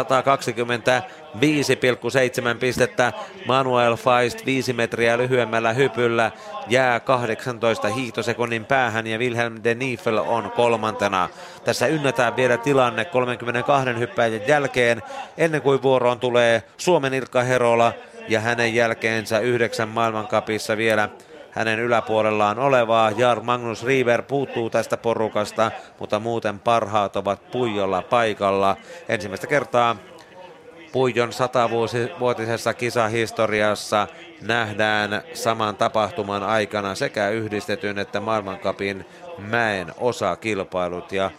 pistettä. 2.61 3.13
Manuel 3.47 3.97
Feist 3.97 4.47
5 4.47 4.73
metriä 4.73 5.19
lyhyemmällä 5.19 5.73
hypyllä 5.73 6.31
jää 6.69 7.01
18 7.01 7.89
hiihtosekunnin 7.89 8.65
päähän 8.65 9.07
ja 9.07 9.19
Wilhelm 9.19 9.55
de 9.65 9.75
Niefel 9.75 10.19
on 10.19 10.51
kolmantena. 10.51 11.29
Tässä 11.65 11.87
ynnätään 11.87 12.37
vielä 12.37 12.57
tilanne 12.57 13.05
32 13.05 13.99
hyppäjän 13.99 14.49
jälkeen 14.49 15.03
ennen 15.37 15.63
kuin 15.63 15.83
vuoroon 15.83 16.21
tulee 16.21 16.63
Suomen 16.77 17.15
Ilkka 17.15 17.43
Herola 17.43 17.93
ja 18.29 18.41
hänen 18.41 18.75
jälkeensä 18.75 19.39
yhdeksän 19.39 19.89
maailmankapissa 19.89 20.77
vielä 20.77 21.09
hänen 21.53 21.79
yläpuolellaan 21.79 22.59
olevaa. 22.59 23.11
Jar 23.11 23.41
Magnus 23.41 23.85
River 23.85 24.23
puuttuu 24.23 24.71
tästä 24.71 24.97
porukasta, 24.97 25.71
mutta 25.99 26.19
muuten 26.19 26.59
parhaat 26.59 27.17
ovat 27.17 27.51
Puijolla 27.51 28.03
paikalla. 28.03 28.77
Ensimmäistä 29.09 29.47
kertaa 29.47 29.97
Puijon 30.93 31.33
satavuotisessa 31.33 32.75
kisahistoriassa 32.75 34.09
nähdään 34.43 35.23
saman 35.35 35.77
tapahtuman 35.77 36.43
aikana 36.43 36.95
sekä 36.95 37.29
yhdistetyn 37.29 37.99
että 37.99 38.21
maailmankapin 38.21 39.07
mäen 39.39 39.93
osakilpailut 39.99 41.13
ja 41.13 41.31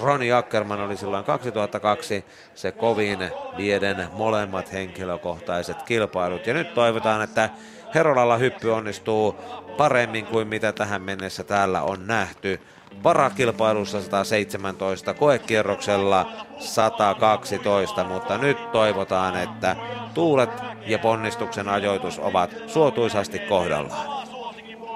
Roni 0.00 0.32
Ackerman 0.32 0.80
oli 0.80 0.96
silloin 0.96 1.24
2002 1.24 2.24
se 2.54 2.72
kovin 2.72 3.18
vieden 3.56 4.08
molemmat 4.12 4.72
henkilökohtaiset 4.72 5.82
kilpailut. 5.82 6.46
Ja 6.46 6.54
nyt 6.54 6.74
toivotaan, 6.74 7.22
että 7.22 7.50
Herolalla 7.94 8.36
hyppy 8.36 8.70
onnistuu 8.70 9.36
paremmin 9.76 10.26
kuin 10.26 10.48
mitä 10.48 10.72
tähän 10.72 11.02
mennessä 11.02 11.44
täällä 11.44 11.82
on 11.82 12.06
nähty. 12.06 12.60
Varakilpailussa 13.04 14.02
117, 14.02 15.14
koekierroksella 15.14 16.26
112, 16.58 18.04
mutta 18.04 18.38
nyt 18.38 18.72
toivotaan, 18.72 19.36
että 19.36 19.76
tuulet 20.14 20.50
ja 20.86 20.98
ponnistuksen 20.98 21.68
ajoitus 21.68 22.18
ovat 22.18 22.50
suotuisasti 22.66 23.38
kohdallaan. 23.38 24.26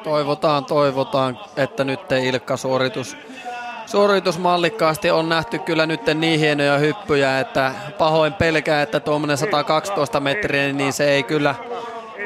Toivotaan, 0.05 0.64
toivotaan, 0.64 1.38
että 1.57 1.84
nyt 1.84 2.01
Ilkka 2.12 2.57
suoritus 2.57 3.16
suoritusmallikkaasti 3.86 5.11
on 5.11 5.28
nähty 5.28 5.59
kyllä 5.59 5.86
nyt 5.86 6.01
niin 6.14 6.40
hienoja 6.40 6.78
hyppyjä, 6.78 7.40
että 7.40 7.72
pahoin 7.99 8.32
pelkää, 8.32 8.82
että 8.82 9.01
tuommoinen 9.01 9.38
112 9.38 10.20
metriä, 10.20 10.72
niin 10.72 10.92
se 10.92 11.11
ei 11.11 11.22
kyllä 11.22 11.55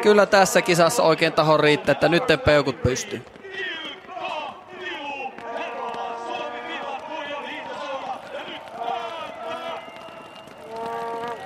kyllä 0.03 0.27
tässä 0.27 0.63
kisassa 0.63 1.03
oikein 1.03 1.33
taho 1.33 1.57
riittää, 1.57 1.93
että 1.93 2.09
nyt 2.09 2.25
peukut 2.45 2.83
pystyy. 2.83 3.23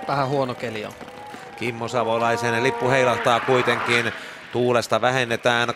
Vähän 0.09 0.29
huono 0.29 0.55
keli 0.55 0.85
on. 0.85 0.93
Kimmo 1.57 1.89
Savolaisen 1.89 2.63
lippu 2.63 2.91
heilahtaa 2.91 3.41
kuitenkin 3.41 4.13
Tuulesta 4.53 5.01
vähennetään 5.01 5.69
6,1 5.69 5.75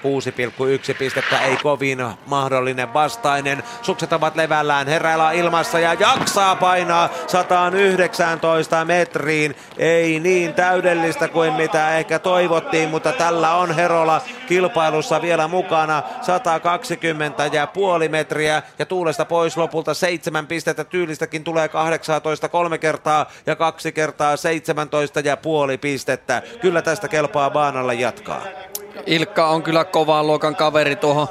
pistettä, 0.98 1.40
ei 1.40 1.56
kovin 1.56 1.98
mahdollinen 2.26 2.94
vastainen. 2.94 3.62
Sukset 3.82 4.12
ovat 4.12 4.36
levällään, 4.36 4.86
heräillä 4.86 5.32
ilmassa 5.32 5.78
ja 5.78 5.94
jaksaa 5.94 6.56
painaa 6.56 7.08
119 7.26 8.84
metriin. 8.84 9.56
Ei 9.78 10.20
niin 10.20 10.54
täydellistä 10.54 11.28
kuin 11.28 11.52
mitä 11.52 11.98
ehkä 11.98 12.18
toivottiin, 12.18 12.88
mutta 12.88 13.12
tällä 13.12 13.54
on 13.54 13.74
Herola 13.74 14.20
kilpailussa 14.48 15.22
vielä 15.22 15.48
mukana. 15.48 16.02
120 16.22 17.46
ja 17.46 17.66
puoli 17.66 18.08
metriä 18.08 18.62
ja 18.78 18.86
tuulesta 18.86 19.24
pois 19.24 19.56
lopulta 19.56 19.94
seitsemän 19.94 20.46
pistettä. 20.46 20.84
Tyylistäkin 20.84 21.44
tulee 21.44 21.68
18 21.68 22.48
kolme 22.48 22.78
kertaa 22.78 23.26
ja 23.46 23.56
kaksi 23.56 23.92
kertaa 23.92 24.36
17 24.36 25.20
ja 25.20 25.36
puoli 25.36 25.78
pistettä. 25.78 26.42
Kyllä 26.60 26.82
tästä 26.82 27.08
kelpaa 27.08 27.50
baanalla 27.50 27.92
jatkaa. 27.92 28.65
Ilkka 29.07 29.49
on 29.49 29.62
kyllä 29.62 29.84
kovaan 29.84 30.26
luokan 30.26 30.57
kaveri 30.57 30.97
tuohon, 30.97 31.28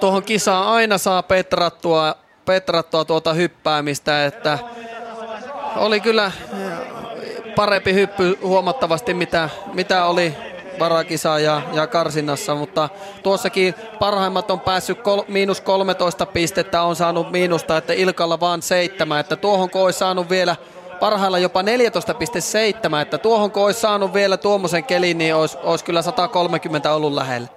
tuohon 0.00 0.22
kisaan. 0.22 0.66
Aina 0.66 0.98
saa 0.98 1.22
petrattua, 1.22 2.14
petrattua 2.44 3.04
tuota 3.04 3.32
hyppäämistä, 3.32 4.26
että 4.26 4.58
oli 5.76 6.00
kyllä 6.00 6.32
parempi 7.56 7.94
hyppy 7.94 8.38
huomattavasti 8.42 9.14
mitä, 9.14 9.48
mitä 9.72 10.04
oli 10.04 10.34
varakisa 10.78 11.38
ja, 11.38 11.62
ja 11.72 11.86
karsinnassa, 11.86 12.54
mutta 12.54 12.88
tuossakin 13.22 13.74
parhaimmat 13.98 14.50
on 14.50 14.60
päässyt 14.60 15.02
kol, 15.02 15.22
miinus 15.28 15.60
13 15.60 16.26
pistettä, 16.26 16.82
on 16.82 16.96
saanut 16.96 17.30
miinusta, 17.30 17.76
että 17.76 17.92
Ilkalla 17.92 18.40
vaan 18.40 18.62
seitsemän, 18.62 19.20
että 19.20 19.36
tuohon 19.36 19.70
kun 19.70 19.82
olisi 19.82 19.98
saanut 19.98 20.30
vielä 20.30 20.56
parhailla 21.00 21.38
jopa 21.38 21.62
14,7, 21.62 21.66
että 23.02 23.18
tuohon 23.18 23.50
kun 23.50 23.64
olisi 23.64 23.80
saanut 23.80 24.14
vielä 24.14 24.36
tuommoisen 24.36 24.84
kelin, 24.84 25.18
niin 25.18 25.34
olisi, 25.34 25.58
olisi 25.62 25.84
kyllä 25.84 26.02
130 26.02 26.92
ollut 26.92 27.12
lähellä. 27.12 27.48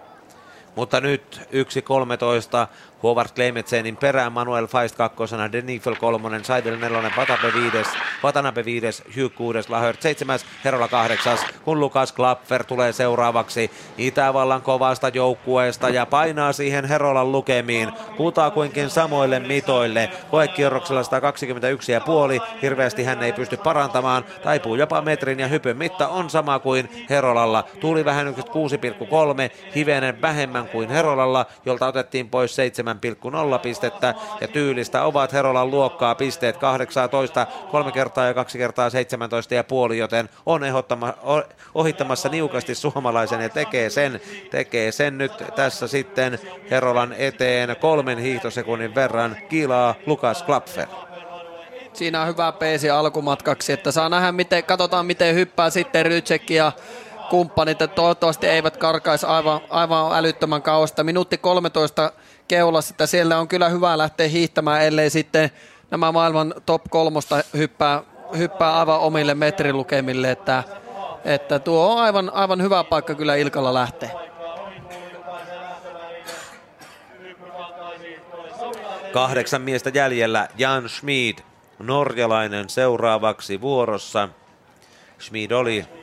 Mutta 0.75 1.01
nyt 1.01 1.41
1.13 1.41 2.67
Howard 3.04 3.30
Klemetsenin 3.36 3.97
perään, 3.97 4.32
Manuel 4.32 4.68
Feist 4.68 4.95
kakkosena, 4.95 5.52
Denifel 5.52 5.95
kolmonen, 5.95 6.45
Seidel 6.45 6.78
nelonen, 6.78 7.12
Patape 7.16 7.54
viides, 7.54 7.88
Patanape 8.22 8.66
viides, 8.66 9.04
Hugh 9.18 9.34
kuudes, 9.36 9.70
Lahört 9.70 10.02
seitsemäs, 10.02 10.45
Herola 10.66 10.88
kahdeksas, 10.88 11.45
kun 11.64 11.80
Lukas 11.80 12.12
Klapfer 12.12 12.64
tulee 12.64 12.93
seuraavaksi 12.93 13.72
Itävallan 13.97 14.62
kovasta 14.62 15.08
joukkueesta 15.08 15.89
ja 15.89 16.06
painaa 16.06 16.54
siihen 16.54 16.86
Herolan 16.86 17.32
lukemiin, 17.32 17.91
kutakuinkin 18.18 18.89
samoille 18.89 19.39
mitoille, 19.39 20.10
koekierroksella 20.32 21.04
121 21.04 21.91
ja 21.91 22.02
puoli, 22.02 22.39
hirveästi 22.62 23.04
hän 23.04 23.24
ei 23.24 23.34
pysty 23.34 23.58
parantamaan, 23.58 24.26
taipuu 24.43 24.76
jopa 24.76 25.02
metrin 25.02 25.39
ja 25.39 25.47
hypyn 25.47 25.78
mitta 25.78 26.08
on 26.08 26.30
sama 26.30 26.60
kuin 26.60 26.89
Herolalla, 27.10 27.64
tuli 27.80 28.06
vähennykset 28.06 28.45
6,3, 28.45 28.54
hivenen 29.76 30.22
vähemmän 30.22 30.68
kuin 30.68 30.89
Herolalla, 30.89 31.45
jolta 31.66 31.88
otettiin 31.88 32.30
pois 32.30 32.56
7 32.56 32.88
7,0 32.93 33.59
pistettä. 33.59 34.15
Ja 34.41 34.47
tyylistä 34.47 35.03
ovat 35.03 35.33
Herolan 35.33 35.71
luokkaa 35.71 36.15
pisteet 36.15 36.57
18, 36.57 37.47
kolme 37.71 37.91
kertaa 37.91 38.25
ja 38.25 38.33
kaksi 38.33 38.57
kertaa 38.57 38.89
17 38.89 39.55
ja 39.55 39.63
puoli, 39.63 39.97
joten 39.97 40.29
on 40.45 40.61
ohittamassa 41.75 42.29
niukasti 42.29 42.75
suomalaisen 42.75 43.41
ja 43.41 43.49
tekee 43.49 43.89
sen, 43.89 44.21
tekee 44.51 44.91
sen 44.91 45.17
nyt 45.17 45.31
tässä 45.55 45.87
sitten 45.87 46.39
Herolan 46.71 47.15
eteen 47.17 47.75
kolmen 47.81 48.17
hiihtosekunnin 48.17 48.95
verran 48.95 49.37
kiilaa 49.49 49.95
Lukas 50.05 50.43
Klapfer. 50.43 50.87
Siinä 51.93 52.21
on 52.21 52.27
hyvä 52.27 52.51
peesi 52.51 52.89
alkumatkaksi, 52.89 53.73
että 53.73 53.91
saa 53.91 54.09
nähdä, 54.09 54.31
miten, 54.31 54.63
katsotaan 54.63 55.05
miten 55.05 55.35
hyppää 55.35 55.69
sitten 55.69 56.05
Rytsekki 56.05 56.55
ja 56.55 56.71
kumppanit, 57.29 57.81
että 57.81 57.95
toivottavasti 57.95 58.47
eivät 58.47 58.77
karkaisi 58.77 59.25
aivan, 59.25 59.61
aivan 59.69 60.17
älyttömän 60.17 60.61
kauasta. 60.61 61.03
Minuutti 61.03 61.37
13 61.37 62.11
keulassa, 62.50 62.93
että 62.93 63.06
siellä 63.06 63.39
on 63.39 63.47
kyllä 63.47 63.70
hyvä 63.70 63.97
lähteä 63.97 64.28
hiihtämään, 64.28 64.84
ellei 64.86 65.10
sitten 65.10 65.52
nämä 65.91 66.12
maailman 66.12 66.54
top 66.66 66.82
kolmosta 66.89 67.43
hyppää, 67.54 68.04
hyppää 68.38 68.80
aivan 68.80 69.00
omille 69.00 69.34
metrilukemille, 69.34 70.32
että, 70.32 70.64
että 71.26 71.60
tuo 71.60 71.91
on 71.91 72.02
aivan, 72.02 72.32
aivan 72.34 72.62
hyvä 72.62 72.84
paikka 72.84 73.16
kyllä 73.16 73.36
Ilkalla 73.36 73.74
lähteä. 73.74 74.10
Kahdeksan 79.14 79.62
miestä 79.62 79.91
jäljellä. 79.93 80.47
Jan 80.58 80.89
Schmid, 80.89 81.39
norjalainen 81.80 82.70
seuraavaksi 82.70 83.62
vuorossa. 83.62 84.30
Schmid 85.20 85.52
oli 85.52 85.99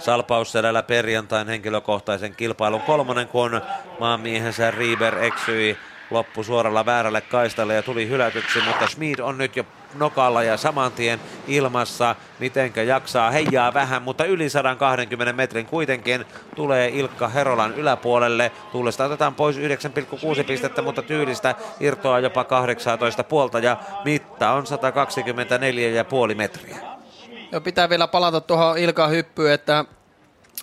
Salpausselällä 0.00 0.82
perjantain 0.82 1.48
henkilökohtaisen 1.48 2.34
kilpailun 2.34 2.82
kolmonen, 2.82 3.28
kun 3.28 3.60
maanmiehensä 4.00 4.70
Rieber 4.70 5.18
eksyi 5.18 5.78
loppu 6.10 6.44
suoralla 6.44 6.86
väärälle 6.86 7.20
kaistalle 7.20 7.74
ja 7.74 7.82
tuli 7.82 8.08
hylätyksi, 8.08 8.60
mutta 8.60 8.86
Schmid 8.86 9.18
on 9.18 9.38
nyt 9.38 9.56
jo 9.56 9.64
nokalla 9.94 10.42
ja 10.42 10.56
saman 10.56 10.92
tien 10.92 11.20
ilmassa, 11.46 12.16
mitenkä 12.38 12.82
jaksaa, 12.82 13.30
heijaa 13.30 13.74
vähän, 13.74 14.02
mutta 14.02 14.24
yli 14.24 14.50
120 14.50 15.32
metrin 15.32 15.66
kuitenkin 15.66 16.24
tulee 16.56 16.88
Ilkka 16.88 17.28
Herolan 17.28 17.74
yläpuolelle. 17.74 18.52
Tuulesta 18.72 19.04
otetaan 19.04 19.34
pois 19.34 19.56
9,6 19.56 20.44
pistettä, 20.46 20.82
mutta 20.82 21.02
tyylistä 21.02 21.54
irtoaa 21.80 22.20
jopa 22.20 22.44
18 22.44 23.24
puolta 23.24 23.58
ja 23.58 23.76
mitta 24.04 24.52
on 24.52 24.64
124,5 26.30 26.34
metriä. 26.34 26.89
Jo 27.52 27.60
pitää 27.60 27.88
vielä 27.88 28.08
palata 28.08 28.40
tuohon 28.40 28.78
Ilka 28.78 29.06
hyppyyn, 29.06 29.52
että 29.52 29.84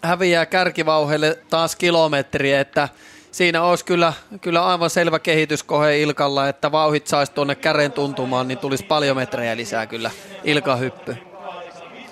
häviää 0.04 0.46
kärkivauheille 0.46 1.40
taas 1.50 1.76
kilometri, 1.76 2.54
että 2.54 2.90
siinä 3.32 3.64
olisi 3.64 3.86
kyllä, 3.86 4.14
kyllä 4.42 4.66
aivan 4.66 4.90
selvä 4.90 5.20
kehityskohe 5.20 6.00
Ilkalla, 6.00 6.50
että 6.50 6.72
vauhit 6.72 7.08
saisi 7.08 7.32
tuonne 7.32 7.56
kären 7.56 7.92
tuntumaan, 7.92 8.48
niin 8.48 8.58
tulisi 8.58 8.84
paljon 8.84 9.18
metrejä 9.18 9.58
lisää 9.58 9.86
kyllä 9.86 10.12
Ilka 10.44 10.76
hyppy. 10.76 11.18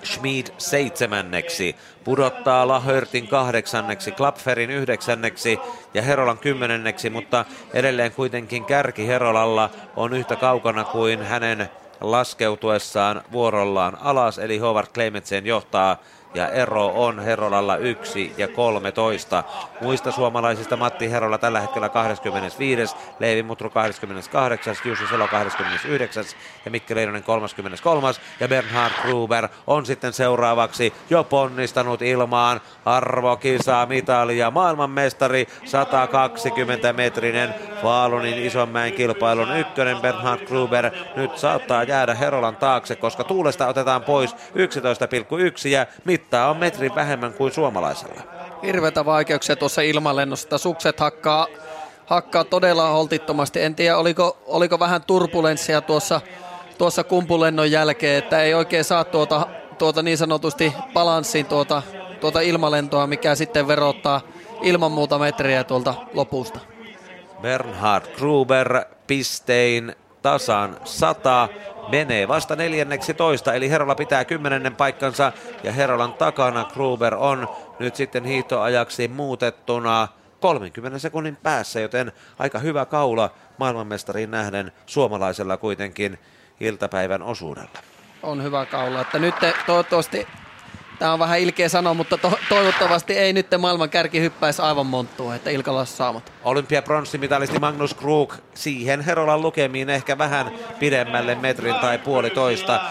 Schmid 0.03 0.47
seitsemänneksi, 0.57 1.76
pudottaa 2.03 2.67
Lahörtin 2.67 3.28
kahdeksanneksi, 3.28 4.11
Klapferin 4.11 4.69
yhdeksänneksi 4.69 5.59
ja 5.93 6.01
Herolan 6.01 6.38
kymmenenneksi, 6.38 7.09
mutta 7.09 7.45
edelleen 7.73 8.11
kuitenkin 8.11 8.65
kärki 8.65 9.07
Herolalla 9.07 9.69
on 9.95 10.13
yhtä 10.13 10.36
kaukana 10.36 10.84
kuin 10.84 11.23
hänen 11.23 11.69
laskeutuessaan 12.02 13.22
vuorollaan 13.32 13.98
alas, 14.02 14.39
eli 14.39 14.58
Howard 14.58 14.88
Clementsen 14.93 15.46
johtaa 15.46 15.98
ja 16.36 16.50
ero 16.50 16.92
on 16.96 17.20
Herolalla 17.20 17.78
1 17.78 18.34
ja 18.38 18.48
13. 18.48 19.44
Muista 19.82 20.12
suomalaisista 20.12 20.78
Matti 20.78 21.12
Herola 21.12 21.38
tällä 21.38 21.60
hetkellä 21.60 21.90
25. 21.90 22.96
Leivi 23.20 23.44
Mutru 23.44 23.70
28. 23.70 24.76
Jussi 24.86 25.08
Selo 25.08 25.28
29. 25.28 26.26
ja 26.66 26.72
Mikki 26.72 26.96
Leinonen 26.96 27.24
33. 27.24 28.08
ja 28.40 28.48
Bernhard 28.48 28.94
Gruber 29.02 29.48
on 29.68 29.86
sitten 29.86 30.14
seuraavaksi 30.14 30.94
jo 31.10 31.24
ponnistanut 31.24 32.02
ilmaan 32.02 32.62
arvokisa 32.86 33.86
mitali 33.86 34.38
ja 34.38 34.52
maailmanmestari 34.52 35.48
120 35.66 36.94
metrinen 36.94 37.56
Faalunin 37.82 38.38
Isonmäen 38.38 38.94
kilpailun 38.94 39.58
ykkönen 39.58 39.98
Bernhard 39.98 40.46
Gruber 40.46 40.92
nyt 41.16 41.38
saattaa 41.38 41.84
jäädä 41.84 42.14
Herolan 42.14 42.56
taakse, 42.56 42.96
koska 42.96 43.24
tuulesta 43.24 43.68
otetaan 43.68 44.04
pois 44.04 44.36
11,1 44.36 45.70
ja 45.70 45.86
mittaa 46.26 46.49
on 46.49 46.57
metrin 46.57 46.95
vähemmän 46.95 47.34
kuin 47.34 47.51
suomalaisella. 47.51 48.21
Hirveitä 48.63 49.05
vaikeuksia 49.05 49.55
tuossa 49.55 49.82
ilmalennossa. 49.82 50.57
Sukset 50.57 50.99
hakkaa, 50.99 51.47
hakkaa 52.05 52.43
todella 52.43 52.89
holtittomasti. 52.89 53.61
En 53.61 53.76
tiedä, 53.76 53.97
oliko, 53.97 54.38
oliko 54.45 54.80
vähän 54.80 55.03
turbulenssia 55.03 55.82
tuossa, 55.82 56.21
tuossa 56.78 57.03
kumpulennon 57.03 57.71
jälkeen, 57.71 58.17
että 58.17 58.43
ei 58.43 58.53
oikein 58.53 58.84
saa 58.84 59.03
tuota, 59.03 59.47
tuota 59.78 60.01
niin 60.01 60.17
sanotusti 60.17 60.73
balanssiin 60.93 61.45
tuota, 61.45 61.82
tuota 62.21 62.41
ilmalentoa, 62.41 63.07
mikä 63.07 63.36
sitten 63.36 63.67
verottaa 63.67 64.21
ilman 64.61 64.91
muuta 64.91 65.19
metriä 65.19 65.63
tuolta 65.63 65.93
lopusta. 66.13 66.59
Bernhard 67.41 68.05
Gruber 68.15 68.86
pistein 69.07 69.95
tasan 70.21 70.78
100 70.84 71.49
menee 71.88 72.28
vasta 72.28 72.56
neljänneksi 72.56 73.14
toista, 73.14 73.54
eli 73.54 73.70
Herola 73.70 73.96
pitää 73.96 74.26
kymmenennen 74.26 74.76
paikkansa 74.76 75.32
ja 75.64 75.72
Herolan 75.72 76.14
takana 76.14 76.66
Gruber 76.74 77.16
on 77.16 77.50
nyt 77.80 77.96
sitten 77.96 78.26
hiihtoajaksi 78.26 79.08
muutettuna 79.08 80.08
30 80.42 81.00
sekunnin 81.00 81.36
päässä, 81.36 81.80
joten 81.80 82.12
aika 82.40 82.60
hyvä 82.60 82.86
kaula 82.86 83.30
maailmanmestariin 83.58 84.32
nähden 84.32 84.72
suomalaisella 84.86 85.58
kuitenkin 85.58 86.20
iltapäivän 86.60 87.24
osuudella. 87.24 87.80
On 88.24 88.44
hyvä 88.44 88.66
kaula, 88.66 89.02
että 89.02 89.20
nyt 89.20 89.36
toivottavasti 89.66 90.28
Tämä 91.00 91.14
on 91.14 91.20
vähän 91.20 91.40
ilkeä 91.40 91.70
sanoa, 91.70 91.94
mutta 91.94 92.18
to- 92.18 92.40
toivottavasti 92.50 93.18
ei 93.18 93.34
nyt 93.34 93.48
maailman 93.58 93.90
kärki 93.90 94.22
hyppäisi 94.22 94.62
aivan 94.62 94.86
monttua, 94.86 95.36
että 95.36 95.50
Ilkala 95.50 95.86
saamat. 95.86 96.35
Olympiapronssimitalisti 96.46 97.60
Magnus 97.60 97.93
Krug 97.93 98.34
siihen 98.54 99.02
Herolan 99.02 99.41
lukemiin 99.41 99.89
ehkä 99.89 100.18
vähän 100.18 100.52
pidemmälle 100.80 101.36
metrin 101.36 101.76
tai 101.76 101.98
puolitoista. 101.98 102.82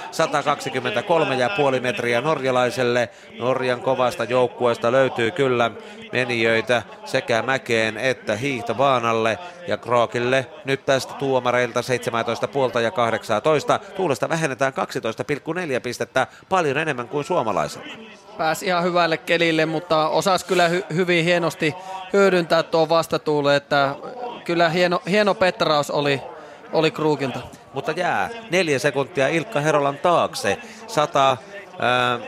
123,5 1.75 1.81
metriä 1.81 2.21
norjalaiselle. 2.21 3.09
Norjan 3.39 3.81
kovasta 3.81 4.25
joukkueesta 4.25 4.93
löytyy 4.93 5.31
kyllä 5.31 5.71
menijöitä 6.13 6.83
sekä 7.05 7.43
mäkeen 7.43 7.97
että 7.97 8.37
hiihtovaanalle. 8.37 9.39
Ja 9.69 9.77
Krookille 9.77 10.47
nyt 10.65 10.85
tästä 10.85 11.15
tuomareilta 11.15 11.83
17 11.83 12.49
puolta 12.49 12.81
ja 12.81 12.91
18. 12.91 13.81
Tuulesta 13.97 14.29
vähennetään 14.29 14.73
12,4 15.75 15.81
pistettä, 15.83 16.27
paljon 16.49 16.79
enemmän 16.79 17.09
kuin 17.09 17.25
suomalaisella. 17.25 17.87
Pääsi 18.39 18.66
ihan 18.66 18.85
hyvälle 18.85 19.16
kelille, 19.16 19.66
mutta 19.66 20.09
osas 20.09 20.45
kyllä 20.45 20.68
hy- 20.68 20.95
hyvin 20.95 21.24
hienosti 21.24 21.74
hyödyntää 22.12 22.62
tuo 22.62 22.89
vastatuule, 22.89 23.57
että 23.57 23.95
kyllä 24.45 24.68
hieno, 24.68 25.03
hieno 25.11 25.35
petraus 25.35 25.91
oli, 25.91 26.20
oli 26.72 26.91
Kruukilta. 26.91 27.41
Mutta 27.72 27.93
jää 27.93 28.30
neljä 28.51 28.78
sekuntia 28.78 29.28
Ilkka 29.28 29.61
Herolan 29.61 29.99
taakse. 29.99 30.59
100, 30.87 31.37
ää, 31.78 32.18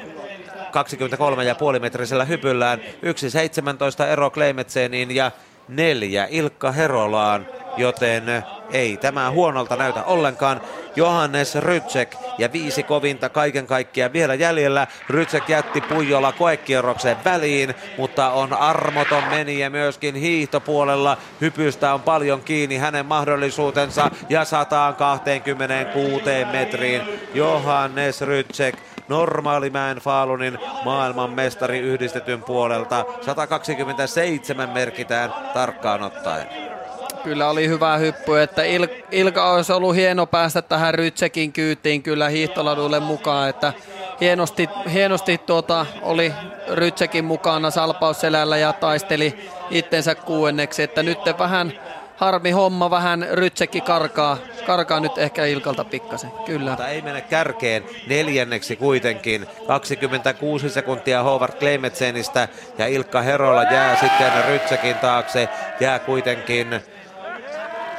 23 0.70 1.44
ja 1.44 1.54
puolimetrisellä 1.54 2.24
hypyllään. 2.24 2.80
1.17 2.80 4.04
ero 4.06 4.30
Kleimetseeniin 4.30 5.16
ja 5.16 5.30
neljä 5.68 6.26
Ilkka 6.30 6.72
Herolaan, 6.72 7.46
joten 7.76 8.24
ei 8.72 8.96
tämä 8.96 9.30
huonolta 9.30 9.76
näytä 9.76 10.04
ollenkaan. 10.04 10.60
Johannes 10.96 11.54
Rytsek 11.54 12.14
ja 12.38 12.52
viisi 12.52 12.82
kovinta 12.82 13.28
kaiken 13.28 13.66
kaikkiaan 13.66 14.12
vielä 14.12 14.34
jäljellä. 14.34 14.86
Rytsek 15.10 15.48
jätti 15.48 15.80
Puijola 15.80 16.32
koekierrokseen 16.32 17.16
väliin, 17.24 17.74
mutta 17.98 18.30
on 18.30 18.52
armoton 18.52 19.24
meniä 19.24 19.70
myöskin 19.70 20.14
hiihtopuolella. 20.14 21.16
Hypystä 21.40 21.94
on 21.94 22.00
paljon 22.02 22.40
kiinni 22.40 22.76
hänen 22.76 23.06
mahdollisuutensa 23.06 24.10
ja 24.28 24.44
126 24.44 26.22
metriin. 26.52 27.02
Johannes 27.34 28.20
Rytsek 28.20 28.74
normaalimäen 29.08 29.96
Faalunin 29.96 30.58
maailmanmestari 30.84 31.78
yhdistetyn 31.78 32.42
puolelta. 32.42 33.04
127 33.26 34.68
merkitään 34.70 35.34
tarkkaan 35.54 36.02
ottaen. 36.02 36.46
Kyllä 37.24 37.48
oli 37.50 37.68
hyvä 37.68 37.96
hyppy, 37.96 38.40
että 38.40 38.62
Il- 38.62 39.04
Ilka 39.12 39.52
olisi 39.52 39.72
ollut 39.72 39.94
hieno 39.96 40.26
päästä 40.26 40.62
tähän 40.62 40.94
Rytsekin 40.94 41.52
kyytiin 41.52 42.02
kyllä 42.02 42.28
hiihtoladulle 42.28 43.00
mukaan, 43.00 43.48
että 43.48 43.72
hienosti, 44.20 44.68
hienosti 44.92 45.38
tuota, 45.38 45.86
oli 46.02 46.32
Rytsekin 46.72 47.24
mukana 47.24 47.70
salpausselällä 47.70 48.56
ja 48.56 48.72
taisteli 48.72 49.50
itsensä 49.70 50.14
kuuenneksi, 50.14 50.82
että 50.82 51.02
nyt 51.02 51.18
vähän 51.38 51.72
harmi 52.16 52.50
homma, 52.50 52.90
vähän 52.90 53.26
Rytsekki 53.32 53.80
karkaa, 53.80 54.38
karkaa 54.66 55.00
nyt 55.00 55.18
ehkä 55.18 55.44
Ilkalta 55.44 55.84
pikkasen, 55.84 56.30
kyllä. 56.46 56.70
Mutta 56.70 56.88
ei 56.88 57.02
mene 57.02 57.20
kärkeen 57.20 57.84
neljänneksi 58.06 58.76
kuitenkin. 58.76 59.46
26 59.66 60.70
sekuntia 60.70 61.22
Howard 61.22 61.58
Kleimetsenistä 61.58 62.48
ja 62.78 62.86
Ilkka 62.86 63.22
Herola 63.22 63.62
jää 63.62 64.00
sitten 64.00 64.44
Rytsekin 64.48 64.94
taakse. 64.96 65.48
Jää 65.80 65.98
kuitenkin 65.98 66.80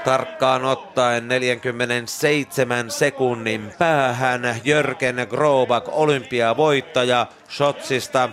tarkkaan 0.05 0.65
ottaen 0.65 1.28
47 1.28 2.91
sekunnin 2.91 3.74
päähän 3.78 4.61
Jörgen 4.63 5.28
Grobak, 5.30 5.86
olympiavoittaja 5.88 7.28
Shotsista. 7.49 8.30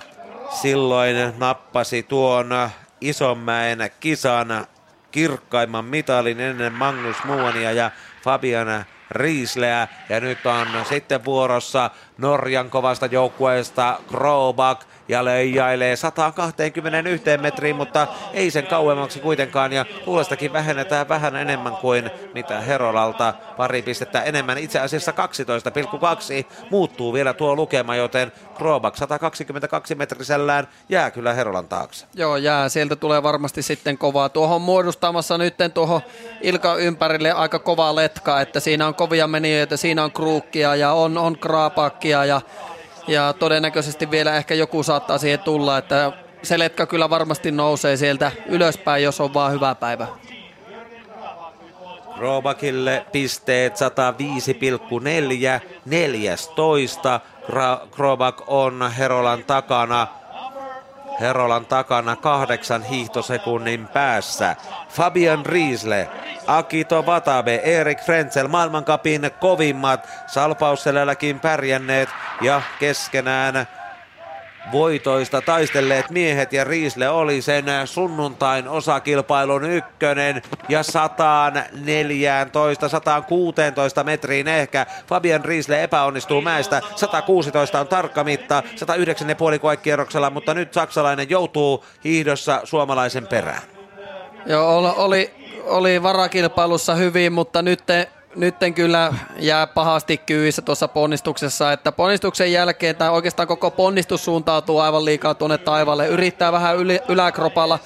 Silloin 0.51 1.17
nappasi 1.39 2.03
tuon 2.03 2.51
Isonmäen 3.01 3.91
kisan 4.01 4.67
kirkkaimman 5.15 5.85
mitalin 5.85 6.41
ennen 6.41 6.73
Magnus 6.73 7.25
Muonia 7.25 7.73
ja 7.73 7.91
Fabiana 8.23 8.85
Riisleä. 9.11 9.89
Ja 10.09 10.21
nyt 10.21 10.47
on 10.47 10.67
sitten 10.89 11.25
vuorossa 11.25 11.91
Norjan 12.19 12.71
kovasta 12.71 13.07
joukkueesta 13.07 14.01
Krobak 14.09 14.85
ja 15.09 15.25
leijailee 15.25 15.97
121 15.97 17.21
metriin, 17.41 17.77
mutta 17.77 18.07
ei 18.33 18.51
sen 18.51 18.67
kauemmaksi 18.67 19.21
kuitenkaan. 19.21 19.73
Ja 19.73 19.85
tuulestakin 20.05 20.53
vähennetään 20.53 21.09
vähän 21.09 21.37
enemmän 21.37 21.77
kuin 21.77 22.11
mitä 22.35 22.61
Herolalta. 22.61 23.35
Pari 23.57 23.83
pistettä 23.83 24.23
enemmän, 24.23 24.59
itse 24.59 24.81
asiassa 24.81 25.13
12,2 25.13 25.17
muuttuu 26.71 27.13
vielä 27.13 27.33
tuo 27.33 27.57
lukema, 27.57 27.97
joten 27.97 28.33
Krobak 28.55 28.97
122 28.97 29.95
metrisellään 29.95 30.69
jää 30.89 31.11
kyllä 31.11 31.33
Herolan 31.33 31.69
taakse. 31.69 32.07
Joo, 32.15 32.37
jää. 32.37 32.69
Sieltä 32.69 32.97
tulee 32.97 33.23
varmasti 33.23 33.63
sitten 33.63 33.99
kovaa. 33.99 34.29
Tuohon 34.29 34.63
muodostamassa 34.63 35.39
nyt 35.39 35.55
tuohon 35.75 36.01
Ilka 36.41 36.77
ympärille 36.77 37.33
aika 37.33 37.59
kova 37.59 37.97
letka, 37.97 38.41
että 38.41 38.61
siinä 38.61 38.87
on 38.87 38.95
kovia 38.95 39.27
menijöitä, 39.27 39.77
siinä 39.77 40.05
on 40.05 40.13
kruukkia 40.13 40.77
ja 40.77 40.93
on, 40.93 41.19
on 41.19 41.39
kraapakkia 41.39 42.25
ja 42.25 42.41
ja 43.07 43.33
todennäköisesti 43.33 44.11
vielä 44.11 44.37
ehkä 44.37 44.55
joku 44.55 44.83
saattaa 44.83 45.19
siihen 45.19 45.39
tulla, 45.39 45.79
että 45.79 46.13
se 46.43 46.59
letka 46.59 46.87
kyllä 46.87 47.11
varmasti 47.11 47.51
nousee 47.51 47.97
sieltä 47.97 48.33
ylöspäin, 48.47 49.03
jos 49.05 49.21
on 49.21 49.35
vaan 49.35 49.53
hyvä 49.53 49.75
päivä. 49.75 50.07
Robakille 52.17 53.07
pisteet 53.13 53.75
105,4, 53.75 55.69
14. 55.85 57.21
Krobak 57.91 58.43
on 58.47 58.91
Herolan 58.99 59.45
takana 59.45 60.07
Herolan 61.21 61.67
takana 61.67 62.17
kahdeksan 62.17 62.83
hiihtosekunnin 62.83 63.89
päässä. 63.89 64.57
Fabian 64.89 65.47
Riisle, 65.47 66.09
Akito 66.47 67.07
Vatabe, 67.07 67.61
Erik 67.65 68.01
Frenzel, 68.01 68.49
maailmankapin 68.49 69.31
kovimmat, 69.41 70.09
salpausselälläkin 70.27 71.41
pärjänneet 71.41 72.09
ja 72.41 72.63
keskenään 72.79 73.67
voitoista 74.73 75.43
taistelleet 75.43 76.11
miehet 76.11 76.53
ja 76.53 76.65
Riisle 76.65 77.09
oli 77.09 77.43
sen 77.43 77.65
sunnuntain 77.85 78.69
osakilpailun 78.69 79.65
ykkönen 79.65 80.43
ja 80.69 80.83
114, 80.83 82.89
116 82.89 84.05
metriin 84.05 84.49
ehkä. 84.49 84.87
Fabian 85.07 85.45
Riisle 85.45 85.83
epäonnistuu 85.83 86.41
mäestä, 86.41 86.83
116 86.97 87.81
on 87.81 87.89
tarkka 87.89 88.25
mitta, 88.25 88.63
109,5 89.55 89.59
koekierroksella, 89.59 90.31
mutta 90.31 90.55
nyt 90.55 90.73
saksalainen 90.73 91.31
joutuu 91.31 91.85
hiihdossa 92.05 92.61
suomalaisen 92.65 93.27
perään. 93.27 93.63
Joo, 94.47 94.95
oli, 94.97 95.35
oli 95.65 96.03
varakilpailussa 96.03 96.95
hyvin, 96.95 97.33
mutta 97.33 97.63
nyt 97.63 97.83
nytten 98.37 98.75
kyllä 98.75 99.15
jää 99.39 99.67
pahasti 99.67 100.19
kyyvissä 100.19 100.63
tuossa 100.63 100.89
ponnistuksessa, 100.89 101.73
että 101.73 101.93
ponnistuksen 101.93 102.53
jälkeen 102.53 102.97
tai 102.97 103.11
oikeastaan 103.11 103.49
koko 103.49 103.71
ponnistus 103.71 104.25
suuntautuu 104.25 104.79
aivan 104.79 105.05
liikaa 105.05 105.35
tuonne 105.35 105.59
taivaalle. 105.59 106.07
Yrittää 106.07 106.53
vähän 106.53 106.77
yli, 106.77 107.01
yläkropalla 107.09 107.79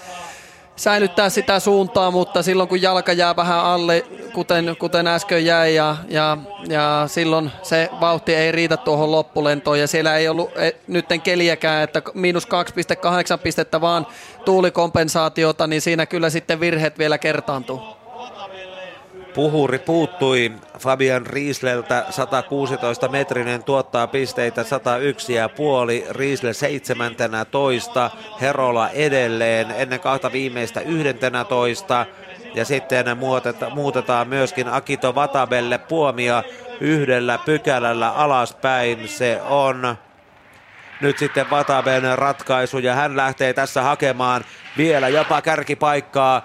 säilyttää 0.78 1.28
sitä 1.30 1.60
suuntaa, 1.60 2.10
mutta 2.10 2.42
silloin 2.42 2.68
kun 2.68 2.82
jalka 2.82 3.12
jää 3.12 3.36
vähän 3.36 3.60
alle, 3.60 4.04
kuten, 4.32 4.76
kuten 4.78 5.06
äsken 5.06 5.44
jäi, 5.44 5.74
ja, 5.74 5.96
ja, 6.08 6.36
ja 6.68 7.04
silloin 7.06 7.50
se 7.62 7.88
vauhti 8.00 8.34
ei 8.34 8.52
riitä 8.52 8.76
tuohon 8.76 9.12
loppulentoon, 9.12 9.80
ja 9.80 9.86
siellä 9.86 10.16
ei 10.16 10.28
ollut 10.28 10.56
e, 10.56 10.70
nytten 10.86 11.20
keliäkään, 11.20 11.84
että 11.84 12.02
miinus 12.14 12.46
2,8 12.46 12.50
pistettä 13.42 13.80
vaan 13.80 14.06
tuulikompensaatiota, 14.44 15.66
niin 15.66 15.80
siinä 15.80 16.06
kyllä 16.06 16.30
sitten 16.30 16.60
virheet 16.60 16.98
vielä 16.98 17.18
kertaantuu. 17.18 17.97
Puhuri 19.34 19.78
puuttui 19.78 20.52
Fabian 20.78 21.26
Riesleltä 21.26 22.04
116 22.10 23.08
metrinen 23.08 23.64
tuottaa 23.64 24.06
pisteitä 24.06 24.64
101 24.64 25.34
ja 25.34 25.48
puoli. 25.48 26.06
Riesle 26.10 26.52
17, 26.52 28.10
Herola 28.40 28.90
edelleen 28.90 29.70
ennen 29.70 30.00
kahta 30.00 30.32
viimeistä 30.32 30.80
11 30.80 32.06
ja 32.54 32.64
sitten 32.64 33.18
muuteta, 33.18 33.70
muutetaan 33.70 34.28
myöskin 34.28 34.68
Akito 34.68 35.14
Vatabelle 35.14 35.78
puomia 35.78 36.42
yhdellä 36.80 37.38
pykälällä 37.38 38.10
alaspäin. 38.10 39.08
Se 39.08 39.40
on 39.48 39.96
nyt 41.00 41.18
sitten 41.18 41.50
Vataben 41.50 42.18
ratkaisu 42.18 42.78
ja 42.78 42.94
hän 42.94 43.16
lähtee 43.16 43.52
tässä 43.52 43.82
hakemaan 43.82 44.44
vielä 44.76 45.08
jopa 45.08 45.42
kärkipaikkaa 45.42 46.42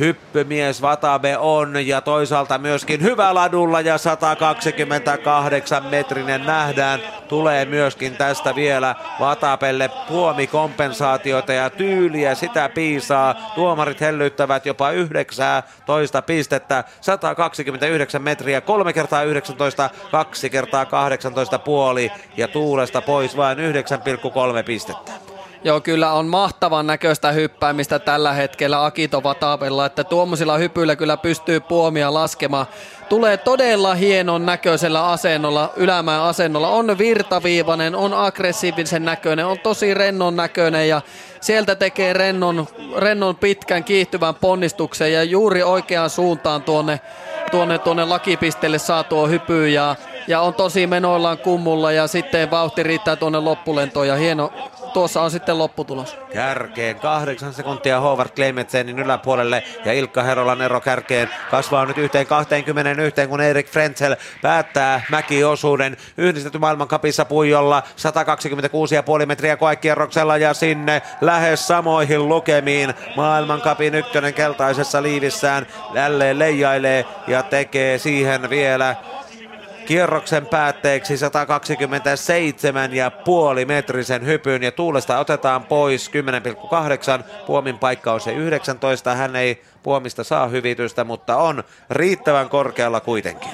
hyppymies 0.00 0.82
Vatabe 0.82 1.38
on 1.38 1.86
ja 1.86 2.00
toisaalta 2.00 2.58
myöskin 2.58 3.02
hyvä 3.02 3.34
ladulla 3.34 3.80
ja 3.80 3.98
128 3.98 5.84
metrinen 5.84 6.46
nähdään. 6.46 7.00
Tulee 7.28 7.64
myöskin 7.64 8.16
tästä 8.16 8.54
vielä 8.54 8.94
Vatapelle 9.20 9.90
puomikompensaatioita 10.08 11.52
ja 11.52 11.70
tyyliä 11.70 12.34
sitä 12.34 12.68
piisaa. 12.68 13.34
Tuomarit 13.54 14.00
hellyttävät 14.00 14.66
jopa 14.66 14.90
19 14.90 16.22
pistettä, 16.22 16.84
129 17.00 18.22
metriä, 18.22 18.60
3 18.60 18.92
kertaa 18.92 19.22
19, 19.22 19.90
2 20.10 20.50
kertaa 20.50 20.86
18 20.86 21.58
puoli 21.58 22.12
ja 22.36 22.48
tuulesta 22.48 23.02
pois 23.02 23.36
vain 23.36 23.58
9,3 23.58 23.64
pistettä. 24.64 25.29
Joo, 25.64 25.80
kyllä 25.80 26.12
on 26.12 26.26
mahtavan 26.26 26.86
näköistä 26.86 27.32
hyppäämistä 27.32 27.98
tällä 27.98 28.32
hetkellä 28.32 28.84
Akito 28.84 29.22
Vatavella, 29.22 29.86
että 29.86 30.04
tuommoisilla 30.04 30.58
hypyillä 30.58 30.96
kyllä 30.96 31.16
pystyy 31.16 31.60
puomia 31.60 32.14
laskemaan. 32.14 32.66
Tulee 33.08 33.36
todella 33.36 33.94
hienon 33.94 34.46
näköisellä 34.46 35.08
asennolla, 35.08 35.72
ylämään 35.76 36.22
asennolla. 36.22 36.68
On 36.68 36.98
virtaviivainen, 36.98 37.94
on 37.94 38.14
aggressiivisen 38.14 39.04
näköinen, 39.04 39.46
on 39.46 39.58
tosi 39.58 39.94
rennon 39.94 40.36
näköinen 40.36 40.88
ja 40.88 41.02
sieltä 41.40 41.74
tekee 41.74 42.12
rennon, 42.12 42.66
rennon 42.96 43.36
pitkän 43.36 43.84
kiihtyvän 43.84 44.34
ponnistuksen 44.34 45.12
ja 45.12 45.22
juuri 45.24 45.62
oikeaan 45.62 46.10
suuntaan 46.10 46.62
tuonne, 46.62 47.00
tuonne, 47.50 47.78
tuonne 47.78 48.04
lakipisteelle 48.04 48.78
saa 48.78 49.04
tuo 49.04 49.26
hypy 49.26 49.68
ja, 49.68 49.96
ja 50.28 50.40
on 50.40 50.54
tosi 50.54 50.86
menoillaan 50.86 51.38
kummulla 51.38 51.92
ja 51.92 52.06
sitten 52.06 52.50
vauhti 52.50 52.82
riittää 52.82 53.16
tuonne 53.16 53.38
loppulentoon 53.38 54.08
ja 54.08 54.16
hieno, 54.16 54.52
tuossa 54.92 55.22
on 55.22 55.30
sitten 55.30 55.58
lopputulos. 55.58 56.16
Kärkeen 56.32 57.00
kahdeksan 57.00 57.54
sekuntia 57.54 58.00
Howard 58.00 58.30
Clementsenin 58.30 58.98
yläpuolelle 58.98 59.62
ja 59.84 59.92
Ilkka 59.92 60.22
Herolan 60.22 60.62
ero 60.62 60.80
kärkeen 60.80 61.30
kasvaa 61.50 61.86
nyt 61.86 61.98
yhteen 61.98 62.26
21, 62.26 63.26
kun 63.26 63.40
Erik 63.40 63.68
Frenzel 63.68 64.16
päättää 64.42 65.02
mäkiosuuden 65.10 65.96
yhdistetty 66.16 66.58
maailmankapissa 66.58 67.24
Puijolla 67.24 67.82
126,5 69.20 69.26
metriä 69.26 69.56
koekierroksella 69.56 70.36
ja 70.36 70.54
sinne 70.54 71.02
lähes 71.20 71.66
samoihin 71.66 72.28
lukemiin 72.28 72.94
maailmankapin 73.16 73.94
ykkönen 73.94 74.34
keltaisessa 74.34 75.02
liivissään 75.02 75.66
jälleen 75.94 76.38
leijailee 76.38 77.04
ja 77.26 77.42
tekee 77.42 77.98
siihen 77.98 78.50
vielä 78.50 78.96
kierroksen 79.86 80.46
päätteeksi 80.46 81.14
127,5 81.14 81.20
metrisen 83.66 84.26
hypyn 84.26 84.62
ja 84.62 84.72
Tuulesta 84.72 85.18
otetaan 85.18 85.64
pois 85.64 86.10
10,8. 87.18 87.24
Puomin 87.46 87.78
paikka 87.78 88.12
on 88.12 88.20
se 88.20 88.32
19. 88.32 89.14
Hän 89.14 89.36
ei 89.36 89.62
Puomista 89.82 90.24
saa 90.24 90.48
hyvitystä, 90.48 91.04
mutta 91.04 91.36
on 91.36 91.64
riittävän 91.90 92.48
korkealla 92.48 93.00
kuitenkin. 93.00 93.50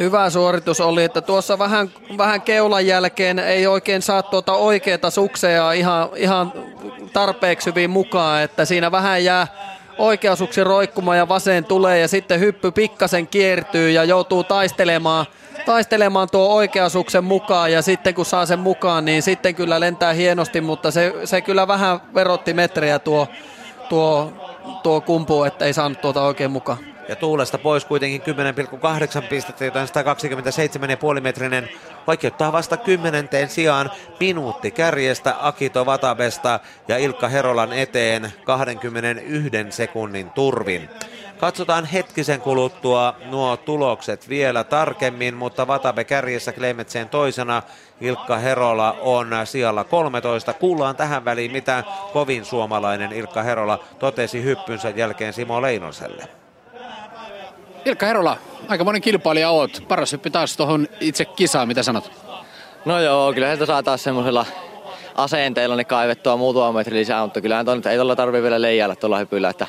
Hyvä 0.00 0.30
suoritus 0.30 0.80
oli, 0.80 1.04
että 1.04 1.20
tuossa 1.20 1.58
vähän, 1.58 1.90
vähän 2.18 2.42
keulan 2.42 2.86
jälkeen 2.86 3.38
ei 3.38 3.66
oikein 3.66 4.02
saa 4.02 4.22
tuota 4.22 4.52
oikeata 4.52 5.10
suksea 5.10 5.72
ihan, 5.72 6.08
ihan 6.16 6.52
tarpeeksi 7.12 7.70
hyvin 7.70 7.90
mukaan, 7.90 8.42
että 8.42 8.64
siinä 8.64 8.92
vähän 8.92 9.24
jää 9.24 9.46
oikeasuksi 9.98 10.64
roikkumaan 10.64 11.18
ja 11.18 11.28
vasen 11.28 11.64
tulee 11.64 11.98
ja 11.98 12.08
sitten 12.08 12.40
hyppy 12.40 12.70
pikkasen 12.70 13.26
kiertyy 13.26 13.90
ja 13.90 14.04
joutuu 14.04 14.44
taistelemaan– 14.44 15.26
taistelemaan 15.66 16.28
tuo 16.32 16.54
oikeasuksen 16.54 17.24
mukaan 17.24 17.72
ja 17.72 17.82
sitten 17.82 18.14
kun 18.14 18.26
saa 18.26 18.46
sen 18.46 18.58
mukaan, 18.58 19.04
niin 19.04 19.22
sitten 19.22 19.54
kyllä 19.54 19.80
lentää 19.80 20.12
hienosti, 20.12 20.60
mutta 20.60 20.90
se, 20.90 21.14
se 21.24 21.40
kyllä 21.40 21.68
vähän 21.68 22.00
verotti 22.14 22.54
metrejä 22.54 22.98
tuo, 22.98 23.28
tuo, 23.88 24.32
tuo 24.82 25.00
kumpu, 25.00 25.44
että 25.44 25.64
ei 25.64 25.72
saanut 25.72 26.00
tuota 26.00 26.22
oikein 26.22 26.50
mukaan. 26.50 26.93
Ja 27.08 27.16
tuulesta 27.16 27.58
pois 27.58 27.84
kuitenkin 27.84 28.22
10,8 29.22 29.28
pistettä, 29.28 29.64
joten 29.64 29.86
127,5 31.16 31.20
metrinen 31.20 31.68
oikeuttaa 32.06 32.52
vasta 32.52 32.76
kymmenenteen 32.76 33.48
sijaan 33.48 33.90
minuutti 34.20 34.70
kärjestä 34.70 35.36
Akito 35.40 35.86
Vatabesta 35.86 36.60
ja 36.88 36.98
Ilkka 36.98 37.28
Herolan 37.28 37.72
eteen 37.72 38.32
21 38.44 39.50
sekunnin 39.70 40.30
turvin. 40.30 40.90
Katsotaan 41.38 41.84
hetkisen 41.84 42.40
kuluttua 42.40 43.16
nuo 43.30 43.56
tulokset 43.56 44.28
vielä 44.28 44.64
tarkemmin, 44.64 45.34
mutta 45.34 45.66
Vatabe 45.66 46.04
kärjessä 46.04 46.52
Klemetseen 46.52 47.08
toisena. 47.08 47.62
Ilkka 48.00 48.38
Herola 48.38 48.96
on 49.00 49.30
sijalla 49.44 49.84
13. 49.84 50.52
Kuullaan 50.52 50.96
tähän 50.96 51.24
väliin, 51.24 51.52
mitä 51.52 51.84
kovin 52.12 52.44
suomalainen 52.44 53.12
Ilkka 53.12 53.42
Herola 53.42 53.84
totesi 53.98 54.42
hyppynsä 54.42 54.90
jälkeen 54.90 55.32
Simo 55.32 55.62
Leinoselle. 55.62 56.43
Ilkka 57.84 58.06
Herola, 58.06 58.36
aika 58.68 58.84
monen 58.84 59.02
kilpailija 59.02 59.50
oot. 59.50 59.84
Paras 59.88 60.12
hyppy 60.12 60.30
taas 60.30 60.56
tuohon 60.56 60.88
itse 61.00 61.24
kisaan, 61.24 61.68
mitä 61.68 61.82
sanot? 61.82 62.12
No 62.84 63.00
joo, 63.00 63.32
kyllä 63.32 63.46
sieltä 63.46 63.66
saa 63.66 63.82
taas 63.82 64.02
semmoisella 64.02 64.46
asenteella 65.14 65.76
niin 65.76 65.86
kaivettua 65.86 66.36
muutama 66.36 66.72
metri 66.72 66.96
lisää, 66.96 67.22
mutta 67.22 67.40
kyllähän 67.40 67.66
toi 67.66 67.80
ei 67.90 67.96
tuolla 67.96 68.16
tarvii 68.16 68.42
vielä 68.42 68.62
leijailla 68.62 68.96
tuolla 68.96 69.18
hypyllä, 69.18 69.48
että 69.48 69.66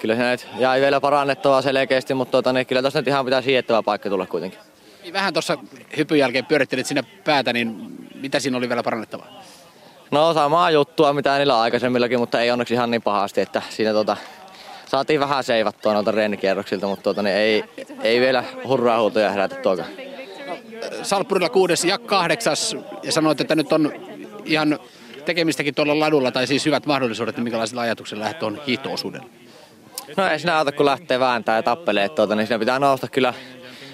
kyllä 0.00 0.16
se 0.16 0.30
nyt 0.30 0.46
jäi 0.58 0.80
vielä 0.80 1.00
parannettavaa 1.00 1.62
selkeästi, 1.62 2.14
mutta 2.14 2.32
tuota, 2.32 2.52
niin 2.52 2.66
kyllä 2.66 2.82
tuossa 2.82 2.98
nyt 2.98 3.08
ihan 3.08 3.24
pitää 3.24 3.42
siettävä 3.42 3.82
paikka 3.82 4.08
tulla 4.10 4.26
kuitenkin. 4.26 4.58
Niin 5.02 5.12
vähän 5.12 5.32
tuossa 5.32 5.58
hypyn 5.96 6.18
jälkeen 6.18 6.46
pyörittelit 6.46 6.86
sinne 6.86 7.02
päätä, 7.24 7.52
niin 7.52 7.76
mitä 8.14 8.40
siinä 8.40 8.56
oli 8.56 8.68
vielä 8.68 8.82
parannettavaa? 8.82 9.42
No 10.10 10.34
samaa 10.34 10.70
juttua 10.70 11.12
mitä 11.12 11.38
niillä 11.38 11.60
aikaisemmillakin, 11.60 12.18
mutta 12.18 12.40
ei 12.40 12.50
onneksi 12.50 12.74
ihan 12.74 12.90
niin 12.90 13.02
pahasti, 13.02 13.40
että 13.40 13.62
siinä 13.70 13.92
tuota, 13.92 14.16
saatiin 14.92 15.20
vähän 15.20 15.44
seivattua 15.44 15.92
noilta 15.92 16.10
reenikierroksilta, 16.10 16.86
mutta 16.86 17.02
tuota, 17.02 17.22
niin 17.22 17.36
ei, 17.36 17.64
ei 18.02 18.20
vielä 18.20 18.44
hurraa 18.68 19.00
huutoja 19.00 19.30
herätä 19.30 19.54
tuokaan. 19.54 19.88
Salppurilla 21.02 21.48
kuudes 21.48 21.84
ja 21.84 21.98
kahdeksas 21.98 22.76
ja 23.02 23.12
sanoit, 23.12 23.40
että 23.40 23.54
nyt 23.54 23.72
on 23.72 23.92
ihan 24.44 24.78
tekemistäkin 25.24 25.74
tuolla 25.74 26.00
ladulla, 26.00 26.30
tai 26.30 26.46
siis 26.46 26.66
hyvät 26.66 26.86
mahdollisuudet, 26.86 27.36
niin 27.36 27.44
minkälaisilla 27.44 27.82
ajatuksilla 27.82 28.22
lähdet 28.22 28.38
tuon 28.38 28.60
hiihtoosuudelle? 28.66 29.26
No 30.16 30.26
ei 30.28 30.38
sinä 30.38 30.58
auta, 30.58 30.72
kun 30.72 30.86
lähtee 30.86 31.20
vääntää 31.20 31.56
ja 31.56 31.62
tappelee, 31.62 32.08
tuota, 32.08 32.36
niin 32.36 32.46
siinä 32.46 32.58
pitää 32.58 32.78
nousta 32.78 33.08
kyllä 33.08 33.34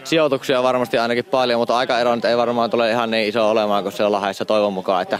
sijoituksia 0.04 0.62
varmasti 0.62 0.98
ainakin 0.98 1.24
paljon, 1.24 1.60
mutta 1.60 1.76
aika 1.76 1.98
ero 1.98 2.12
ei 2.28 2.36
varmaan 2.36 2.70
tule 2.70 2.90
ihan 2.90 3.10
niin 3.10 3.28
iso 3.28 3.50
olemaan 3.50 3.82
kuin 3.82 3.92
siellä 3.92 4.12
Lahdessa 4.12 4.44
toivon 4.44 4.72
mukaan, 4.72 5.02
että 5.02 5.18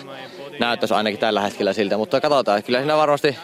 näyttäisi 0.61 0.95
ainakin 0.95 1.21
tällä 1.21 1.41
hetkellä 1.41 1.73
siltä, 1.73 1.97
mutta 1.97 2.21
katsotaan, 2.21 2.63
kyllä 2.63 2.79
siinä 2.79 2.97
varmasti, 2.97 3.37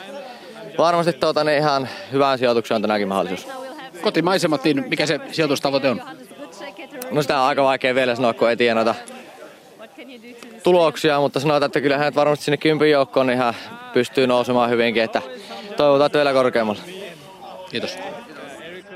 varmasti 0.79 1.13
tuota, 1.13 1.45
niin 1.45 1.59
ihan 1.59 1.89
hyvään 2.13 2.39
sijoitukseen 2.39 2.77
on 2.77 2.83
tänäkin 2.83 3.09
mahdollisuus. 3.09 3.55
Kotimaisemmat, 4.03 4.65
niin 4.65 4.85
mikä 4.89 5.07
se 5.07 5.21
sijoitustavoite 5.33 5.91
on? 5.91 6.03
No 7.11 7.23
sitä 7.23 7.41
on 7.41 7.47
aika 7.47 7.65
vaikea 7.65 7.95
vielä 7.95 8.15
sanoa, 8.15 8.35
kun 8.35 8.51
ei 8.51 8.57
tiedä 8.57 8.75
noita 8.75 8.95
tuloksia, 10.63 11.21
mutta 11.21 11.41
sanotaan, 11.41 11.67
että 11.67 11.81
kyllähän 11.81 12.15
varmasti 12.15 12.45
sinne 12.45 12.57
kympin 12.57 12.91
joukkoon 12.91 13.31
ihan 13.31 13.55
pystyy 13.93 14.27
nousemaan 14.27 14.71
hyvinkin, 14.71 15.03
että 15.03 15.23
toivotaan, 15.77 16.07
että 16.07 16.19
vielä 16.19 16.33
korkeammalla. 16.33 16.83
Kiitos. 17.71 17.99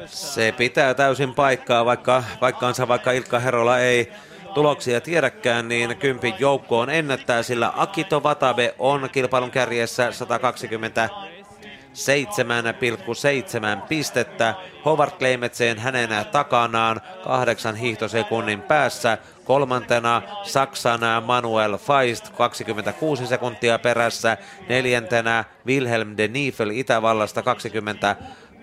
Se 0.07 0.55
pitää 0.57 0.95
täysin 0.95 1.35
paikkaa, 1.35 1.85
vaikka 1.85 2.25
paikkaansa 2.41 2.89
vaikka 2.89 3.13
Ilkka 3.13 3.39
Herola 3.39 3.79
ei 3.79 4.13
tuloksia 4.55 5.01
tiedäkään, 5.01 5.69
niin 5.69 5.97
kympin 5.97 6.35
joukkoon 6.39 6.91
ennättää, 6.91 7.43
sillä 7.43 7.73
Akito 7.77 8.21
Watabe 8.21 8.75
on 8.79 9.09
kilpailun 9.13 9.51
kärjessä 9.51 10.13
120 10.13 11.11
7,7 11.99 13.83
pistettä. 13.89 14.55
Howard 14.85 15.11
Kleimetseen 15.19 15.79
hänen 15.79 16.11
takanaan 16.33 17.01
kahdeksan 17.25 17.77
hiihtosekunnin 17.77 18.63
päässä. 18.63 19.19
Kolmantena 19.45 20.23
Saksan 20.43 21.01
Manuel 21.27 21.79
Feist 21.79 22.29
26 22.29 23.27
sekuntia 23.27 23.79
perässä. 23.79 24.37
Neljäntenä 24.69 25.45
Wilhelm 25.67 26.15
de 26.17 26.29
Niefel 26.29 26.71
Itävallasta 26.71 27.43
20 27.43 28.17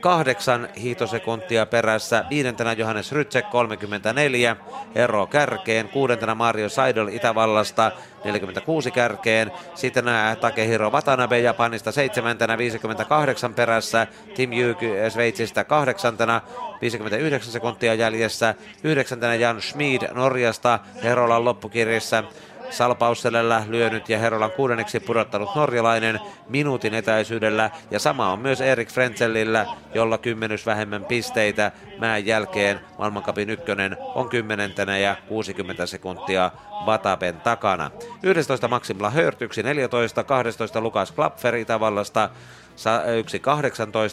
kahdeksan 0.05 0.69
hiitosekuntia 0.81 1.65
perässä, 1.65 2.25
viidentenä 2.29 2.73
Johannes 2.73 3.11
Rytsek 3.11 3.49
34, 3.49 4.55
ero 4.95 5.27
kärkeen, 5.27 5.89
kuudentena 5.89 6.35
Mario 6.35 6.69
Seidel 6.69 7.07
Itävallasta 7.07 7.91
46 8.23 8.91
kärkeen, 8.91 9.51
sitten 9.75 10.05
Takehiro 10.41 10.91
Watanabe 10.91 11.39
Japanista 11.39 11.91
seitsemäntenä 11.91 12.57
58 12.57 13.53
perässä, 13.53 14.07
Tim 14.35 14.53
Jyky 14.53 14.95
Sveitsistä 15.09 15.63
kahdeksantena 15.63 16.41
59 16.81 17.51
sekuntia 17.51 17.93
jäljessä, 17.93 18.55
yhdeksäntenä 18.83 19.35
Jan 19.35 19.61
Schmid 19.61 20.01
Norjasta 20.13 20.79
Herolan 21.03 21.45
loppukirjassa 21.45 22.23
Salpausselellä 22.75 23.63
lyönyt 23.67 24.09
ja 24.09 24.19
Herolan 24.19 24.51
kuudenneksi 24.51 24.99
pudottanut 24.99 25.55
norjalainen 25.55 26.19
minuutin 26.49 26.93
etäisyydellä 26.93 27.69
ja 27.91 27.99
sama 27.99 28.31
on 28.31 28.39
myös 28.39 28.61
Erik 28.61 28.89
Frenzellillä, 28.89 29.65
jolla 29.93 30.17
kymmenys 30.17 30.65
vähemmän 30.65 31.05
pisteitä. 31.05 31.71
Mään 31.99 32.25
jälkeen 32.25 32.79
maailmankapin 32.97 33.49
ykkönen 33.49 33.97
on 34.15 34.29
kymmenentenä 34.29 34.97
ja 34.97 35.15
60 35.27 35.85
sekuntia 35.85 36.51
Vatapen 36.85 37.35
takana. 37.41 37.91
11 38.23 38.67
Maxim 38.67 39.01
Lahört, 39.01 39.39
14, 39.63 40.23
12 40.23 40.81
Lukas 40.81 41.11
Klapfer 41.11 41.55
Itävallasta, 41.55 42.29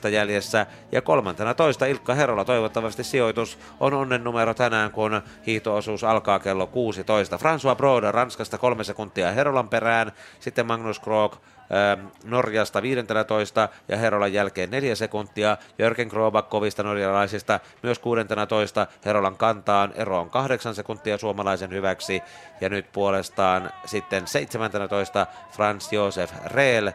1.18 0.05 0.09
jäljessä 0.09 0.67
ja 0.93 1.03
kolmantena 1.03 1.55
toista 1.55 1.87
Ilkka 1.87 2.15
Herola 2.15 2.45
toivottavasti 2.45 3.05
sijoitus 3.05 3.59
on 3.81 3.95
onnen 3.95 4.25
numero 4.25 4.55
tänään, 4.55 4.91
kun 4.91 5.23
hiihtoosuus 5.47 6.05
alkaa 6.05 6.39
kello 6.39 6.67
16. 6.67 7.37
François 7.37 7.77
Broda 7.77 8.13
Ranskasta 8.13 8.59
kolme 8.59 8.85
sekuntia 8.85 9.33
Herolan 9.33 9.69
perään, 9.69 10.13
sitten 10.41 10.67
Magnus 10.67 11.01
Krog 11.01 11.37
ähm, 11.73 12.07
Norjasta 12.25 12.83
15 12.83 13.69
ja 13.89 13.97
Herolan 13.97 14.33
jälkeen 14.33 14.71
4 14.71 14.95
sekuntia. 14.95 15.57
Jörgen 15.79 16.09
Krobak 16.09 16.49
kovista 16.49 16.83
norjalaisista 16.83 17.61
myös 17.83 17.99
16 17.99 18.87
Herolan 19.05 19.37
kantaan. 19.37 19.93
Ero 19.95 20.21
on 20.21 20.31
8 20.31 20.75
sekuntia 20.75 21.19
suomalaisen 21.19 21.71
hyväksi. 21.71 22.23
Ja 22.61 22.69
nyt 22.69 22.93
puolestaan 22.93 23.71
sitten 23.85 24.27
17 24.27 25.27
Franz 25.51 25.93
Josef 25.93 26.33
Rehl 26.47 26.89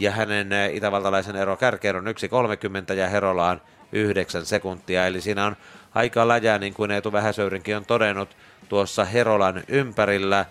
ja 0.00 0.10
hänen 0.10 0.52
eh, 0.52 0.74
itävaltalaisen 0.74 1.36
ero 1.36 1.56
kärkeen 1.56 1.96
on 1.96 2.06
1.30 2.88 2.94
ja 2.94 3.08
Herolaan 3.08 3.60
9 3.92 4.46
sekuntia. 4.46 5.06
Eli 5.06 5.20
siinä 5.20 5.46
on 5.46 5.56
aika 5.94 6.28
läjää, 6.28 6.58
niin 6.58 6.74
kuin 6.74 6.90
Eetu 6.90 7.12
Vähäsöyrinkin 7.12 7.76
on 7.76 7.84
todennut 7.84 8.36
tuossa 8.68 9.04
Herolan 9.04 9.62
ympärillä. 9.68 10.46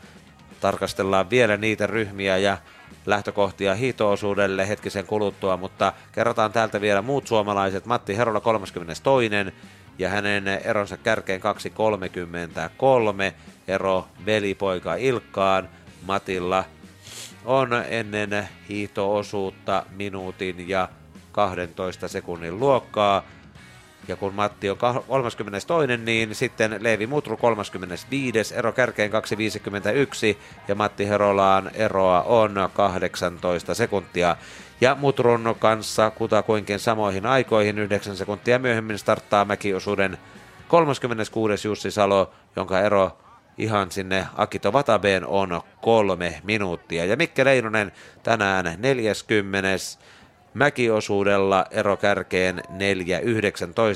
Tarkastellaan 0.60 1.30
vielä 1.30 1.58
niitä 1.58 1.88
ryhmiä 1.88 2.38
ja 2.38 2.58
lähtökohtia 3.06 3.76
hiitoosuudelle 3.76 4.68
hetkisen 4.68 5.06
kuluttua, 5.06 5.58
mutta 5.58 5.94
kerrotaan 6.12 6.52
täältä 6.52 6.82
vielä 6.82 7.02
muut 7.02 7.28
suomalaiset. 7.28 7.86
Matti 7.86 8.18
Herola 8.18 8.40
32. 8.40 9.24
ja 10.00 10.10
hänen 10.10 10.48
eronsa 10.48 10.98
kärkeen 10.98 11.42
2.33. 11.42 13.34
Ero 13.68 14.08
velipoika 14.26 14.96
Ilkkaan. 14.96 15.70
Matilla 16.06 16.64
on 17.46 17.70
ennen 17.90 18.50
hiihtoosuutta 18.70 19.86
minuutin 19.92 20.70
ja 20.70 20.90
12 21.32 22.08
sekunnin 22.08 22.60
luokkaa. 22.60 23.24
Ja 24.08 24.16
kun 24.16 24.34
Matti 24.34 24.70
on 24.70 24.78
32, 24.78 25.98
niin 25.98 26.36
sitten 26.36 26.78
Leevi 26.80 27.08
Mutru 27.08 27.38
35, 27.38 28.56
ero 28.56 28.72
kärkeen 28.72 29.12
251 29.12 30.38
ja 30.68 30.76
Matti 30.76 31.08
Herolaan 31.08 31.72
eroa 31.74 32.22
on 32.22 32.70
18 32.74 33.74
sekuntia. 33.74 34.36
Ja 34.82 34.96
Mutrun 34.96 35.56
kanssa 35.60 36.12
kutakuinkin 36.12 36.80
samoihin 36.80 37.26
aikoihin 37.26 37.80
9 37.80 38.18
sekuntia 38.18 38.60
myöhemmin 38.60 38.98
starttaa 38.98 39.46
mäkiosuuden 39.46 40.18
36. 40.68 41.68
Jussi 41.68 41.92
Salo, 41.92 42.32
jonka 42.56 42.80
ero 42.80 43.18
ihan 43.60 43.92
sinne 43.92 44.28
Akito 44.36 44.74
Vatabeen 44.74 45.26
on 45.26 45.62
kolme 45.82 46.42
minuuttia. 46.44 47.06
Ja 47.06 47.16
Mikke 47.16 47.46
Leinonen 47.46 47.92
tänään 48.24 48.76
40 48.78 49.68
mäkiosuudella 50.54 51.66
ero 51.72 51.98
kärkeen 51.98 52.64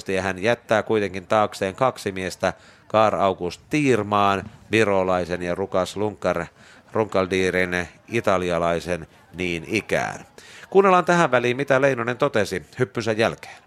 4.19 0.07 0.11
ja 0.11 0.22
hän 0.22 0.43
jättää 0.43 0.84
kuitenkin 0.84 1.28
taakseen 1.28 1.76
kaksi 1.76 2.11
miestä 2.11 2.53
Kaar 2.88 3.16
August 3.16 3.61
Tiirmaan, 3.70 4.49
virolaisen 4.72 5.41
ja 5.41 5.55
Rukas 5.55 5.97
Lunkar 5.97 6.45
Runkaldiirin 6.91 7.88
italialaisen 8.07 9.07
niin 9.34 9.66
ikään. 9.68 10.26
Kuunnellaan 10.70 11.05
tähän 11.05 11.32
väliin, 11.32 11.57
mitä 11.57 11.82
Leinonen 11.82 12.18
totesi 12.18 12.66
hyppynsä 12.80 13.11
jälkeen. 13.11 13.64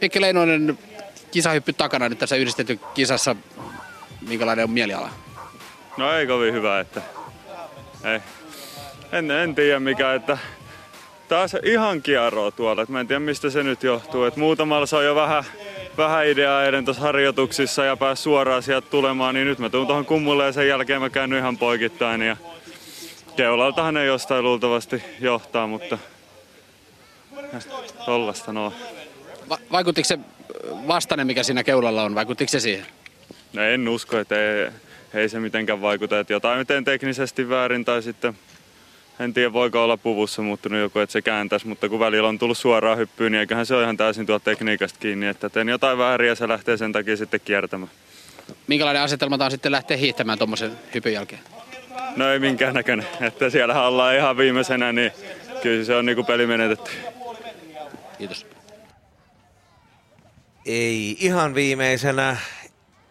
Mikki 0.00 0.20
Leinonen 0.20 0.78
kisahyppy 1.30 1.72
takana 1.72 2.08
nyt 2.08 2.18
tässä 2.18 2.36
yhdistetty 2.36 2.80
kisassa. 2.94 3.36
Minkälainen 4.28 4.64
on 4.64 4.70
mieliala? 4.70 5.10
No 5.96 6.12
ei 6.12 6.26
kovin 6.26 6.54
hyvä, 6.54 6.80
että 6.80 7.02
ei. 8.04 8.20
En, 9.12 9.30
en 9.30 9.54
tiedä 9.54 9.80
mikä, 9.80 10.14
että 10.14 10.38
taas 11.28 11.56
ihan 11.62 12.02
kierroa 12.02 12.50
tuolla. 12.50 12.86
Mä 12.88 13.00
en 13.00 13.06
tiedä 13.08 13.20
mistä 13.20 13.50
se 13.50 13.62
nyt 13.62 13.82
johtuu. 13.82 14.24
Et 14.24 14.36
muutamalla 14.36 14.86
se 14.86 14.96
on 14.96 15.04
jo 15.04 15.14
vähän, 15.14 15.44
vähän 15.96 16.26
ideaa 16.26 16.64
ennen 16.64 16.84
tuossa 16.84 17.02
harjoituksissa 17.02 17.84
ja 17.84 17.96
pääs 17.96 18.22
suoraan 18.22 18.62
sieltä 18.62 18.90
tulemaan, 18.90 19.34
niin 19.34 19.46
nyt 19.46 19.58
mä 19.58 19.70
tuun 19.70 19.86
tuohon 19.86 20.06
kummulle 20.06 20.44
ja 20.44 20.52
sen 20.52 20.68
jälkeen 20.68 21.00
mä 21.00 21.10
käyn 21.10 21.32
ihan 21.32 21.58
poikittain. 21.58 22.22
Ja 22.22 22.36
keulaltahan 23.36 23.96
ei 23.96 24.06
jostain 24.06 24.44
luultavasti 24.44 25.02
johtaa, 25.20 25.66
mutta 25.66 25.98
tollasta 28.04 28.52
noin. 28.52 28.72
Va- 29.48 29.58
vaikuttiko 29.72 30.08
se 30.08 30.18
vastainen, 30.88 31.26
mikä 31.26 31.42
siinä 31.42 31.64
keulalla 31.64 32.02
on, 32.02 32.14
vaikuttiko 32.14 32.50
se 32.50 32.60
siihen? 32.60 32.86
No 33.52 33.62
en 33.62 33.88
usko, 33.88 34.18
että 34.18 34.34
ei, 34.36 34.70
ei 35.14 35.28
se 35.28 35.40
mitenkään 35.40 35.80
vaikuta. 35.80 36.20
Että 36.20 36.32
jotain 36.32 36.58
miten 36.58 36.84
teknisesti 36.84 37.48
väärin 37.48 37.84
tai 37.84 38.02
sitten 38.02 38.34
en 39.20 39.34
tiedä 39.34 39.52
voiko 39.52 39.84
olla 39.84 39.96
puvussa 39.96 40.42
muuttunut 40.42 40.80
joku, 40.80 40.98
että 40.98 41.12
se 41.12 41.22
kääntäisi, 41.22 41.66
mutta 41.66 41.88
kun 41.88 42.00
välillä 42.00 42.28
on 42.28 42.38
tullut 42.38 42.58
suoraan 42.58 42.98
hyppyyn, 42.98 43.32
niin 43.32 43.40
eiköhän 43.40 43.66
se 43.66 43.74
ole 43.74 43.82
ihan 43.82 43.96
täysin 43.96 44.26
tuolta 44.26 44.44
tekniikasta 44.44 44.98
kiinni, 44.98 45.26
että 45.26 45.48
teen 45.48 45.68
jotain 45.68 45.98
väärin 45.98 46.28
ja 46.28 46.34
se 46.34 46.48
lähtee 46.48 46.76
sen 46.76 46.92
takia 46.92 47.16
sitten 47.16 47.40
kiertämään. 47.44 47.90
Minkälainen 48.66 49.02
asetelma 49.02 49.38
tämä 49.38 49.46
on 49.46 49.50
sitten 49.50 49.72
lähteä 49.72 49.96
hiihtämään 49.96 50.38
tuommoisen 50.38 50.72
hypyn 50.94 51.12
jälkeen? 51.12 51.40
No 52.16 52.32
ei 52.32 52.38
minkään 52.38 52.74
näköinen, 52.74 53.06
että 53.20 53.50
siellä 53.50 53.86
ollaan 53.86 54.16
ihan 54.16 54.36
viimeisenä, 54.36 54.92
niin 54.92 55.12
kyllä 55.62 55.84
se 55.84 55.94
on 55.94 56.06
niinku 56.06 56.24
peli 56.24 56.46
menetetty. 56.46 56.90
Kiitos. 58.18 58.46
Ei 60.66 61.16
ihan 61.20 61.54
viimeisenä 61.54 62.36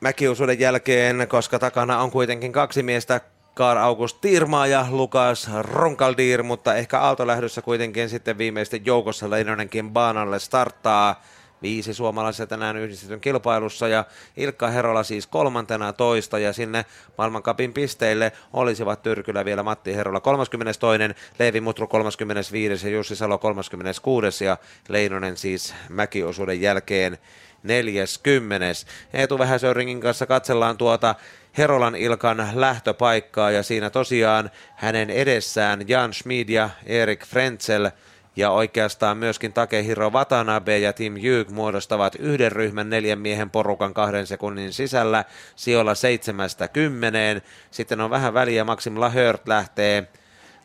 mäkiosuuden 0.01 0.59
jälkeen, 0.59 1.27
koska 1.27 1.59
takana 1.59 1.99
on 1.99 2.11
kuitenkin 2.11 2.51
kaksi 2.51 2.83
miestä, 2.83 3.21
Kar 3.53 3.77
August 3.77 4.17
Tiirmaa 4.21 4.67
ja 4.67 4.85
Lukas 4.89 5.49
Ronkaldir, 5.61 6.43
mutta 6.43 6.75
ehkä 6.75 6.99
aaltolähdössä 6.99 7.61
kuitenkin 7.61 8.09
sitten 8.09 8.37
viimeisten 8.37 8.85
joukossa 8.85 9.29
Leinonenkin 9.29 9.91
baanalle 9.91 10.39
starttaa. 10.39 11.23
Viisi 11.61 11.93
suomalaisia 11.93 12.47
tänään 12.47 12.77
yhdistetyn 12.77 13.21
kilpailussa 13.21 13.87
ja 13.87 14.05
Ilkka 14.37 14.67
Herola 14.67 15.03
siis 15.03 15.27
kolmantena 15.27 15.93
toista 15.93 16.39
ja 16.39 16.53
sinne 16.53 16.85
maailmankapin 17.17 17.73
pisteille 17.73 18.31
olisivat 18.53 19.03
Tyrkylä 19.03 19.45
vielä 19.45 19.63
Matti 19.63 19.95
Herola 19.95 20.19
32, 20.19 20.99
Leevi 21.39 21.61
Mutru 21.61 21.87
35 21.87 22.87
ja 22.87 22.93
Jussi 22.93 23.15
Salo 23.15 23.37
36 23.37 24.45
ja 24.45 24.57
Leinonen 24.89 25.37
siis 25.37 25.75
mäkiosuuden 25.89 26.61
jälkeen 26.61 27.17
40. 27.63 28.65
Eetu 29.13 29.39
Vähäsöringin 29.39 30.01
kanssa 30.01 30.25
katsellaan 30.25 30.77
tuota 30.77 31.15
Herolan 31.57 31.95
Ilkan 31.95 32.47
lähtöpaikkaa 32.53 33.51
ja 33.51 33.63
siinä 33.63 33.89
tosiaan 33.89 34.49
hänen 34.75 35.09
edessään 35.09 35.87
Jan 35.87 36.13
Schmid 36.13 36.49
ja 36.49 36.69
Erik 36.85 37.25
Frenzel 37.25 37.91
ja 38.35 38.51
oikeastaan 38.51 39.17
myöskin 39.17 39.53
Takehiro 39.53 40.09
Watanabe 40.09 40.77
ja 40.77 40.93
Tim 40.93 41.17
Jyk 41.17 41.49
muodostavat 41.49 42.15
yhden 42.15 42.51
ryhmän 42.51 42.89
neljän 42.89 43.19
miehen 43.19 43.49
porukan 43.49 43.93
kahden 43.93 44.27
sekunnin 44.27 44.73
sisällä 44.73 45.25
sijoilla 45.55 45.95
seitsemästä 45.95 46.67
kymmeneen. 46.67 47.41
Sitten 47.71 48.01
on 48.01 48.09
vähän 48.09 48.33
väliä, 48.33 48.63
Maxim 48.63 48.99
Lahört 48.99 49.47
lähtee 49.47 50.07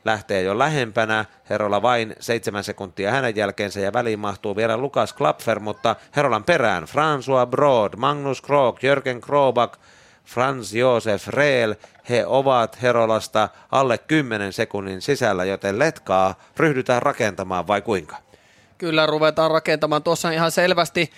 lähtee 0.07 0.42
jo 0.42 0.59
lähempänä. 0.59 1.24
Herola 1.50 1.82
vain 1.82 2.14
seitsemän 2.20 2.64
sekuntia 2.64 3.11
hänen 3.11 3.36
jälkeensä 3.36 3.80
ja 3.80 3.92
väliin 3.92 4.18
mahtuu 4.18 4.57
vielä 4.57 4.76
Lukas 4.76 5.12
Klapfer, 5.12 5.61
mutta 5.61 5.96
Herolan 6.16 6.44
perään 6.44 6.82
François 6.82 7.46
Broad, 7.50 7.92
Magnus 7.96 8.42
Krog, 8.42 8.82
Jörgen 8.82 9.20
Krobak, 9.20 9.78
Franz 10.24 10.74
Josef 10.74 11.28
Reel, 11.28 11.74
he 12.09 12.26
ovat 12.26 12.82
Herolasta 12.82 13.48
alle 13.72 13.98
10 13.98 14.52
sekunnin 14.52 15.02
sisällä, 15.02 15.44
joten 15.44 15.78
letkaa 15.78 16.34
ryhdytään 16.57 17.02
rakentamaan 17.02 17.66
vai 17.66 17.82
kuinka? 17.82 18.16
Kyllä 18.78 19.07
ruvetaan 19.07 19.50
rakentamaan. 19.50 20.02
Tuossa 20.02 20.30
ihan 20.30 20.50
selvästi, 20.50 21.11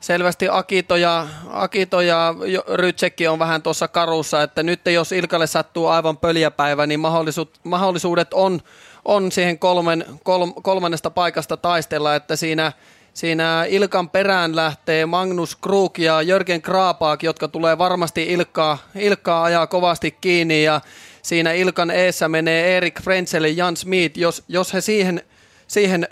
selvästi 0.00 0.48
Akito 0.50 0.96
ja, 0.96 1.26
Akito 1.48 2.00
ja 2.00 2.34
Rytsekki 2.74 3.28
on 3.28 3.38
vähän 3.38 3.62
tuossa 3.62 3.88
karussa, 3.88 4.42
että 4.42 4.62
nyt 4.62 4.80
jos 4.86 5.12
Ilkalle 5.12 5.46
sattuu 5.46 5.86
aivan 5.86 6.16
pöljäpäivä, 6.16 6.86
niin 6.86 7.00
mahdollisuudet, 7.00 7.54
mahdollisuudet 7.64 8.34
on, 8.34 8.60
on 9.04 9.32
siihen 9.32 9.58
kolmen, 9.58 10.04
kolm, 10.22 10.54
kolmannesta 10.62 11.10
paikasta 11.10 11.56
taistella, 11.56 12.14
että 12.14 12.36
siinä– 12.36 12.72
Siinä 13.14 13.64
Ilkan 13.68 14.10
perään 14.10 14.56
lähtee 14.56 15.06
Magnus 15.06 15.56
Krug 15.56 15.98
ja 15.98 16.22
Jörgen 16.22 16.62
Kraapaak, 16.62 17.22
jotka 17.22 17.48
tulee 17.48 17.78
varmasti 17.78 18.22
Ilkkaa, 18.22 18.78
Ilkkaa 18.94 19.44
ajaa 19.44 19.66
kovasti 19.66 20.10
kiinni 20.20 20.64
ja 20.64 20.80
siinä 21.22 21.52
Ilkan 21.52 21.90
eessä 21.90 22.28
menee 22.28 22.76
Erik 22.76 23.02
Frenzel 23.02 23.44
ja 23.44 23.52
Jan 23.52 23.76
Smith. 23.76 24.18
Jos, 24.18 24.44
jos 24.48 24.74
he 24.74 24.80
siihen, 24.80 25.22
siihen 25.66 26.08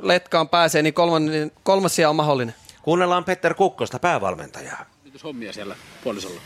letkaan 0.00 0.48
pääsee, 0.48 0.82
niin 0.82 0.94
kolmas 1.62 1.98
on 2.08 2.16
mahdollinen. 2.16 2.54
Kuunnellaan 2.82 3.24
Petter 3.24 3.54
Kukkosta, 3.54 3.98
päävalmentajaa. 3.98 4.84
Mitäs 5.04 5.24
hommia 5.24 5.52
siellä 5.52 5.76
puolisolla? 6.04 6.40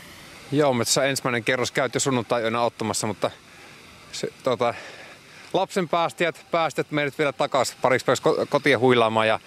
Joo, 0.51 0.73
me 0.73 0.85
tässä 0.85 1.05
ensimmäinen 1.05 1.43
kerros 1.43 1.71
käyty 1.71 1.99
sunnuntai 1.99 2.55
ottamassa, 2.55 3.07
mutta 3.07 3.31
se, 4.11 4.27
tota, 4.43 4.73
lapsen 5.53 5.89
päästijät 5.89 6.45
päästet 6.51 6.91
meidät 6.91 7.17
vielä 7.17 7.33
takaisin 7.33 7.77
pariksi 7.81 8.05
päiväksi 8.05 8.23
kotiin 8.49 8.79
huilaamaan 8.79 9.27
ja 9.27 9.39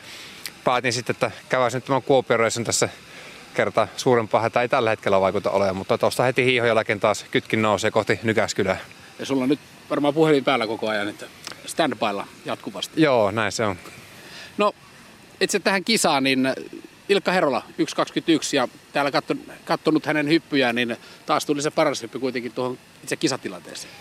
päätin 0.64 0.92
sitten, 0.92 1.14
että 1.14 1.30
käväisin 1.48 1.76
nyt 1.76 1.84
tämän 1.84 2.02
Kuopion 2.02 2.40
tässä 2.64 2.88
kertaa 3.54 3.88
suurempaa 3.96 4.40
hätää 4.40 4.62
ei 4.62 4.68
tällä 4.68 4.90
hetkellä 4.90 5.20
vaikuta 5.20 5.50
olemaan, 5.50 5.76
mutta 5.76 5.98
tuosta 5.98 6.22
heti 6.22 6.44
hiiho 6.44 6.66
jälkeen 6.66 7.00
taas 7.00 7.24
kytkin 7.30 7.62
nousee 7.62 7.90
kohti 7.90 8.20
Nykäskylää. 8.22 8.78
Ja 9.18 9.26
sulla 9.26 9.42
on 9.42 9.48
nyt 9.48 9.60
varmaan 9.90 10.14
puhelin 10.14 10.44
päällä 10.44 10.66
koko 10.66 10.88
ajan, 10.88 11.08
että 11.08 11.26
standbylla 11.66 12.26
jatkuvasti. 12.44 13.02
Joo, 13.02 13.30
näin 13.30 13.52
se 13.52 13.64
on. 13.64 13.76
No, 14.58 14.72
itse 15.40 15.58
tähän 15.58 15.84
kisaan, 15.84 16.24
niin 16.24 16.48
Ilkka 17.08 17.32
Herola, 17.32 17.62
1.21 17.68 17.76
ja 18.52 18.68
täällä 18.92 19.10
katsonut 19.64 20.06
hänen 20.06 20.28
hyppyjään, 20.28 20.74
niin 20.74 20.96
taas 21.26 21.46
tuli 21.46 21.62
se 21.62 21.70
paras 21.70 22.02
hyppy 22.02 22.18
kuitenkin 22.18 22.52
tuohon 22.52 22.78
itse 23.02 23.16
kisatilanteeseen. 23.16 23.92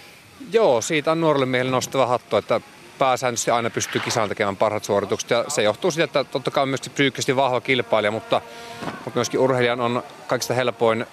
Joo, 0.51 0.81
siitä 0.81 1.11
on 1.11 1.21
nuorelle 1.21 1.45
miehelle 1.45 1.71
nostava 1.71 2.05
hattu, 2.05 2.37
että 2.37 2.61
pääsääntöisesti 2.97 3.51
aina 3.51 3.69
pystyy 3.69 4.01
kisaan 4.01 4.29
tekemään 4.29 4.55
parhaat 4.55 4.83
suoritukset. 4.83 5.29
Ja 5.29 5.45
se 5.47 5.63
johtuu 5.63 5.91
siitä, 5.91 6.03
että 6.03 6.23
totta 6.23 6.51
kai 6.51 6.63
on 6.63 6.69
myös 6.69 6.89
psyykkisesti 6.93 7.35
vahva 7.35 7.61
kilpailija, 7.61 8.11
mutta, 8.11 8.41
mutta 8.85 9.11
myöskin 9.15 9.39
urheilijan 9.39 9.81
on 9.81 10.03
kaikista 10.27 10.53
helpoin 10.53 11.05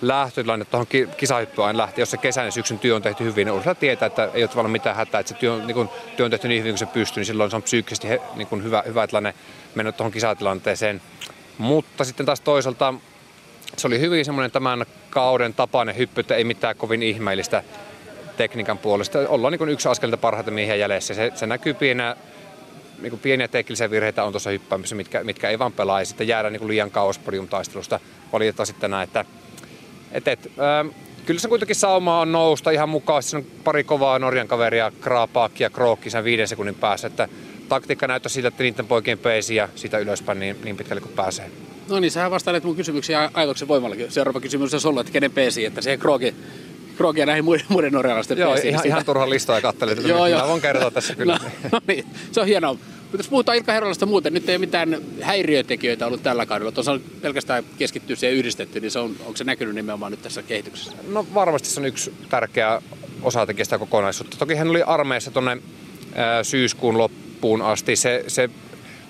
lähtötilanne 0.00 0.64
tuohon 0.64 0.86
kisahyppyyn 1.16 1.66
aina 1.66 1.78
lähtee, 1.78 2.02
jos 2.02 2.10
se 2.10 2.16
kesän 2.16 2.44
ja 2.44 2.50
syksyn 2.50 2.78
työ 2.78 2.96
on 2.96 3.02
tehty 3.02 3.24
hyvin, 3.24 3.44
niin 3.44 3.52
urheilija 3.52 3.74
tietää, 3.74 4.06
että 4.06 4.30
ei 4.34 4.42
ole 4.42 4.48
tavallaan 4.48 4.72
mitään 4.72 4.96
hätää, 4.96 5.20
että 5.20 5.32
se 5.32 5.38
työ, 5.38 5.56
niin 5.56 5.74
kun, 5.74 5.90
työ 6.16 6.24
on 6.24 6.30
tehty 6.30 6.48
niin 6.48 6.60
hyvin 6.60 6.72
kuin 6.72 6.78
se 6.78 6.86
pystyy, 6.86 7.20
niin 7.20 7.26
silloin 7.26 7.50
se 7.50 7.56
on 7.56 7.62
psyykkisesti 7.62 8.08
he, 8.08 8.20
niin 8.34 8.48
kun 8.48 8.64
hyvä, 8.64 8.82
hyvä 8.86 9.06
tilanne 9.06 9.34
mennä 9.74 9.92
tuohon 9.92 10.12
kisatilanteeseen. 10.12 11.02
Mutta 11.58 12.04
sitten 12.04 12.26
taas 12.26 12.40
toisaalta 12.40 12.94
se 13.76 13.86
oli 13.86 14.00
hyvin 14.00 14.24
semmoinen 14.24 14.50
tämän 14.50 14.86
kauden 15.10 15.54
tapainen 15.54 15.96
hyppy, 15.96 16.20
että 16.20 16.34
ei 16.34 16.44
mitään 16.44 16.76
kovin 16.76 17.02
ihmeellistä 17.02 17.62
tekniikan 18.36 18.78
puolesta. 18.78 19.18
Ollaan 19.28 19.52
niin 19.52 19.68
yksi 19.68 19.88
askelta 19.88 20.16
parhaita 20.16 20.50
miehiä 20.50 20.76
jäljessä. 20.76 21.14
Se, 21.14 21.32
se 21.34 21.46
näkyy 21.46 21.74
pienä, 21.74 22.16
niin 22.98 23.18
pieniä 23.18 23.48
teknisiä 23.48 23.90
virheitä 23.90 24.24
on 24.24 24.32
tuossa 24.32 24.50
hyppäämisessä, 24.50 24.96
mitkä, 24.96 25.24
mitkä 25.24 25.48
ei 25.48 25.58
vaan 25.58 25.72
pelaa. 25.72 26.00
Ja 26.00 26.04
sitten 26.04 26.28
jäädään 26.28 26.52
niin 26.52 26.68
liian 26.68 26.90
kauas 26.90 27.18
podiumtaistelusta 27.18 28.00
valitettavasti 28.32 28.76
tänään. 28.80 29.04
Että, 29.04 29.24
et, 30.12 30.28
et, 30.28 30.46
äh, 30.46 30.94
kyllä 31.26 31.40
se 31.40 31.48
kuitenkin 31.48 31.76
sauma 31.76 32.20
on 32.20 32.32
nousta 32.32 32.70
ihan 32.70 32.88
mukaan. 32.88 33.22
Siinä 33.22 33.38
on 33.38 33.62
pari 33.64 33.84
kovaa 33.84 34.18
Norjan 34.18 34.48
kaveria, 34.48 34.92
Kraapaakki 35.00 35.62
ja 35.62 35.70
Krookki 35.70 36.10
sen 36.10 36.24
viiden 36.24 36.48
sekunnin 36.48 36.74
päässä. 36.74 37.06
Että 37.06 37.28
taktiikka 37.68 38.06
näyttää 38.06 38.30
siltä, 38.30 38.48
että 38.48 38.62
niiden 38.62 38.86
poikien 38.86 39.18
peesi 39.18 39.54
ja 39.54 39.68
sitä 39.74 39.98
ylöspäin 39.98 40.40
niin, 40.40 40.56
niin 40.64 40.76
pitkälle 40.76 41.00
kuin 41.00 41.14
pääsee. 41.14 41.50
No 41.88 42.00
niin, 42.00 42.10
sähän 42.10 42.30
vastailet 42.30 42.64
mun 42.64 42.76
kysymyksiä 42.76 43.30
Aitoksen 43.34 43.68
voimallakin. 43.68 44.12
Seuraava 44.12 44.40
kysymys 44.40 44.74
on 44.74 44.80
ollut, 44.84 45.00
että 45.00 45.12
kenen 45.12 45.30
peesi, 45.30 45.64
että 45.64 45.80
se 45.80 45.96
Krooki, 45.96 46.34
ja 47.16 47.26
näihin 47.26 47.44
muiden, 47.44 47.66
muiden 47.68 47.92
norjalaisten 47.92 48.38
Joo, 48.38 48.52
peesiin. 48.52 48.74
ihan, 48.74 48.86
ihan 48.86 49.04
turha 49.04 49.30
listaa 49.30 49.56
ja 49.56 49.62
katselin, 49.62 49.96
että 49.98 50.08
joo, 50.08 50.26
joo. 50.26 50.48
voin 50.48 50.60
kertoa 50.60 50.90
tässä 50.90 51.14
kyllä. 51.14 51.38
No, 51.42 51.68
no 51.72 51.80
niin, 51.86 52.06
se 52.32 52.40
on 52.40 52.46
hienoa. 52.46 52.76
Mutta 53.10 53.18
jos 53.18 53.28
puhutaan 53.28 53.56
Ilkka 53.56 53.72
Herolasta 53.72 54.06
muuten, 54.06 54.32
nyt 54.32 54.48
ei 54.48 54.58
mitään 54.58 54.96
häiriötekijöitä 55.20 56.06
ollut 56.06 56.22
tällä 56.22 56.46
kaudella. 56.46 56.72
Tuossa 56.72 57.00
pelkästään 57.22 57.64
keskittyy 57.78 58.16
siihen 58.16 58.36
yhdistetty, 58.36 58.80
niin 58.80 58.90
se 58.90 58.98
on, 58.98 59.16
onko 59.20 59.36
se 59.36 59.44
näkynyt 59.44 59.74
nimenomaan 59.74 60.12
nyt 60.12 60.22
tässä 60.22 60.42
kehityksessä? 60.42 60.92
No 61.08 61.26
varmasti 61.34 61.68
se 61.68 61.80
on 61.80 61.86
yksi 61.86 62.14
tärkeä 62.28 62.82
osatekijä 63.22 63.64
sitä 63.64 63.78
kokonaisuutta. 63.78 64.36
Toki 64.36 64.54
hän 64.54 64.68
oli 64.68 64.82
armeijassa 64.82 65.30
tuonne 65.30 65.58
syyskuun 66.42 66.98
loppuun 66.98 67.62
asti. 67.62 67.96
Se, 67.96 68.24
se 68.28 68.50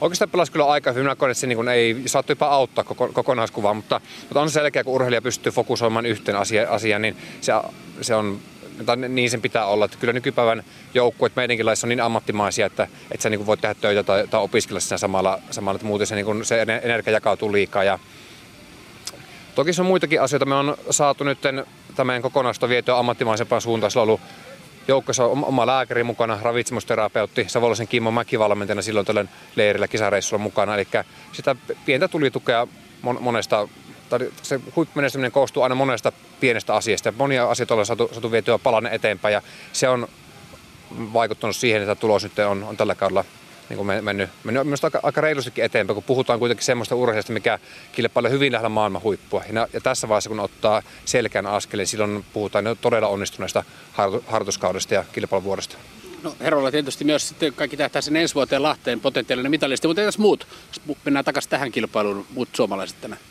oikeastaan 0.00 0.30
pelasi 0.30 0.52
kyllä 0.52 0.66
aika 0.66 0.92
hyvin. 0.92 1.04
Minä 1.04 1.16
koen, 1.16 1.30
että 1.30 1.40
se 1.40 1.46
niin 1.46 1.68
ei 1.68 2.02
saattu 2.06 2.32
jopa 2.32 2.46
auttaa 2.46 2.84
koko, 2.84 3.08
kokonaiskuvaa, 3.12 3.74
mutta, 3.74 4.00
mutta 4.20 4.40
on 4.40 4.50
se 4.50 4.52
selkeä, 4.52 4.84
kun 4.84 4.94
urheilija 4.94 5.22
pystyy 5.22 5.52
fokusoimaan 5.52 6.06
yhteen 6.06 6.36
asia, 6.36 6.70
asiaan, 6.70 7.02
niin 7.02 7.16
se, 7.40 7.52
se 8.00 8.14
on 8.14 8.40
tai 8.86 8.96
niin 8.96 9.30
sen 9.30 9.42
pitää 9.42 9.66
olla. 9.66 9.84
Että 9.84 9.96
kyllä 10.00 10.12
nykypäivän 10.12 10.64
joukkueet 10.94 11.36
meidänkin 11.36 11.66
laissa 11.66 11.86
on 11.86 11.88
niin 11.88 12.00
ammattimaisia, 12.00 12.66
että, 12.66 12.88
että 13.12 13.22
sä 13.22 13.30
niin 13.30 13.46
voit 13.46 13.60
tehdä 13.60 13.74
töitä 13.74 14.02
tai, 14.02 14.28
tai 14.28 14.40
opiskella 14.40 14.80
siinä 14.80 14.98
samalla, 14.98 15.38
samalla 15.50 15.76
että 15.76 15.86
muuten 15.86 16.06
se, 16.06 16.14
niin 16.14 16.44
se 16.44 16.62
energia 16.82 17.12
jakautuu 17.12 17.52
liikaa. 17.52 17.84
Ja 17.84 17.98
toki 19.54 19.72
se 19.72 19.82
on 19.82 19.86
muitakin 19.86 20.20
asioita. 20.22 20.46
Me 20.46 20.54
on 20.54 20.76
saatu 20.90 21.24
nyt 21.24 21.38
tämän 21.94 22.22
kokonaista 22.22 22.68
vietyä 22.68 22.98
ammattimaisempaan 22.98 23.62
suuntaan. 23.62 23.90
Sillä 23.90 24.02
on 24.02 24.08
ollut 24.08 24.20
joukkossa 24.88 25.24
on 25.24 25.44
oma 25.44 25.66
lääkäri 25.66 26.04
mukana, 26.04 26.38
ravitsemusterapeutti, 26.42 27.44
Savolaisen 27.48 27.88
Kimmo 27.88 28.10
Mäki 28.10 28.38
valmentajana 28.38 28.82
silloin 28.82 29.06
tällöin 29.06 29.28
leirillä 29.56 29.88
kisareissulla 29.88 30.42
mukana. 30.42 30.74
Eli 30.74 30.86
sitä 31.32 31.56
pientä 31.86 32.08
tuli 32.08 32.30
tukea 32.30 32.66
monesta, 33.20 33.68
se 34.42 34.60
huippumenestyminen 34.76 35.32
koostuu 35.32 35.62
aina 35.62 35.74
monesta 35.74 36.12
pienestä 36.40 36.74
asiasta. 36.74 37.12
Monia 37.16 37.50
asioita 37.50 37.74
ollaan 37.74 37.86
saatu, 37.86 38.08
saatu 38.12 38.32
vietyä 38.32 38.58
palanne 38.58 38.90
eteenpäin 38.92 39.32
ja 39.32 39.42
se 39.72 39.88
on 39.88 40.08
vaikuttanut 41.12 41.56
siihen, 41.56 41.82
että 41.82 41.94
tulos 41.94 42.22
nyt 42.22 42.38
on, 42.38 42.64
on 42.64 42.76
tällä 42.76 42.94
kaudella 42.94 43.24
niin 43.68 43.76
kuin 43.76 44.04
mennyt, 44.04 44.30
mennyt 44.44 44.66
myös 44.66 44.84
aika, 44.84 45.00
aika 45.02 45.20
reilustikin 45.20 45.64
eteenpäin, 45.64 45.94
kun 45.94 46.04
puhutaan 46.04 46.38
kuitenkin 46.38 46.64
semmoista 46.64 46.94
urheilijasta, 46.94 47.32
mikä 47.32 47.58
kilpailee 47.92 48.30
hyvin 48.30 48.52
lähellä 48.52 48.68
maailman 48.68 49.02
huippua. 49.02 49.44
Ja, 49.52 49.68
ja 49.72 49.80
tässä 49.80 50.08
vaiheessa, 50.08 50.30
kun 50.30 50.40
ottaa 50.40 50.82
selkeän 51.04 51.46
askeleen, 51.46 51.86
silloin 51.86 52.24
puhutaan 52.32 52.64
todella 52.80 53.08
onnistuneesta 53.08 53.64
harjoituskaudesta 54.26 54.94
ja 54.94 55.04
kilpailuvuodesta. 55.12 55.76
No 56.22 56.34
Herolla 56.40 56.70
tietysti 56.70 57.04
myös 57.04 57.28
sitten 57.28 57.52
kaikki 57.52 57.76
tähtää 57.76 58.02
sen 58.02 58.16
ensi 58.16 58.34
vuoteen 58.34 58.62
Lahteen 58.62 59.00
potentiaalinen 59.00 59.50
mitalisti, 59.50 59.86
mutta 59.86 60.02
entäs 60.02 60.18
muut? 60.18 60.46
Mennään 61.04 61.24
takaisin 61.24 61.50
tähän 61.50 61.72
kilpailuun, 61.72 62.26
muut 62.34 62.48
suomalaiset 62.52 63.00
tänään. 63.00 63.22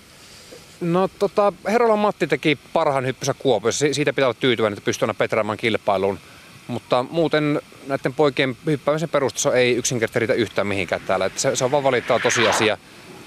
No 0.81 1.09
tota, 1.19 1.53
Herola 1.67 1.95
Matti 1.95 2.27
teki 2.27 2.57
parhaan 2.73 3.05
hyppysä 3.05 3.33
Kuopiossa. 3.33 3.85
Siitä 3.91 4.13
pitää 4.13 4.27
olla 4.27 4.37
tyytyväinen, 4.39 4.77
että 4.77 4.85
pystyy 4.85 5.05
aina 5.05 5.13
petraamaan 5.13 5.57
kilpailuun. 5.57 6.19
Mutta 6.67 7.05
muuten 7.11 7.61
näiden 7.87 8.13
poikien 8.13 8.57
hyppäämisen 8.65 9.09
perustaso 9.09 9.53
ei 9.53 9.75
yksinkertaisesti 9.75 10.19
riitä 10.19 10.33
yhtään 10.33 10.67
mihinkään 10.67 11.01
täällä. 11.07 11.25
Että 11.25 11.39
se, 11.39 11.55
se 11.55 11.65
on 11.65 11.71
vaan 11.71 11.83
valittava 11.83 12.19
tosiasia. 12.19 12.77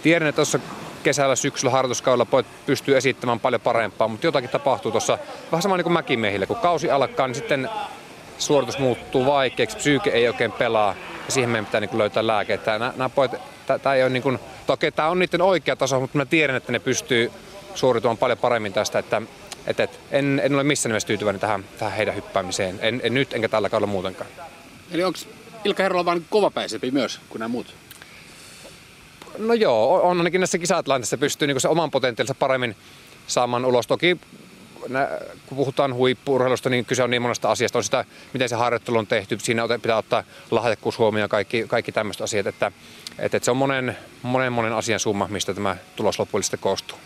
Tiedän, 0.02 0.28
että 0.28 0.36
tuossa 0.36 0.58
kesällä, 1.02 1.36
syksyllä, 1.36 1.72
harjoituskaudella 1.72 2.24
pojat 2.24 2.46
pystyy 2.66 2.96
esittämään 2.96 3.40
paljon 3.40 3.60
parempaa, 3.60 4.08
mutta 4.08 4.26
jotakin 4.26 4.50
tapahtuu 4.50 4.90
tuossa 4.90 5.18
vähän 5.52 5.62
sama 5.62 5.76
niin 5.76 5.82
kuin 5.84 5.92
mäkimiehille. 5.92 6.46
Kun 6.46 6.56
kausi 6.56 6.90
alkaa, 6.90 7.26
niin 7.26 7.34
sitten 7.34 7.68
suoritus 8.38 8.78
muuttuu 8.78 9.26
vaikeaksi, 9.26 9.76
psyyke 9.76 10.10
ei 10.10 10.28
oikein 10.28 10.52
pelaa 10.52 10.94
ja 11.26 11.32
siihen 11.32 11.50
meidän 11.50 11.66
pitää 11.66 11.80
niin 11.80 11.98
löytää 11.98 12.26
lääkettä. 12.26 12.78
Nämä, 12.78 12.92
nämä 12.96 13.08
pojat, 13.08 13.34
tämä 13.82 13.94
ei 13.94 14.02
ole 14.02 14.10
niin 14.10 14.22
kuin, 14.22 14.38
toki 14.66 14.90
tämä 14.90 15.08
on 15.08 15.18
niiden 15.18 15.42
oikea 15.42 15.76
taso, 15.76 16.00
mutta 16.00 16.18
mä 16.18 16.26
tiedän, 16.26 16.56
että 16.56 16.72
ne 16.72 16.78
pystyy 16.78 17.32
suoritumaan 17.74 18.18
paljon 18.18 18.38
paremmin 18.38 18.72
tästä, 18.72 18.98
että 18.98 19.22
et, 19.66 19.80
et, 19.80 20.00
en, 20.10 20.40
en 20.44 20.54
ole 20.54 20.64
missään 20.64 20.90
nimessä 20.90 21.06
tyytyväinen 21.06 21.40
tähän, 21.40 21.64
tähän 21.78 21.96
heidän 21.96 22.14
hyppäämiseen. 22.14 22.78
En, 22.82 23.00
en 23.04 23.14
nyt 23.14 23.32
enkä 23.32 23.48
tällä 23.48 23.68
kaudella 23.68 23.92
muutenkaan. 23.92 24.30
Eli 24.90 25.04
onko 25.04 25.18
Ilkka 25.64 25.82
Herrola 25.82 26.04
vaan 26.04 26.24
kovapäisempi 26.30 26.90
myös 26.90 27.20
kuin 27.28 27.40
nämä 27.40 27.48
muut? 27.48 27.74
No 29.38 29.54
joo, 29.54 30.00
on 30.02 30.18
ainakin 30.18 30.40
näissä 30.40 30.58
kisatilanteissa 30.58 31.18
pystyy 31.18 31.48
niin 31.48 31.60
se 31.60 31.68
oman 31.68 31.90
potentiaalinsa 31.90 32.34
paremmin 32.34 32.76
saamaan 33.26 33.64
ulos. 33.64 33.86
Toki 33.86 34.18
kun 35.46 35.56
puhutaan 35.56 35.94
huippuurheilusta, 35.94 36.70
niin 36.70 36.84
kyse 36.84 37.02
on 37.02 37.10
niin 37.10 37.22
monesta 37.22 37.50
asiasta. 37.50 37.78
On 37.78 37.84
sitä, 37.84 38.04
miten 38.32 38.48
se 38.48 38.56
harjoittelu 38.56 38.98
on 38.98 39.06
tehty. 39.06 39.38
Siinä 39.42 39.62
pitää 39.82 39.96
ottaa 39.96 40.24
lahjakkuus 40.50 40.98
huomioon 40.98 41.28
kaikki, 41.28 41.64
kaikki 41.68 41.92
tämmöiset 41.92 42.22
asiat. 42.22 42.46
Että, 42.46 42.72
että, 43.18 43.36
että 43.36 43.44
se 43.44 43.50
on 43.50 43.56
monen, 43.56 43.96
monen, 44.22 44.52
monen 44.52 44.72
asian 44.72 45.00
summa, 45.00 45.28
mistä 45.28 45.54
tämä 45.54 45.76
tulos 45.96 46.18
lopullisesti 46.18 46.56
koostuu. 46.56 46.98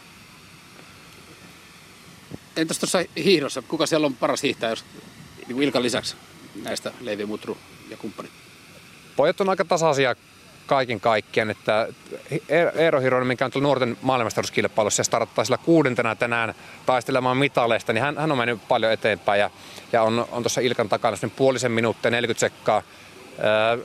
Entäs 2.56 2.78
tuossa 2.78 2.98
hiihdossa, 3.16 3.62
kuka 3.62 3.86
siellä 3.86 4.06
on 4.06 4.14
paras 4.14 4.42
hiihtäjä, 4.42 4.70
jos 4.70 4.84
niin 5.48 5.62
Ilkan 5.62 5.82
lisäksi 5.82 6.16
näistä 6.62 6.92
Leivi 7.00 7.26
Mutru 7.26 7.58
ja 7.90 7.96
kumppanit? 7.96 8.32
Pojat 9.16 9.40
on 9.40 9.48
aika 9.48 9.64
tasaisia 9.64 10.14
kaiken 10.66 11.00
kaikkiaan, 11.00 11.50
että 11.50 11.88
Eero 12.74 13.00
Hironen, 13.00 13.26
mikä 13.26 13.44
on 13.44 13.50
tullut 13.50 13.66
nuorten 13.66 13.96
maailmanmestaruuskilpailussa 14.02 15.00
ja 15.00 15.04
starttaa 15.04 15.44
sillä 15.44 15.58
kuudentena 15.58 16.16
tänään 16.16 16.54
taistelemaan 16.86 17.36
mitaleista, 17.36 17.92
niin 17.92 18.02
hän, 18.02 18.18
hän 18.18 18.32
on 18.32 18.38
mennyt 18.38 18.68
paljon 18.68 18.92
eteenpäin 18.92 19.40
ja, 19.40 19.50
ja 19.92 20.02
on, 20.02 20.28
on 20.32 20.42
tuossa 20.42 20.60
Ilkan 20.60 20.88
takana 20.88 21.16
puolisen 21.36 21.72
minuuttia, 21.72 22.10
40 22.10 22.40
sekkaa. 22.40 22.82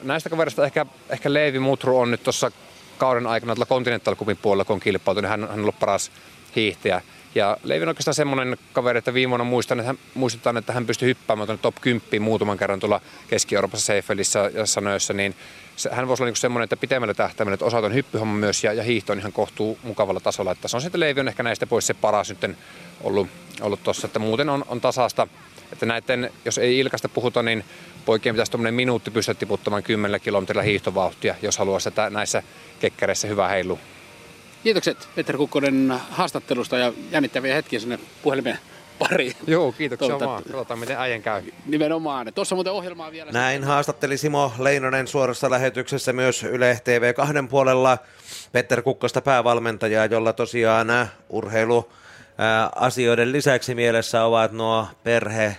Näistä 0.03 0.29
kaverista 0.29 0.65
ehkä, 0.65 0.85
ehkä 1.09 1.33
Leivi 1.33 1.59
Mutru 1.59 1.99
on 1.99 2.11
nyt 2.11 2.23
tuossa 2.23 2.51
kauden 2.97 3.27
aikana 3.27 3.55
tuolla 3.55 3.65
Continental 3.65 4.15
Cupin 4.15 4.37
puolella, 4.37 4.65
kun 4.65 4.73
on 4.73 4.79
kilpailutunut, 4.79 5.31
niin 5.31 5.39
hän, 5.39 5.49
hän 5.49 5.59
on 5.59 5.59
ollut 5.59 5.79
paras 5.79 6.11
hiihtäjä. 6.55 7.01
Ja 7.35 7.57
Leivin 7.63 7.87
on 7.87 7.89
oikeastaan 7.89 8.15
semmoinen 8.15 8.57
kaveri, 8.73 8.97
että 8.97 9.13
viime 9.13 9.29
vuonna 9.29 9.43
muistan, 9.43 9.79
että 9.79 9.87
hän, 9.87 9.99
muistetaan, 10.13 10.57
että 10.57 10.73
hän 10.73 10.85
pystyi 10.85 11.07
hyppäämään 11.07 11.47
tuonne 11.47 11.61
top 11.61 11.75
10 11.81 12.21
muutaman 12.21 12.57
kerran 12.57 12.79
tuolla 12.79 13.01
Keski-Euroopassa, 13.27 13.85
Seifeldissä 13.85 14.51
ja 14.53 14.65
Sanoissa, 14.65 15.13
niin 15.13 15.35
se, 15.81 15.89
hän 15.93 16.07
voisi 16.07 16.23
olla 16.23 16.29
niin 16.29 16.35
semmoinen, 16.35 16.63
että 16.63 16.77
pitemmällä 16.77 17.13
tähtäimellä, 17.13 17.53
että 17.53 17.65
osaton 17.65 17.93
hyppyhomma 17.93 18.33
myös 18.33 18.63
ja, 18.63 18.73
ja 18.73 18.83
hiihto 18.83 19.13
on 19.13 19.19
ihan 19.19 19.33
kohtuu 19.33 19.79
mukavalla 19.83 20.19
tasolla. 20.19 20.51
Että 20.51 20.67
se 20.67 20.77
on 20.77 20.81
sitten 20.81 20.99
Leivi 20.99 21.19
on 21.19 21.27
ehkä 21.27 21.43
näistä 21.43 21.67
pois 21.67 21.87
se 21.87 21.93
paras 21.93 22.29
nyt 22.29 22.55
ollut, 23.03 23.27
ollut 23.61 23.83
tuossa, 23.83 24.07
että 24.07 24.19
muuten 24.19 24.49
on, 24.49 24.65
on 24.67 24.81
tasasta. 24.81 25.27
Että 25.73 25.85
näiden, 25.85 26.31
jos 26.45 26.57
ei 26.57 26.79
Ilkasta 26.79 27.09
puhuta, 27.09 27.43
niin 27.43 27.65
poikien 28.05 28.35
pitäisi 28.35 28.51
tuommoinen 28.51 28.73
minuutti 28.73 29.11
pystyä 29.11 29.33
tiputtamaan 29.33 29.83
10 29.83 30.21
kilometrillä 30.21 30.61
hiihtovauhtia, 30.63 31.35
jos 31.41 31.57
haluaa 31.57 31.79
sitä 31.79 32.09
näissä 32.09 32.43
kekkäreissä 32.79 33.27
hyvä 33.27 33.47
heilu. 33.47 33.79
Kiitokset 34.63 35.09
Peter 35.15 35.37
Kukkonen 35.37 35.93
haastattelusta 36.11 36.77
ja 36.77 36.93
jännittäviä 37.11 37.55
hetkiä 37.55 37.79
sinne 37.79 37.99
puhelimeen 38.23 38.59
pariin. 39.09 39.35
Joo, 39.47 39.71
kiitoksia 39.71 40.19
vaan. 40.19 40.43
Katsotaan, 40.43 40.79
miten 40.79 40.99
äijän 40.99 41.21
käy. 41.21 41.41
Nimenomaan. 41.65 42.31
Tuossa 42.35 42.55
muuten 42.55 42.73
ohjelmaa 42.73 43.11
vielä. 43.11 43.31
Näin 43.31 43.63
haastatteli 43.63 44.17
Simo 44.17 44.51
Leinonen 44.59 45.07
suorassa 45.07 45.49
lähetyksessä 45.49 46.13
myös 46.13 46.43
Yle 46.43 46.79
TV 46.83 47.13
kahden 47.13 47.47
puolella 47.47 47.97
Peter 48.51 48.81
Kukkosta 48.81 49.21
päävalmentajaa, 49.21 50.05
jolla 50.05 50.33
tosiaan 50.33 50.87
urheilu 51.29 51.91
asioiden 52.75 53.31
lisäksi 53.31 53.75
mielessä 53.75 54.23
ovat 54.23 54.51
nuo 54.51 54.87
perhe, 55.03 55.55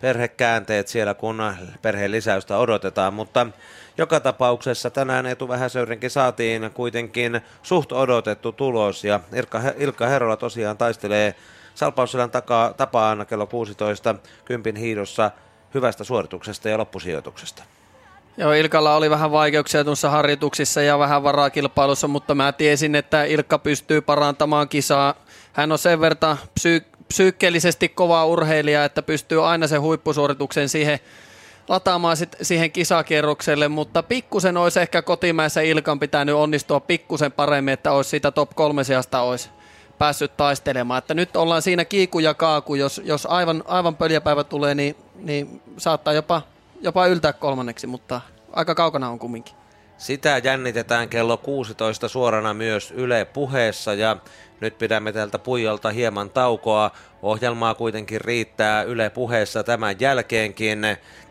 perhekäänteet 0.00 0.88
siellä, 0.88 1.14
kun 1.14 1.42
perheen 1.82 2.10
lisäystä 2.10 2.58
odotetaan, 2.58 3.14
mutta 3.14 3.46
joka 3.98 4.20
tapauksessa 4.20 4.90
tänään 4.90 5.26
Etu 5.26 5.48
Vähäsöyrinkin 5.48 6.10
saatiin 6.10 6.70
kuitenkin 6.74 7.40
suht 7.62 7.92
odotettu 7.92 8.52
tulos 8.52 9.04
ja 9.04 9.20
Ilkka, 9.34 9.60
Ilkka 9.78 10.06
Herola 10.06 10.36
tosiaan 10.36 10.76
taistelee 10.76 11.34
Salpausselän 11.74 12.30
tapaan 12.76 13.26
kello 13.26 13.46
16 13.46 14.14
kympin 14.44 14.76
hiidossa 14.76 15.30
hyvästä 15.74 16.04
suorituksesta 16.04 16.68
ja 16.68 16.78
loppusijoituksesta. 16.78 17.62
Joo, 18.36 18.52
Ilkalla 18.52 18.96
oli 18.96 19.10
vähän 19.10 19.30
vaikeuksia 19.30 19.84
tuossa 19.84 20.10
harjoituksissa 20.10 20.82
ja 20.82 20.98
vähän 20.98 21.22
varaa 21.22 21.50
kilpailussa, 21.50 22.08
mutta 22.08 22.34
mä 22.34 22.52
tiesin, 22.52 22.94
että 22.94 23.24
Ilkka 23.24 23.58
pystyy 23.58 24.00
parantamaan 24.00 24.68
kisaa. 24.68 25.14
Hän 25.52 25.72
on 25.72 25.78
sen 25.78 26.00
verran 26.00 26.38
psyy- 26.54 26.84
psyykkeellisesti 27.08 27.88
kova 27.88 28.26
urheilija, 28.26 28.84
että 28.84 29.02
pystyy 29.02 29.46
aina 29.46 29.66
sen 29.66 29.80
huippusuorituksen 29.80 30.68
siihen 30.68 30.98
lataamaan 31.68 32.16
sit 32.16 32.36
siihen 32.42 32.72
kisakierrokselle, 32.72 33.68
mutta 33.68 34.02
pikkusen 34.02 34.56
olisi 34.56 34.80
ehkä 34.80 35.02
kotimäisen 35.02 35.66
Ilkan 35.66 36.00
pitänyt 36.00 36.34
onnistua 36.34 36.80
pikkusen 36.80 37.32
paremmin, 37.32 37.74
että 37.74 37.92
olisi 37.92 38.10
siitä 38.10 38.30
top 38.30 38.50
kolme 38.54 38.84
sijasta 38.84 39.20
olisi 39.20 39.50
päässyt 39.98 40.36
taistelemaan. 40.36 40.98
Että 40.98 41.14
nyt 41.14 41.36
ollaan 41.36 41.62
siinä 41.62 41.84
kiiku 41.84 42.18
ja 42.18 42.34
kaaku, 42.34 42.74
jos, 42.74 43.00
jos 43.04 43.26
aivan, 43.26 43.62
aivan 43.66 43.96
pöljäpäivä 43.96 44.44
tulee, 44.44 44.74
niin, 44.74 44.96
niin 45.14 45.62
saattaa 45.78 46.12
jopa, 46.12 46.42
jopa 46.80 47.06
yltää 47.06 47.32
kolmanneksi, 47.32 47.86
mutta 47.86 48.20
aika 48.52 48.74
kaukana 48.74 49.08
on 49.08 49.18
kumminkin. 49.18 49.54
Sitä 49.98 50.40
jännitetään 50.44 51.08
kello 51.08 51.36
16 51.36 52.08
suorana 52.08 52.54
myös 52.54 52.90
Yle 52.90 53.24
puheessa 53.24 53.94
ja 53.94 54.16
Nyt 54.60 54.78
pidämme 54.78 55.12
tältä 55.12 55.38
puijalta 55.38 55.90
hieman 55.90 56.30
taukoa. 56.30 56.90
Ohjelmaa 57.22 57.74
kuitenkin 57.74 58.20
riittää 58.20 58.82
Yle 58.82 59.10
puheessa 59.10 59.64
tämän 59.64 59.96
jälkeenkin. 60.00 60.78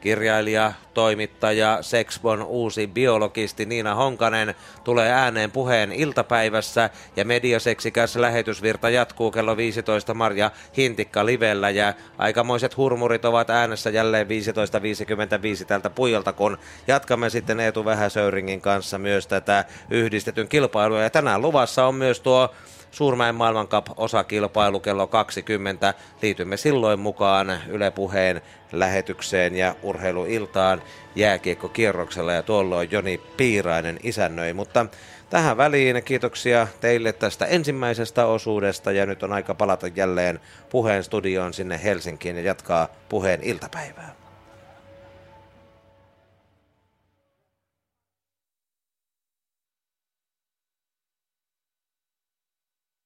Kirjailija, 0.01 0.73
toimittaja, 0.93 1.77
Sexbon 1.81 2.43
uusi 2.43 2.87
biologisti 2.87 3.65
Niina 3.65 3.95
Honkanen 3.95 4.55
tulee 4.83 5.11
ääneen 5.11 5.51
puheen 5.51 5.91
iltapäivässä 5.91 6.89
ja 7.15 7.25
mediaseksikäs 7.25 8.15
lähetysvirta 8.15 8.89
jatkuu 8.89 9.31
kello 9.31 9.57
15 9.57 10.13
Marja 10.13 10.51
Hintikka 10.77 11.25
livellä 11.25 11.69
ja 11.69 11.93
aikamoiset 12.17 12.77
hurmurit 12.77 13.25
ovat 13.25 13.49
äänessä 13.49 13.89
jälleen 13.89 14.27
15.55 14.27 15.65
tältä 15.65 15.89
puijalta, 15.89 16.33
kun 16.33 16.57
jatkamme 16.87 17.29
sitten 17.29 17.59
Eetu 17.59 17.85
Vähäsöyringin 17.85 18.61
kanssa 18.61 18.97
myös 18.97 19.27
tätä 19.27 19.65
yhdistetyn 19.89 20.47
kilpailua 20.47 21.01
ja 21.01 21.09
tänään 21.09 21.41
luvassa 21.41 21.85
on 21.85 21.95
myös 21.95 22.19
tuo 22.19 22.49
Suurmäen 22.93 23.35
maailmankap 23.35 23.85
osakilpailu 23.97 24.79
kello 24.79 25.07
20. 25.07 25.93
Liitymme 26.21 26.57
silloin 26.57 26.99
mukaan 26.99 27.59
Yle 27.67 27.91
Puheen 27.91 28.41
lähetykseen 28.71 29.55
ja 29.55 29.75
urheiluiltaan 29.83 30.81
jääkiekkokierroksella 31.15 32.33
ja 32.33 32.43
tuolloin 32.43 32.91
Joni 32.91 33.17
Piirainen 33.37 33.99
isännöi. 34.03 34.53
Mutta 34.53 34.85
tähän 35.29 35.57
väliin 35.57 36.03
kiitoksia 36.03 36.67
teille 36.81 37.13
tästä 37.13 37.45
ensimmäisestä 37.45 38.25
osuudesta 38.25 38.91
ja 38.91 39.05
nyt 39.05 39.23
on 39.23 39.33
aika 39.33 39.53
palata 39.53 39.87
jälleen 39.95 40.39
puheen 40.69 41.03
studioon 41.03 41.53
sinne 41.53 41.79
Helsinkiin 41.83 42.35
ja 42.35 42.41
jatkaa 42.41 42.87
puheen 43.09 43.43
iltapäivää. 43.43 44.22